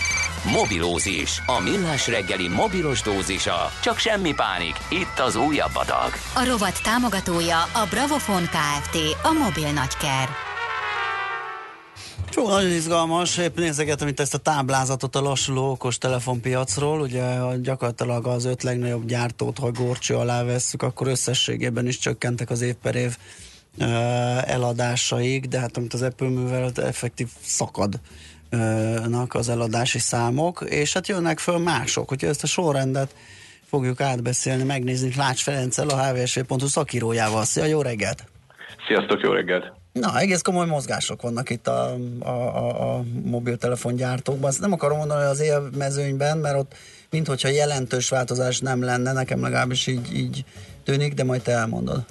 Mobilózis, 0.45 1.41
a 1.45 1.59
millás 1.59 2.07
reggeli 2.07 2.47
mobilos 2.47 3.01
dózisa. 3.01 3.71
Csak 3.81 3.97
semmi 3.97 4.33
pánik, 4.33 4.75
itt 4.89 5.19
az 5.19 5.35
újabb 5.35 5.75
adag. 5.75 6.11
A 6.35 6.45
rovat 6.45 6.83
támogatója 6.83 7.57
a 7.61 7.87
Bravofon 7.89 8.43
Kft. 8.43 8.97
A 9.23 9.31
mobil 9.31 9.71
nagyker. 9.71 10.29
Jó, 12.35 12.47
nagyon 12.47 12.71
izgalmas, 12.71 13.37
épp 13.37 13.57
nézegetem 13.57 14.07
itt 14.07 14.19
ezt 14.19 14.33
a 14.33 14.37
táblázatot 14.37 15.15
a 15.15 15.21
lassuló 15.21 15.69
okos 15.69 15.97
telefonpiacról, 15.97 17.01
ugye 17.01 17.23
gyakorlatilag 17.61 18.27
az 18.27 18.45
öt 18.45 18.63
legnagyobb 18.63 19.05
gyártót, 19.05 19.57
ha 19.57 19.71
gorcső 19.71 20.15
alá 20.15 20.43
vesszük, 20.43 20.81
akkor 20.81 21.07
összességében 21.07 21.87
is 21.87 21.97
csökkentek 21.97 22.49
az 22.49 22.61
év 22.61 22.73
per 22.73 22.95
év 22.95 23.17
eladásaig, 24.45 25.47
de 25.47 25.59
hát 25.59 25.77
amit 25.77 25.93
az 25.93 26.01
Apple 26.01 26.29
művel, 26.29 26.71
effektív 26.75 27.27
szakad 27.45 27.99
az 29.27 29.49
eladási 29.49 29.99
számok, 29.99 30.61
és 30.69 30.93
hát 30.93 31.07
jönnek 31.07 31.39
föl 31.39 31.57
mások, 31.57 32.09
hogyha 32.09 32.27
ezt 32.27 32.43
a 32.43 32.47
sorrendet 32.47 33.15
fogjuk 33.65 34.01
átbeszélni, 34.01 34.63
megnézni 34.63 35.13
Lács 35.17 35.43
Ferenccel, 35.43 35.89
a 35.89 36.11
hvsv.hu 36.11 36.67
szakírójával. 36.67 37.43
Szia, 37.43 37.65
jó 37.65 37.81
reggelt! 37.81 38.23
Sziasztok, 38.87 39.21
jó 39.21 39.31
reggelt! 39.31 39.71
Na, 39.93 40.19
egész 40.19 40.41
komoly 40.41 40.65
mozgások 40.65 41.21
vannak 41.21 41.49
itt 41.49 41.67
a, 41.67 41.95
a, 42.19 42.29
a, 42.29 42.95
a 42.95 43.03
mobiltelefongyártókban. 43.23 44.49
Ezt 44.49 44.61
nem 44.61 44.71
akarom 44.71 44.97
mondani 44.97 45.23
az 45.23 45.41
élmezőnyben, 45.41 46.37
mert 46.37 46.57
ott 46.57 46.73
minthogyha 47.09 47.49
jelentős 47.49 48.09
változás 48.09 48.59
nem 48.59 48.83
lenne, 48.83 49.11
nekem 49.11 49.41
legalábbis 49.41 49.87
így, 49.87 50.15
így 50.15 50.43
tűnik, 50.83 51.13
de 51.13 51.23
majd 51.23 51.41
te 51.41 51.51
elmondod. 51.51 52.05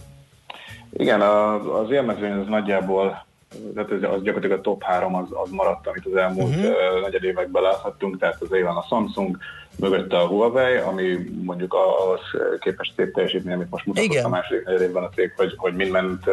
Igen, 0.92 1.20
az 1.20 1.90
élmezőny 1.90 2.32
az 2.32 2.46
nagyjából 2.46 3.26
tehát 3.74 3.90
az 3.90 4.22
gyakorlatilag 4.22 4.58
a 4.58 4.60
top 4.60 4.82
3 4.82 5.14
az, 5.14 5.28
az 5.30 5.50
maradt, 5.50 5.86
amit 5.86 6.06
az 6.06 6.16
elmúlt 6.16 6.56
uh-huh. 6.56 7.00
negyed 7.02 7.24
években 7.24 7.62
láthattunk, 7.62 8.18
tehát 8.18 8.42
az 8.42 8.52
éven 8.52 8.76
a 8.76 8.84
Samsung, 8.88 9.36
mögötte 9.76 10.18
a 10.18 10.26
Huawei, 10.26 10.76
ami 10.76 11.30
mondjuk 11.42 11.74
az 11.74 12.40
képes 12.60 12.92
szép 12.96 13.14
teljesítmény, 13.14 13.54
amit 13.54 13.70
most 13.70 13.86
mutatott 13.86 14.10
Igen. 14.10 14.24
a 14.24 14.28
második 14.28 14.64
negyed 14.64 14.80
évben 14.80 15.02
a 15.02 15.08
cég, 15.08 15.32
hogy, 15.36 15.54
hogy 15.56 15.74
mind 15.74 15.90
ment 15.90 16.24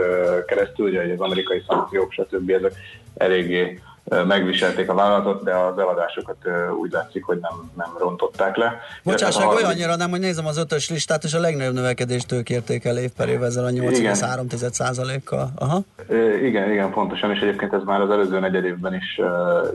keresztül, 0.47 0.87
ugye 0.87 1.13
az 1.13 1.19
amerikai 1.19 1.63
szankciók, 1.67 2.11
stb. 2.11 2.49
ezek 2.49 2.73
eléggé 3.17 3.81
megviselték 4.27 4.89
a 4.89 4.93
vállalatot, 4.93 5.43
de 5.43 5.55
az 5.55 5.77
eladásokat 5.77 6.37
úgy 6.81 6.91
látszik, 6.91 7.23
hogy 7.23 7.39
nem, 7.41 7.71
nem 7.77 7.89
rontották 7.99 8.55
le. 8.55 8.79
Bocsássak, 9.03 9.43
harmadik... 9.43 9.65
olyannyira 9.65 9.95
nem, 9.95 10.09
hogy 10.09 10.19
nézem 10.19 10.45
az 10.45 10.57
ötös 10.57 10.89
listát, 10.89 11.23
és 11.23 11.33
a 11.33 11.39
legnagyobb 11.39 11.73
növekedést 11.73 12.31
ők 12.31 12.49
érték 12.49 12.85
el 12.85 12.97
év 12.97 13.11
per 13.17 13.29
év 13.29 13.43
ezzel 13.43 13.65
a 13.65 13.69
8,3%-kal. 13.69 15.49
Aha. 15.55 15.79
Igen, 16.43 16.71
igen, 16.71 16.91
pontosan, 16.91 17.31
és 17.31 17.39
egyébként 17.39 17.73
ez 17.73 17.83
már 17.83 18.01
az 18.01 18.09
előző 18.09 18.39
negyed 18.39 18.65
évben 18.65 18.93
is 18.93 19.19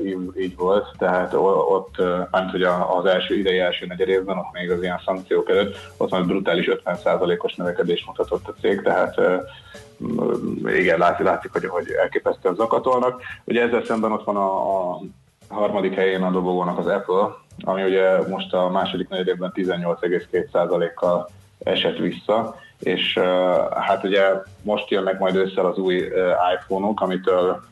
így, 0.05 0.17
így 0.37 0.57
volt, 0.57 0.87
tehát 0.99 1.35
ott, 1.35 1.97
nem 2.31 2.49
hogy 2.51 2.63
az 2.63 3.05
első 3.05 3.39
idei 3.39 3.59
első 3.59 3.87
negyed 3.87 4.09
évben, 4.09 4.39
ott 4.39 4.53
még 4.53 4.71
az 4.71 4.83
ilyen 4.83 5.01
szankciók 5.05 5.51
előtt, 5.51 5.77
ott 5.97 6.11
már 6.11 6.25
brutális 6.25 6.71
50%-os 6.85 7.55
növekedést 7.55 8.07
mutatott 8.07 8.49
a 8.49 8.55
cég, 8.61 8.83
tehát 8.83 9.21
igen, 10.67 10.99
látszik, 10.99 11.27
látszik 11.27 11.53
hogy, 11.53 11.67
hogy 11.67 11.91
elképesztően 12.03 12.55
zakatolnak. 12.55 13.21
Ugye 13.45 13.63
ezzel 13.63 13.85
szemben 13.85 14.13
ott 14.13 14.25
van 14.25 14.37
a, 14.37 14.91
a 14.91 15.01
harmadik 15.49 15.95
helyén 15.95 16.23
a 16.23 16.31
dobogónak 16.31 16.79
az 16.79 16.87
Apple, 16.87 17.35
ami 17.61 17.83
ugye 17.83 18.29
most 18.29 18.55
a 18.55 18.69
második 18.69 19.09
negyedében 19.09 19.53
18,2%-kal 19.55 21.29
esett 21.59 21.97
vissza, 21.97 22.57
és 22.79 23.19
hát 23.71 24.05
ugye 24.05 24.23
most 24.63 24.91
jönnek 24.91 25.19
majd 25.19 25.35
ősszel 25.35 25.67
az 25.67 25.79
új 25.79 25.97
iPhone-ok, 26.57 27.01
amitől 27.01 27.63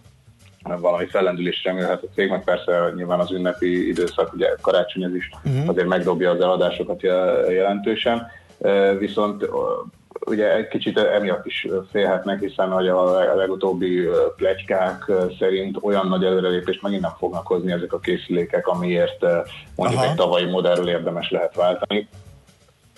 valami 0.63 1.07
fellendülés 1.07 1.65
remélhet 1.65 2.03
a 2.03 2.15
cég, 2.15 2.31
meg 2.31 2.45
persze 2.45 2.93
nyilván 2.95 3.21
az 3.21 3.33
ünnepi 3.33 3.89
időszak, 3.89 4.33
ugye 4.33 4.55
karácsony 4.61 5.03
ez 5.03 5.15
is 5.15 5.31
uh-huh. 5.45 5.69
azért 5.69 5.87
megdobja 5.87 6.31
az 6.31 6.41
eladásokat 6.41 7.03
jelentősen, 7.49 8.27
viszont 8.99 9.49
ugye 10.27 10.55
egy 10.55 10.69
kicsit 10.69 10.99
emiatt 10.99 11.47
is 11.47 11.67
félhetnek, 11.91 12.41
hiszen 12.41 12.73
a 12.73 13.35
legutóbbi 13.35 14.09
plegykák 14.37 15.13
szerint 15.39 15.79
olyan 15.81 16.09
nagy 16.09 16.25
előrelépést 16.25 16.83
megint 16.83 17.03
nem 17.03 17.15
fognak 17.19 17.47
hozni 17.47 17.73
ezek 17.73 17.93
a 17.93 17.99
készülékek, 17.99 18.67
amiért 18.67 19.23
mondjuk 19.77 20.01
Aha. 20.01 20.11
egy 20.11 20.15
tavalyi 20.15 20.45
modellről 20.45 20.89
érdemes 20.89 21.31
lehet 21.31 21.55
váltani. 21.55 22.09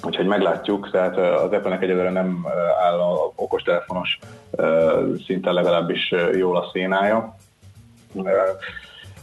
Úgyhogy 0.05 0.27
meglátjuk, 0.27 0.91
tehát 0.91 1.17
az 1.17 1.53
Apple-nek 1.53 1.83
egyelőre 1.83 2.11
nem 2.11 2.47
áll 2.83 2.99
a 2.99 3.33
okostelefonos 3.35 4.19
szinten 5.27 5.55
legalábbis 5.55 6.15
jól 6.33 6.57
a 6.57 6.71
szénája. 6.73 7.37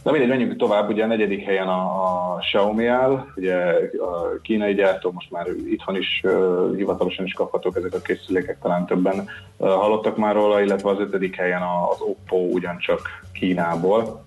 Na 0.02 0.10
mindegy, 0.10 0.28
menjünk 0.28 0.56
tovább, 0.56 0.88
ugye 0.88 1.04
a 1.04 1.06
negyedik 1.06 1.44
helyen 1.44 1.68
a, 1.68 2.34
a 2.34 2.38
Xiaomi 2.38 2.86
áll, 2.86 3.26
ugye 3.36 3.56
a 3.98 4.40
kínai 4.42 4.74
gyártó 4.74 5.10
most 5.10 5.30
már 5.30 5.46
itthon 5.66 5.96
is 5.96 6.20
uh, 6.24 6.76
hivatalosan 6.76 7.24
is 7.24 7.32
kaphatók 7.32 7.76
ezek 7.76 7.94
a 7.94 8.00
készülékek, 8.00 8.58
talán 8.58 8.86
többen 8.86 9.28
uh, 9.56 9.68
hallottak 9.68 10.16
már 10.16 10.34
róla, 10.34 10.62
illetve 10.62 10.90
az 10.90 10.98
ötödik 10.98 11.36
helyen 11.36 11.62
az 11.62 12.00
Oppo 12.00 12.36
ugyancsak 12.36 13.00
Kínából, 13.32 14.24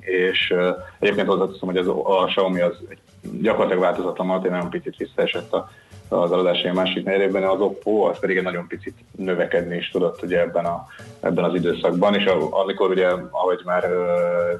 és 0.00 0.50
uh, 0.50 0.68
egyébként 0.98 1.28
hozzáteszem, 1.28 1.68
hogy 1.68 1.76
az, 1.76 1.88
a 1.88 2.24
Xiaomi 2.26 2.60
az 2.60 2.76
gyakorlatilag 3.40 3.82
változatlan 3.82 4.26
maradt, 4.26 4.44
egy 4.44 4.50
nagyon 4.50 4.70
picit 4.70 4.96
visszaesett 4.96 5.52
a 5.52 5.70
az 6.22 6.32
eladásai 6.32 6.70
másik 6.70 7.04
negyedében, 7.04 7.42
az 7.42 7.60
Oppo 7.60 8.08
az 8.08 8.18
pedig 8.18 8.36
egy 8.36 8.42
nagyon 8.42 8.66
picit 8.66 8.94
növekedni 9.16 9.76
is 9.76 9.90
tudott 9.90 10.22
ugye 10.22 10.40
ebben, 10.40 10.64
a, 10.64 10.86
ebben 11.20 11.44
az 11.44 11.54
időszakban, 11.54 12.14
és 12.14 12.24
amikor 12.50 12.90
ugye, 12.90 13.08
ahogy 13.30 13.60
már 13.64 13.88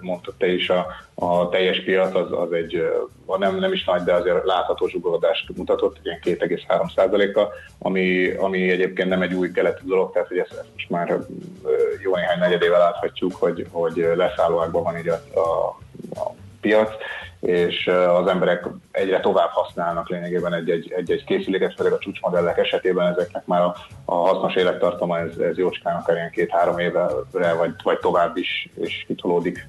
mondtad 0.00 0.34
te 0.34 0.52
is, 0.52 0.70
a, 0.70 0.86
a 1.14 1.48
teljes 1.48 1.84
piac 1.84 2.14
az, 2.14 2.32
az 2.32 2.52
egy, 2.52 2.90
nem, 3.38 3.58
nem 3.58 3.72
is 3.72 3.84
nagy, 3.84 4.02
de 4.02 4.12
azért 4.12 4.44
látható 4.44 4.86
zsugorodást 4.88 5.56
mutatott, 5.56 5.98
ilyen 6.02 6.18
2,3%-a, 6.24 7.48
ami, 7.78 8.30
ami 8.30 8.70
egyébként 8.70 9.08
nem 9.08 9.22
egy 9.22 9.34
új 9.34 9.50
keleti 9.50 9.82
dolog, 9.84 10.12
tehát 10.12 10.28
hogy 10.28 10.38
ezt, 10.38 10.52
ezt 10.52 10.68
most 10.72 10.90
már 10.90 11.18
jó 12.02 12.16
néhány 12.16 12.38
negyedével 12.38 12.78
láthatjuk, 12.78 13.34
hogy, 13.34 13.66
hogy 13.70 14.12
leszállóákban 14.16 14.82
van 14.82 14.98
így 14.98 15.08
a, 15.08 15.20
a, 15.34 15.66
a 16.20 16.34
piac, 16.64 16.90
és 17.40 17.86
az 18.20 18.26
emberek 18.26 18.66
egyre 18.90 19.20
tovább 19.20 19.50
használnak 19.50 20.08
lényegében 20.08 20.54
egy-egy 20.54 21.24
készüléket, 21.24 21.74
főleg 21.74 21.92
a 21.92 21.98
csúcsmodellek 21.98 22.58
esetében 22.58 23.06
ezeknek 23.06 23.46
már 23.46 23.60
a, 23.60 23.74
a 24.04 24.14
hasznos 24.14 24.54
élettartama 24.54 25.18
ez, 25.18 25.36
ez 25.38 25.58
jócskán 25.58 25.96
akár 25.96 26.16
ilyen 26.16 26.30
két-három 26.30 26.78
évre 26.78 27.52
vagy, 27.56 27.74
vagy 27.82 27.98
tovább 27.98 28.36
is 28.36 28.68
és 28.74 29.04
kitolódik. 29.06 29.68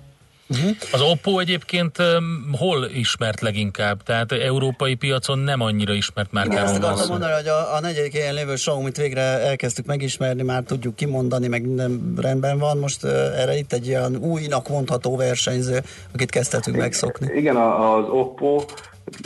Uh-huh. 0.50 0.70
Az 0.91 1.02
Oppo 1.02 1.39
egyébként 1.39 1.98
um, 2.00 2.56
hol 2.58 2.86
ismert 2.93 3.41
leginkább? 3.41 4.04
Tehát 4.04 4.32
európai 4.32 4.96
piacon 4.96 5.39
nem 5.39 5.62
annyira 5.62 5.93
ismert 5.93 6.32
már. 6.32 6.48
Ezt 6.50 6.78
akartam 6.78 7.08
mondani, 7.10 7.34
hogy 7.34 7.48
a, 7.48 7.76
a 7.76 7.80
negyedik 7.80 8.14
helyen 8.14 8.34
lévő 8.34 8.54
Xiaomi-t 8.54 8.98
végre 8.98 9.22
elkezdtük 9.22 9.86
megismerni, 9.86 10.43
már 10.43 10.64
tudjuk 10.64 10.96
kimondani, 10.96 11.48
meg 11.48 11.62
minden 11.62 12.14
rendben 12.22 12.60
van. 12.60 12.78
Most 12.78 13.04
uh, 13.04 13.12
erre 13.41 13.58
itt 13.58 13.74
egy 13.74 13.89
olyan 13.89 14.16
újnak 14.16 14.70
mondható 14.70 15.16
versenyző, 15.16 15.80
akit 16.14 16.30
kezdhetünk 16.30 16.78
megszokni. 16.78 17.38
Igen, 17.38 17.56
az 17.56 18.10
Oppo 18.10 18.64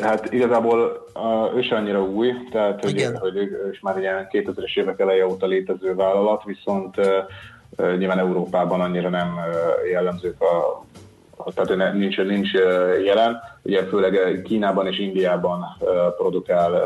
Hát 0.01 0.33
igazából 0.33 1.07
uh, 1.13 1.57
ő 1.57 1.61
sem 1.61 1.77
annyira 1.77 2.03
új, 2.03 2.33
tehát 2.51 2.83
hogy, 2.83 3.07
hogy 3.19 3.35
ő 3.35 3.69
is 3.71 3.79
már 3.79 3.97
ilyen 3.97 4.27
2000-es 4.31 4.77
évek 4.77 4.99
eleje 4.99 5.27
óta 5.27 5.45
létező 5.45 5.95
vállalat, 5.95 6.43
viszont 6.43 6.97
uh, 6.97 7.05
nyilván 7.97 8.19
Európában 8.19 8.81
annyira 8.81 9.09
nem 9.09 9.35
jellemzők 9.91 10.41
a 10.41 10.83
tehát 11.55 11.93
nincs, 11.93 12.17
nincs 12.17 12.51
jelen. 13.05 13.39
Ugye 13.61 13.83
főleg 13.83 14.41
Kínában 14.43 14.87
és 14.87 14.99
Indiában 14.99 15.65
produkál 16.17 16.83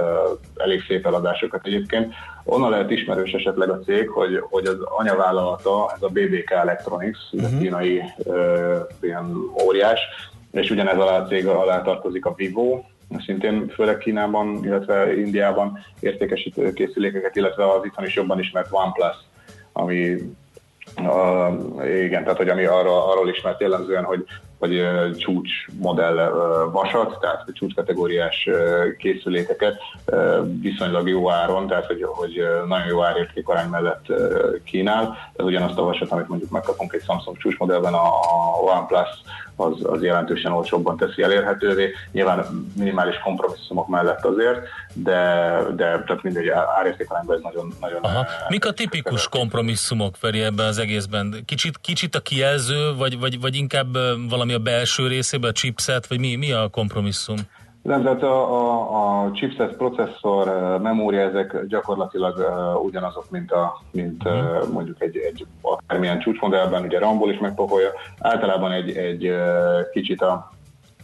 elég 0.55 0.83
szép 0.87 1.05
eladásokat 1.05 1.65
egyébként. 1.65 2.13
Onnan 2.43 2.69
lehet 2.69 2.91
ismerős 2.91 3.31
esetleg 3.31 3.69
a 3.69 3.79
cég, 3.79 4.09
hogy, 4.09 4.39
hogy 4.49 4.65
az 4.65 4.77
anyavállalata, 4.97 5.91
ez 5.95 6.01
a 6.01 6.07
BBK 6.07 6.51
Electronics, 6.51 7.17
uh-huh. 7.31 7.59
kínai 7.59 8.01
uh, 8.17 8.79
ilyen 9.01 9.35
óriás, 9.65 9.99
és 10.51 10.69
ugyanez 10.69 10.97
alá 10.97 11.17
a 11.19 11.27
cég 11.27 11.47
alá 11.47 11.81
tartozik 11.81 12.25
a 12.25 12.33
Vivo, 12.35 12.81
szintén 13.25 13.67
főleg 13.67 13.97
Kínában, 13.97 14.59
illetve 14.63 15.17
Indiában 15.17 15.79
értékesítő 15.99 16.73
készülékeket, 16.73 17.35
illetve 17.35 17.71
az 17.71 17.85
itthon 17.85 18.05
is 18.05 18.15
jobban 18.15 18.39
ismert 18.39 18.67
OnePlus, 18.71 19.15
ami 19.73 20.17
Uh, 20.97 22.03
igen, 22.03 22.23
tehát 22.23 22.37
hogy 22.37 22.49
ami 22.49 22.65
arra, 22.65 23.11
arról 23.11 23.29
ismert 23.29 23.61
jellemzően, 23.61 24.03
hogy 24.63 24.75
ö, 24.77 25.09
csúcs 25.15 25.49
modell 25.79 26.15
vasat, 26.71 27.19
tehát 27.19 27.43
vagy 27.45 27.53
csúcskategóriás 27.53 28.47
ö, 28.47 28.87
viszonylag 30.61 31.07
jó 31.09 31.29
áron, 31.29 31.67
tehát 31.67 31.85
hogy, 31.85 32.03
hogy 32.03 32.43
nagyon 32.67 32.87
jó 32.87 33.03
árérték 33.03 33.47
arány 33.47 33.69
mellett 33.69 34.05
kínál. 34.63 35.17
Ez 35.35 35.45
ugyanazt 35.45 35.77
a 35.77 35.83
vasat, 35.83 36.11
amit 36.11 36.27
mondjuk 36.27 36.51
megkapunk 36.51 36.93
egy 36.93 37.03
Samsung 37.03 37.37
csúcs 37.37 37.57
modellben, 37.57 37.93
a, 37.93 38.05
a 38.05 38.59
OnePlus 38.59 39.09
az, 39.55 39.73
az 39.83 40.03
jelentősen 40.03 40.51
olcsóbban 40.51 40.97
teszi 40.97 41.23
elérhetővé. 41.23 41.93
Nyilván 42.11 42.45
minimális 42.75 43.15
kompromisszumok 43.23 43.87
mellett 43.87 44.25
azért, 44.25 44.59
de, 44.93 45.13
de 45.75 46.03
tehát 46.05 46.23
mindegy 46.23 46.47
árértékarányban 46.77 47.35
ez 47.35 47.41
nagyon... 47.41 47.73
nagyon 47.81 48.03
Aha. 48.03 48.25
Mik 48.49 48.65
a 48.65 48.71
tipikus 48.71 49.27
kompromisszumok, 49.27 50.15
Feri, 50.15 50.41
ebben 50.41 50.67
az 50.67 50.77
egészben? 50.77 51.43
Kicsit, 51.45 51.77
kicsit 51.81 52.15
a 52.15 52.19
kijelző, 52.19 52.95
vagy, 52.95 53.19
vagy, 53.19 53.39
vagy 53.41 53.55
inkább 53.55 53.95
ö, 53.95 54.13
valami 54.29 54.53
a 54.53 54.59
belső 54.59 55.07
részében, 55.07 55.49
a 55.49 55.53
chipset, 55.53 56.07
vagy 56.07 56.19
mi, 56.19 56.35
mi 56.35 56.51
a 56.51 56.67
kompromisszum? 56.67 57.37
Nem, 57.83 58.03
tehát 58.03 58.23
a, 58.23 58.53
a, 58.53 59.25
a 59.25 59.31
chipset, 59.31 59.75
processzor, 59.75 60.47
eh, 60.47 60.79
memória, 60.79 61.21
ezek 61.21 61.65
gyakorlatilag 61.67 62.37
uh, 62.37 62.83
ugyanazok, 62.83 63.29
mint, 63.29 63.51
a, 63.51 63.81
mint 63.91 64.23
uh, 64.25 64.67
mondjuk 64.71 65.01
egy, 65.01 65.17
egy 65.17 65.45
akármilyen 65.61 66.19
csúcsmodellben, 66.19 66.83
ugye 66.83 66.99
Rambol 66.99 67.31
is 67.31 67.39
megpakolja. 67.39 67.89
Általában 68.19 68.71
egy, 68.71 68.97
egy 68.97 69.27
uh, 69.27 69.37
kicsit 69.91 70.21
a, 70.21 70.51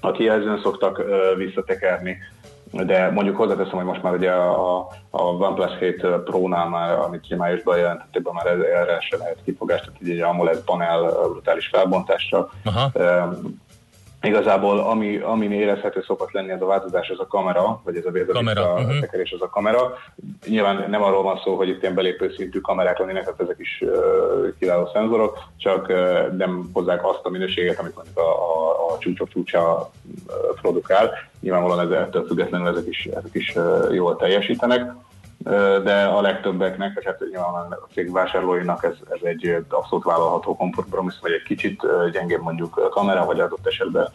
a 0.02 0.12
kijelzőn 0.12 0.60
szoktak 0.62 0.98
uh, 0.98 1.38
visszatekerni, 1.38 2.18
de 2.72 3.12
mondjuk 3.12 3.38
hozzáteszem, 3.38 3.78
hogy 3.78 3.86
most 3.86 4.04
már 4.04 4.14
ugye 4.14 4.32
a, 4.32 4.78
a 5.10 5.22
OnePlus 5.22 5.78
7 5.80 6.08
Pro-nál 6.24 6.70
már, 6.70 7.00
amit 7.00 7.26
ugye 7.26 7.36
májusban 7.36 7.78
jelentették, 7.78 8.32
már 8.32 8.48
erre 8.48 9.00
se 9.00 9.18
lehet 9.18 9.38
kifogást, 9.46 9.86
tehát 9.86 10.02
ugye 10.02 10.14
egy 10.14 10.20
AMOLED 10.20 10.64
panel 10.64 11.02
brutális 11.32 11.68
felbontással. 11.68 12.52
Aha. 12.64 12.92
Um, 12.94 13.62
Igazából 14.22 14.80
ami, 14.80 15.18
ami 15.18 15.46
érezhető 15.46 16.02
szokott 16.02 16.32
lenni 16.32 16.52
ez 16.52 16.62
a 16.62 16.66
változás, 16.66 17.10
az 17.10 17.20
a 17.20 17.28
kamera, 17.28 17.82
vagy 17.84 17.96
ez 17.96 18.06
a 18.06 18.12
Kamera, 18.34 18.74
a 18.74 18.82
mhm. 18.82 19.00
tekerés, 19.00 19.32
az 19.32 19.42
a 19.42 19.50
kamera. 19.50 19.94
Nyilván 20.46 20.90
nem 20.90 21.04
arról 21.04 21.24
van 21.24 21.40
szó, 21.44 21.56
hogy 21.56 21.68
itt 21.68 21.82
ilyen 21.82 21.96
belépő 21.96 22.34
szintű 22.38 22.60
kamerák 22.60 22.98
lennének, 22.98 23.24
tehát 23.24 23.40
ezek 23.40 23.60
is 23.60 23.84
uh, 23.86 24.58
kiváló 24.60 24.90
szenzorok, 24.94 25.38
csak 25.58 25.88
uh, 25.90 26.38
nem 26.38 26.70
hozzák 26.74 27.06
azt 27.06 27.20
a 27.24 27.30
minőséget, 27.30 27.80
amit 27.80 27.96
mondjuk 27.96 28.18
a, 28.18 28.22
a, 28.22 28.94
a 28.94 28.98
csúcsok 28.98 29.30
csúcsa 29.30 29.92
uh, 30.28 30.34
produkál. 30.62 31.12
Nyilvánvalóan 31.40 31.80
ez, 31.80 31.92
ettől 31.92 32.26
függetlenül 32.26 32.68
ezek 32.68 32.88
is, 32.88 33.06
ezek 33.06 33.34
is 33.34 33.56
uh, 33.56 33.94
jól 33.94 34.16
teljesítenek 34.16 34.94
de 35.84 36.04
a 36.04 36.22
legtöbbeknek, 36.22 36.94
vagy 36.94 37.06
hát 37.06 37.20
nyilván 37.30 37.54
a 37.72 37.88
cég 37.94 38.12
vásárlóinak 38.12 38.84
ez, 38.84 38.94
ez 39.10 39.20
egy 39.24 39.56
abszolút 39.70 40.04
vállalható 40.04 40.56
kompromisszum, 40.56 41.20
vagy 41.22 41.32
egy 41.32 41.44
kicsit 41.44 41.82
gyengébb 42.12 42.42
mondjuk 42.42 42.90
kamera, 42.90 43.26
vagy 43.26 43.40
adott 43.40 43.68
esetben 43.68 44.10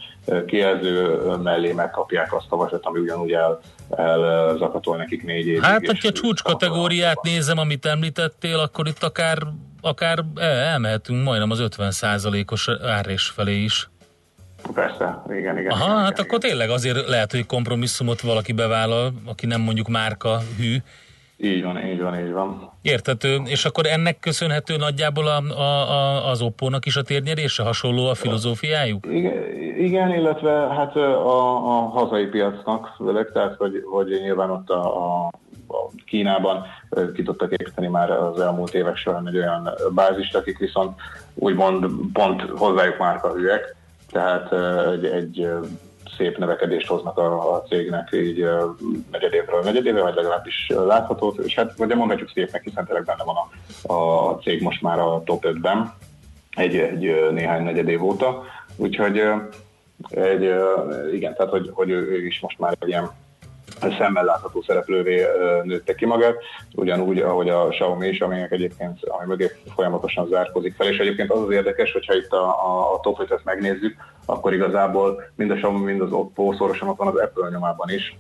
kijelző 0.47 1.19
mellé 1.43 1.73
megkapják 1.73 2.35
azt 2.35 2.47
a 2.49 2.57
vasat, 2.57 2.87
ami 2.87 2.99
ugyanúgy 2.99 3.33
el, 3.33 3.61
elzakatol 3.97 4.97
nekik 4.97 5.25
négy 5.25 5.47
évig. 5.47 5.63
Hát, 5.63 5.81
és- 5.83 5.89
hogyha 5.89 6.13
csúcs 6.13 6.43
kategóriát 6.43 7.23
nézem, 7.23 7.59
amit 7.59 7.87
említettél, 7.87 8.59
akkor 8.59 8.87
itt 8.87 9.03
akár, 9.03 9.39
akár 9.81 10.25
el- 10.37 10.49
elmehetünk 10.51 11.25
majdnem 11.25 11.51
az 11.51 11.61
50%-os 11.61 12.69
árés 12.87 13.27
felé 13.29 13.63
is. 13.63 13.89
Persze, 14.75 15.23
igen, 15.29 15.59
igen. 15.59 15.71
Aha, 15.71 15.85
igen, 15.85 15.97
hát 15.99 16.11
igen, 16.11 16.25
akkor 16.25 16.39
tényleg 16.39 16.71
azért 16.71 17.09
lehet, 17.09 17.31
hogy 17.31 17.47
kompromisszumot 17.47 18.21
valaki 18.21 18.53
bevállal, 18.53 19.13
aki 19.27 19.47
nem 19.47 19.61
mondjuk 19.61 19.89
márka 19.89 20.41
hű. 20.59 20.77
Így 21.37 21.63
van, 21.63 21.85
így 21.87 22.01
van, 22.01 22.19
így 22.19 22.33
van. 22.33 22.71
Értető, 22.83 23.41
és 23.45 23.65
akkor 23.65 23.87
ennek 23.87 24.19
köszönhető 24.21 24.77
nagyjából 24.77 25.27
a, 25.27 25.43
a, 25.59 25.91
a, 25.91 26.29
az 26.31 26.43
Oppo-nak 26.43 26.87
is 26.87 26.97
a 26.97 27.03
térnyerése, 27.03 27.63
hasonló 27.63 28.07
a 28.07 28.15
filozófiájuk? 28.15 29.07
Igen, 29.11 29.35
igen 29.79 30.15
illetve 30.15 30.51
hát 30.51 30.97
a, 30.97 31.57
a 31.57 31.89
hazai 31.89 32.27
piacnak 32.27 32.95
főleg, 32.97 33.31
tehát 33.33 33.55
hogy, 33.57 33.83
hogy 33.91 34.19
nyilván 34.23 34.51
ott 34.51 34.71
a, 34.71 34.97
a, 34.97 35.27
a 35.69 35.91
Kínában 36.07 36.67
ki 37.15 37.23
tudtak 37.23 37.53
építeni 37.53 37.87
már 37.87 38.11
az 38.11 38.41
elmúlt 38.41 38.75
évek 38.75 38.97
során 38.97 39.29
egy 39.29 39.37
olyan 39.37 39.71
bázist, 39.91 40.37
akik 40.37 40.59
viszont 40.59 41.01
úgymond 41.35 41.87
pont 42.13 42.43
hozzájuk 42.43 42.99
márkahűek, 42.99 43.77
tehát 44.11 44.53
ö, 44.53 44.91
egy, 44.93 45.05
egy 45.05 45.41
ö, 45.41 45.61
szép 46.17 46.39
növekedést 46.39 46.87
hoznak 46.87 47.19
a, 47.19 47.55
a 47.55 47.63
cégnek 47.63 48.09
így 48.13 48.47
negyedévről 49.11 49.63
negyedévre, 49.63 50.03
vagy 50.03 50.15
legalábbis 50.15 50.67
látható, 50.69 51.37
és 51.43 51.55
hát 51.55 51.75
ugye 51.79 51.95
mondhatjuk 51.95 52.31
szépnek, 52.31 52.63
hiszen 52.63 52.85
tényleg 52.85 53.05
benne 53.05 53.25
van 53.25 53.37
a, 53.37 53.93
a 53.93 54.39
cég 54.39 54.63
most 54.63 54.83
már 54.83 54.99
a 54.99 55.23
top 55.25 55.45
5-ben, 55.47 55.95
egy, 56.51 56.77
egy 56.77 57.31
néhány 57.33 57.63
negyed 57.63 58.01
óta, 58.01 58.43
úgyhogy 58.77 59.23
egy, 60.09 60.43
igen, 61.13 61.35
tehát 61.35 61.51
hogy, 61.51 61.71
hogy 61.73 61.91
ő 61.91 62.27
is 62.27 62.41
most 62.41 62.59
már 62.59 62.77
egy 62.81 62.89
ilyen 62.89 63.11
szemmel 63.99 64.25
látható 64.25 64.63
szereplővé 64.63 65.27
nőtte 65.63 65.95
ki 65.95 66.07
magát, 66.07 66.37
ugyanúgy, 66.75 67.19
ahogy 67.19 67.49
a 67.49 67.69
Xiaomi 67.69 68.09
is, 68.09 68.21
aminek 68.21 68.53
egyébként, 68.53 69.05
ami 69.05 69.27
mögé 69.27 69.51
folyamatosan 69.75 70.27
zárkozik 70.27 70.75
fel, 70.75 70.87
és 70.87 70.99
egyébként 70.99 71.31
az 71.31 71.41
az 71.41 71.51
érdekes, 71.51 71.93
hogyha 71.93 72.15
itt 72.15 72.33
a, 72.33 72.45
a, 72.45 72.95
a 72.95 73.01
top 73.01 73.27
5-et 73.29 73.45
megnézzük, 73.45 73.97
akkor 74.27 74.53
igazából 74.53 75.23
mind 75.35 75.51
a 75.51 75.55
Xiaomi, 75.55 75.85
mind 75.85 76.01
az 76.01 76.13
Oppo 76.13 76.53
szorosan 76.53 76.89
ott 76.89 76.99
van 76.99 77.09
az 77.09 77.17
Apple 77.17 77.49
nyomában 77.51 77.91
is, 77.91 78.17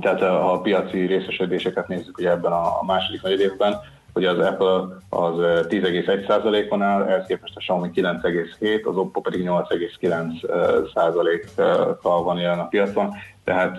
tehát 0.00 0.20
ha 0.20 0.52
a 0.52 0.60
piaci 0.60 1.06
részesedéseket 1.06 1.88
nézzük 1.88 2.18
ugye 2.18 2.30
ebben 2.30 2.52
a 2.52 2.82
második 2.86 3.22
negyed 3.22 3.40
évben, 3.40 3.80
hogy 4.12 4.24
az 4.24 4.38
Apple 4.38 4.84
az 5.08 5.38
ö, 5.38 5.60
10,1%-on 5.68 6.82
áll, 6.82 7.02
ehhez 7.02 7.26
képest 7.26 7.56
a 7.56 7.58
Xiaomi 7.58 7.90
9,7, 7.94 8.84
az 8.84 8.96
Oppo 8.96 9.20
pedig 9.20 9.48
8,9%-kal 9.48 12.22
van 12.22 12.38
jelen 12.38 12.58
a 12.58 12.68
piacon, 12.68 13.14
tehát 13.44 13.78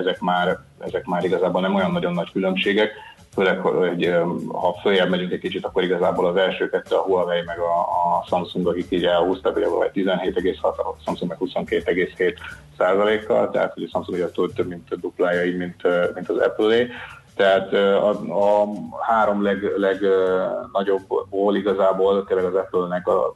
ezek 0.00 0.20
már, 0.20 0.58
ezek 0.78 1.04
már 1.04 1.24
igazából 1.24 1.60
nem 1.60 1.74
olyan 1.74 1.92
nagyon 1.92 2.12
nagy 2.12 2.32
különbségek, 2.32 2.92
főleg, 3.34 3.60
hogy 3.60 4.14
ha 4.52 4.76
följebb 4.82 5.10
megyünk 5.10 5.32
egy 5.32 5.40
kicsit, 5.40 5.64
akkor 5.64 5.82
igazából 5.82 6.26
az 6.26 6.36
első 6.36 6.68
kettő 6.68 6.94
a 6.94 7.02
Huawei 7.02 7.42
meg 7.46 7.58
a, 7.58 7.78
a 7.80 8.24
Samsung, 8.26 8.66
akik 8.66 8.86
így 8.88 9.04
elhúztak, 9.04 9.56
ugye 9.56 9.68
vagy 9.68 9.90
17,6, 9.94 10.62
a 10.62 10.96
Samsung 11.04 11.30
meg 11.30 11.38
22,7 11.40 12.34
százalékkal, 12.78 13.50
tehát 13.50 13.72
hogy 13.72 13.82
a 13.82 13.88
Samsung 13.88 14.18
ugye 14.18 14.28
több, 14.54 14.68
mint 14.68 15.00
duplája, 15.00 15.44
így, 15.44 15.56
mint, 15.56 15.82
mint 16.14 16.28
az 16.28 16.36
Apple-é. 16.36 16.88
Tehát 17.36 17.72
a, 17.72 18.10
a 18.10 18.66
három 19.00 19.42
leg, 19.42 19.72
leg 19.76 20.02
ö, 20.02 20.44
nagyobbból 20.72 21.56
igazából 21.56 22.24
tényleg 22.24 22.44
az 22.46 22.54
Apple-nek 22.54 23.08
a, 23.08 23.34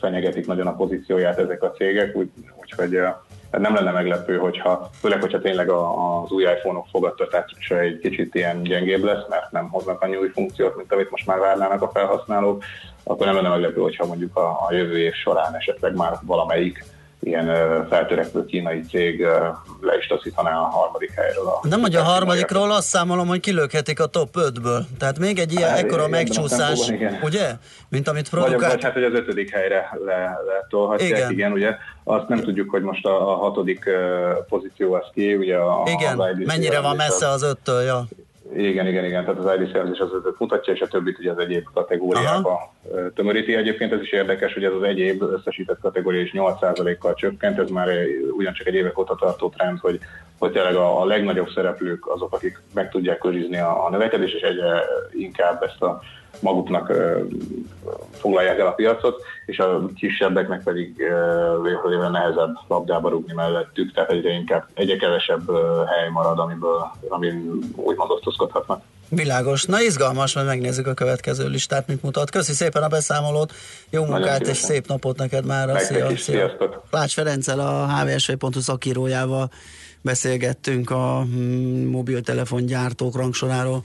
fenyegetik 0.00 0.46
nagyon 0.46 0.66
a 0.66 0.74
pozícióját 0.74 1.38
ezek 1.38 1.62
a 1.62 1.70
cégek, 1.70 2.16
úgy, 2.16 2.30
úgyhogy 2.60 2.98
ö, 3.56 3.60
nem 3.60 3.74
lenne 3.74 3.90
meglepő, 3.90 4.36
hogyha, 4.36 4.90
főleg, 5.00 5.20
hogyha 5.20 5.40
tényleg 5.40 5.68
az 5.68 6.30
új 6.30 6.42
iPhone-ok 6.42 6.86
fogadtatása 6.90 7.78
egy 7.78 7.98
kicsit 7.98 8.34
ilyen 8.34 8.62
gyengébb 8.62 9.04
lesz, 9.04 9.28
mert 9.28 9.50
nem 9.50 9.68
hoznak 9.68 10.00
annyi 10.00 10.16
új 10.16 10.28
funkciót, 10.28 10.76
mint 10.76 10.92
amit 10.92 11.10
most 11.10 11.26
már 11.26 11.38
várnának 11.38 11.82
a 11.82 11.90
felhasználók, 11.94 12.64
akkor 13.04 13.26
nem 13.26 13.34
lenne 13.34 13.48
meglepő, 13.48 13.80
hogyha 13.80 14.06
mondjuk 14.06 14.36
a, 14.36 14.66
a 14.68 14.68
jövő 14.70 14.98
év 14.98 15.12
során 15.12 15.54
esetleg 15.54 15.94
már 15.94 16.18
valamelyik 16.22 16.84
ilyen 17.26 17.46
feltörekvő 17.88 18.44
kínai 18.44 18.80
cég 18.80 19.20
le 19.80 19.96
is 19.98 20.06
taszítaná 20.06 20.58
a 20.58 20.64
harmadik 20.64 21.10
helyről. 21.10 21.46
A 21.46 21.66
Nem, 21.68 21.80
hogy 21.80 21.94
a 21.94 22.02
harmadikról 22.02 22.72
azt 22.72 22.86
számolom, 22.86 23.26
hogy 23.26 23.40
kilökhetik 23.40 24.00
a 24.00 24.06
top 24.06 24.28
5-ből. 24.34 24.80
Tehát 24.98 25.18
még 25.18 25.38
egy 25.38 25.52
ilyen 25.52 25.68
Hát, 25.68 25.78
ekkora 25.78 26.02
a 26.02 26.08
megcsúszás, 26.08 26.86
tempóban, 26.86 27.18
ugye? 27.22 27.50
Mint 27.88 28.08
amit 28.08 28.28
Vagy, 28.28 28.40
vagy 28.40 28.50
produkált. 28.50 28.82
hát, 28.82 28.92
hogy 28.92 29.04
az 29.04 29.12
ötödik 29.12 29.50
helyre 29.50 29.98
le, 30.04 30.38
letolhatják, 30.46 31.10
Igen. 31.10 31.30
igen. 31.30 31.52
ugye 31.52 31.76
azt 32.04 32.28
nem 32.28 32.40
tudjuk, 32.40 32.70
hogy 32.70 32.82
most 32.82 33.06
a, 33.06 33.30
a 33.32 33.36
hatodik 33.36 33.84
pozíció 34.48 34.92
az 34.92 35.06
ki, 35.14 35.34
ugye 35.34 35.56
a, 35.56 35.82
Igen, 35.86 36.22
IDC 36.36 36.46
mennyire 36.46 36.80
van 36.80 36.96
messze 36.96 37.28
az 37.28 37.42
öttől, 37.42 37.82
ja. 37.82 38.06
Igen, 38.54 38.86
igen, 38.86 39.04
igen, 39.04 39.24
tehát 39.24 39.40
az 39.40 39.60
IDC 39.60 39.74
elemzés 39.74 39.98
az 39.98 40.12
ötöt 40.12 40.38
mutatja, 40.38 40.72
és 40.72 40.80
a 40.80 40.86
többit 40.86 41.18
ugye 41.18 41.30
az 41.30 41.38
egyéb 41.38 41.64
kategóriába 41.74 42.74
ö, 42.92 43.06
tömöríti. 43.14 43.54
Egyébként 43.54 43.92
ez 43.92 44.00
is 44.00 44.12
érdekes, 44.12 44.54
hogy 44.54 44.64
ez 44.64 44.72
az 44.72 44.82
egyéb 44.82 45.22
összesített 45.22 45.80
kategória 45.80 46.20
is 46.20 46.30
8%-kal 46.34 47.14
csökkent, 47.14 47.58
ez 47.58 47.70
már 47.70 47.88
ugyancsak 48.36 48.66
egy 48.66 48.74
évek 48.74 48.98
óta 48.98 49.14
tartó 49.14 49.48
trend, 49.48 49.78
hogy, 49.78 49.98
hogy 50.38 50.52
tényleg 50.52 50.74
a, 50.74 51.00
a 51.00 51.04
legnagyobb 51.04 51.50
szereplők 51.50 52.06
azok, 52.10 52.34
akik 52.34 52.62
meg 52.74 52.90
tudják 52.90 53.24
őrizni 53.24 53.58
a, 53.58 53.86
a 53.86 53.90
növekedést, 53.90 54.34
és 54.34 54.42
egyre 54.42 54.82
inkább 55.12 55.62
ezt 55.62 55.82
a 55.82 56.00
maguknak 56.40 56.92
foglalják 58.12 58.58
el 58.58 58.66
a 58.66 58.70
piacot, 58.70 59.22
és 59.46 59.58
a 59.58 59.90
kisebbeknek 59.94 60.62
pedig 60.62 60.94
éve 61.92 62.08
nehezebb 62.08 62.54
labdába 62.68 63.08
rúgni 63.08 63.32
mellettük, 63.32 63.92
tehát 63.92 64.10
egyre 64.10 64.30
inkább 64.30 64.66
egyre 64.74 64.96
kevesebb 64.96 65.50
hely 65.86 66.08
marad, 66.12 66.38
amiből, 66.38 66.90
amin 67.08 67.58
úgymond 67.76 68.10
osztozkodhatnak. 68.10 68.82
Világos. 69.08 69.64
Na 69.64 69.80
izgalmas, 69.80 70.34
majd 70.34 70.46
megnézzük 70.46 70.86
a 70.86 70.94
következő 70.94 71.48
listát, 71.48 71.86
mint 71.86 72.02
mutat. 72.02 72.30
Köszi 72.30 72.52
szépen 72.52 72.82
a 72.82 72.88
beszámolót, 72.88 73.52
jó 73.90 74.04
munkát 74.04 74.46
és 74.46 74.56
szép 74.56 74.86
napot 74.86 75.18
neked 75.18 75.44
már. 75.44 75.82
Is, 76.10 76.20
sziasztok! 76.20 76.82
Lács 76.90 77.12
Ferenccel, 77.12 77.60
a 77.60 77.86
hvsv.hu 77.86 78.60
szakírójával 78.60 79.50
beszélgettünk 80.02 80.90
a 80.90 81.24
mobiltelefon 81.90 82.66
gyártók 82.66 83.16
rangsoráról. 83.16 83.84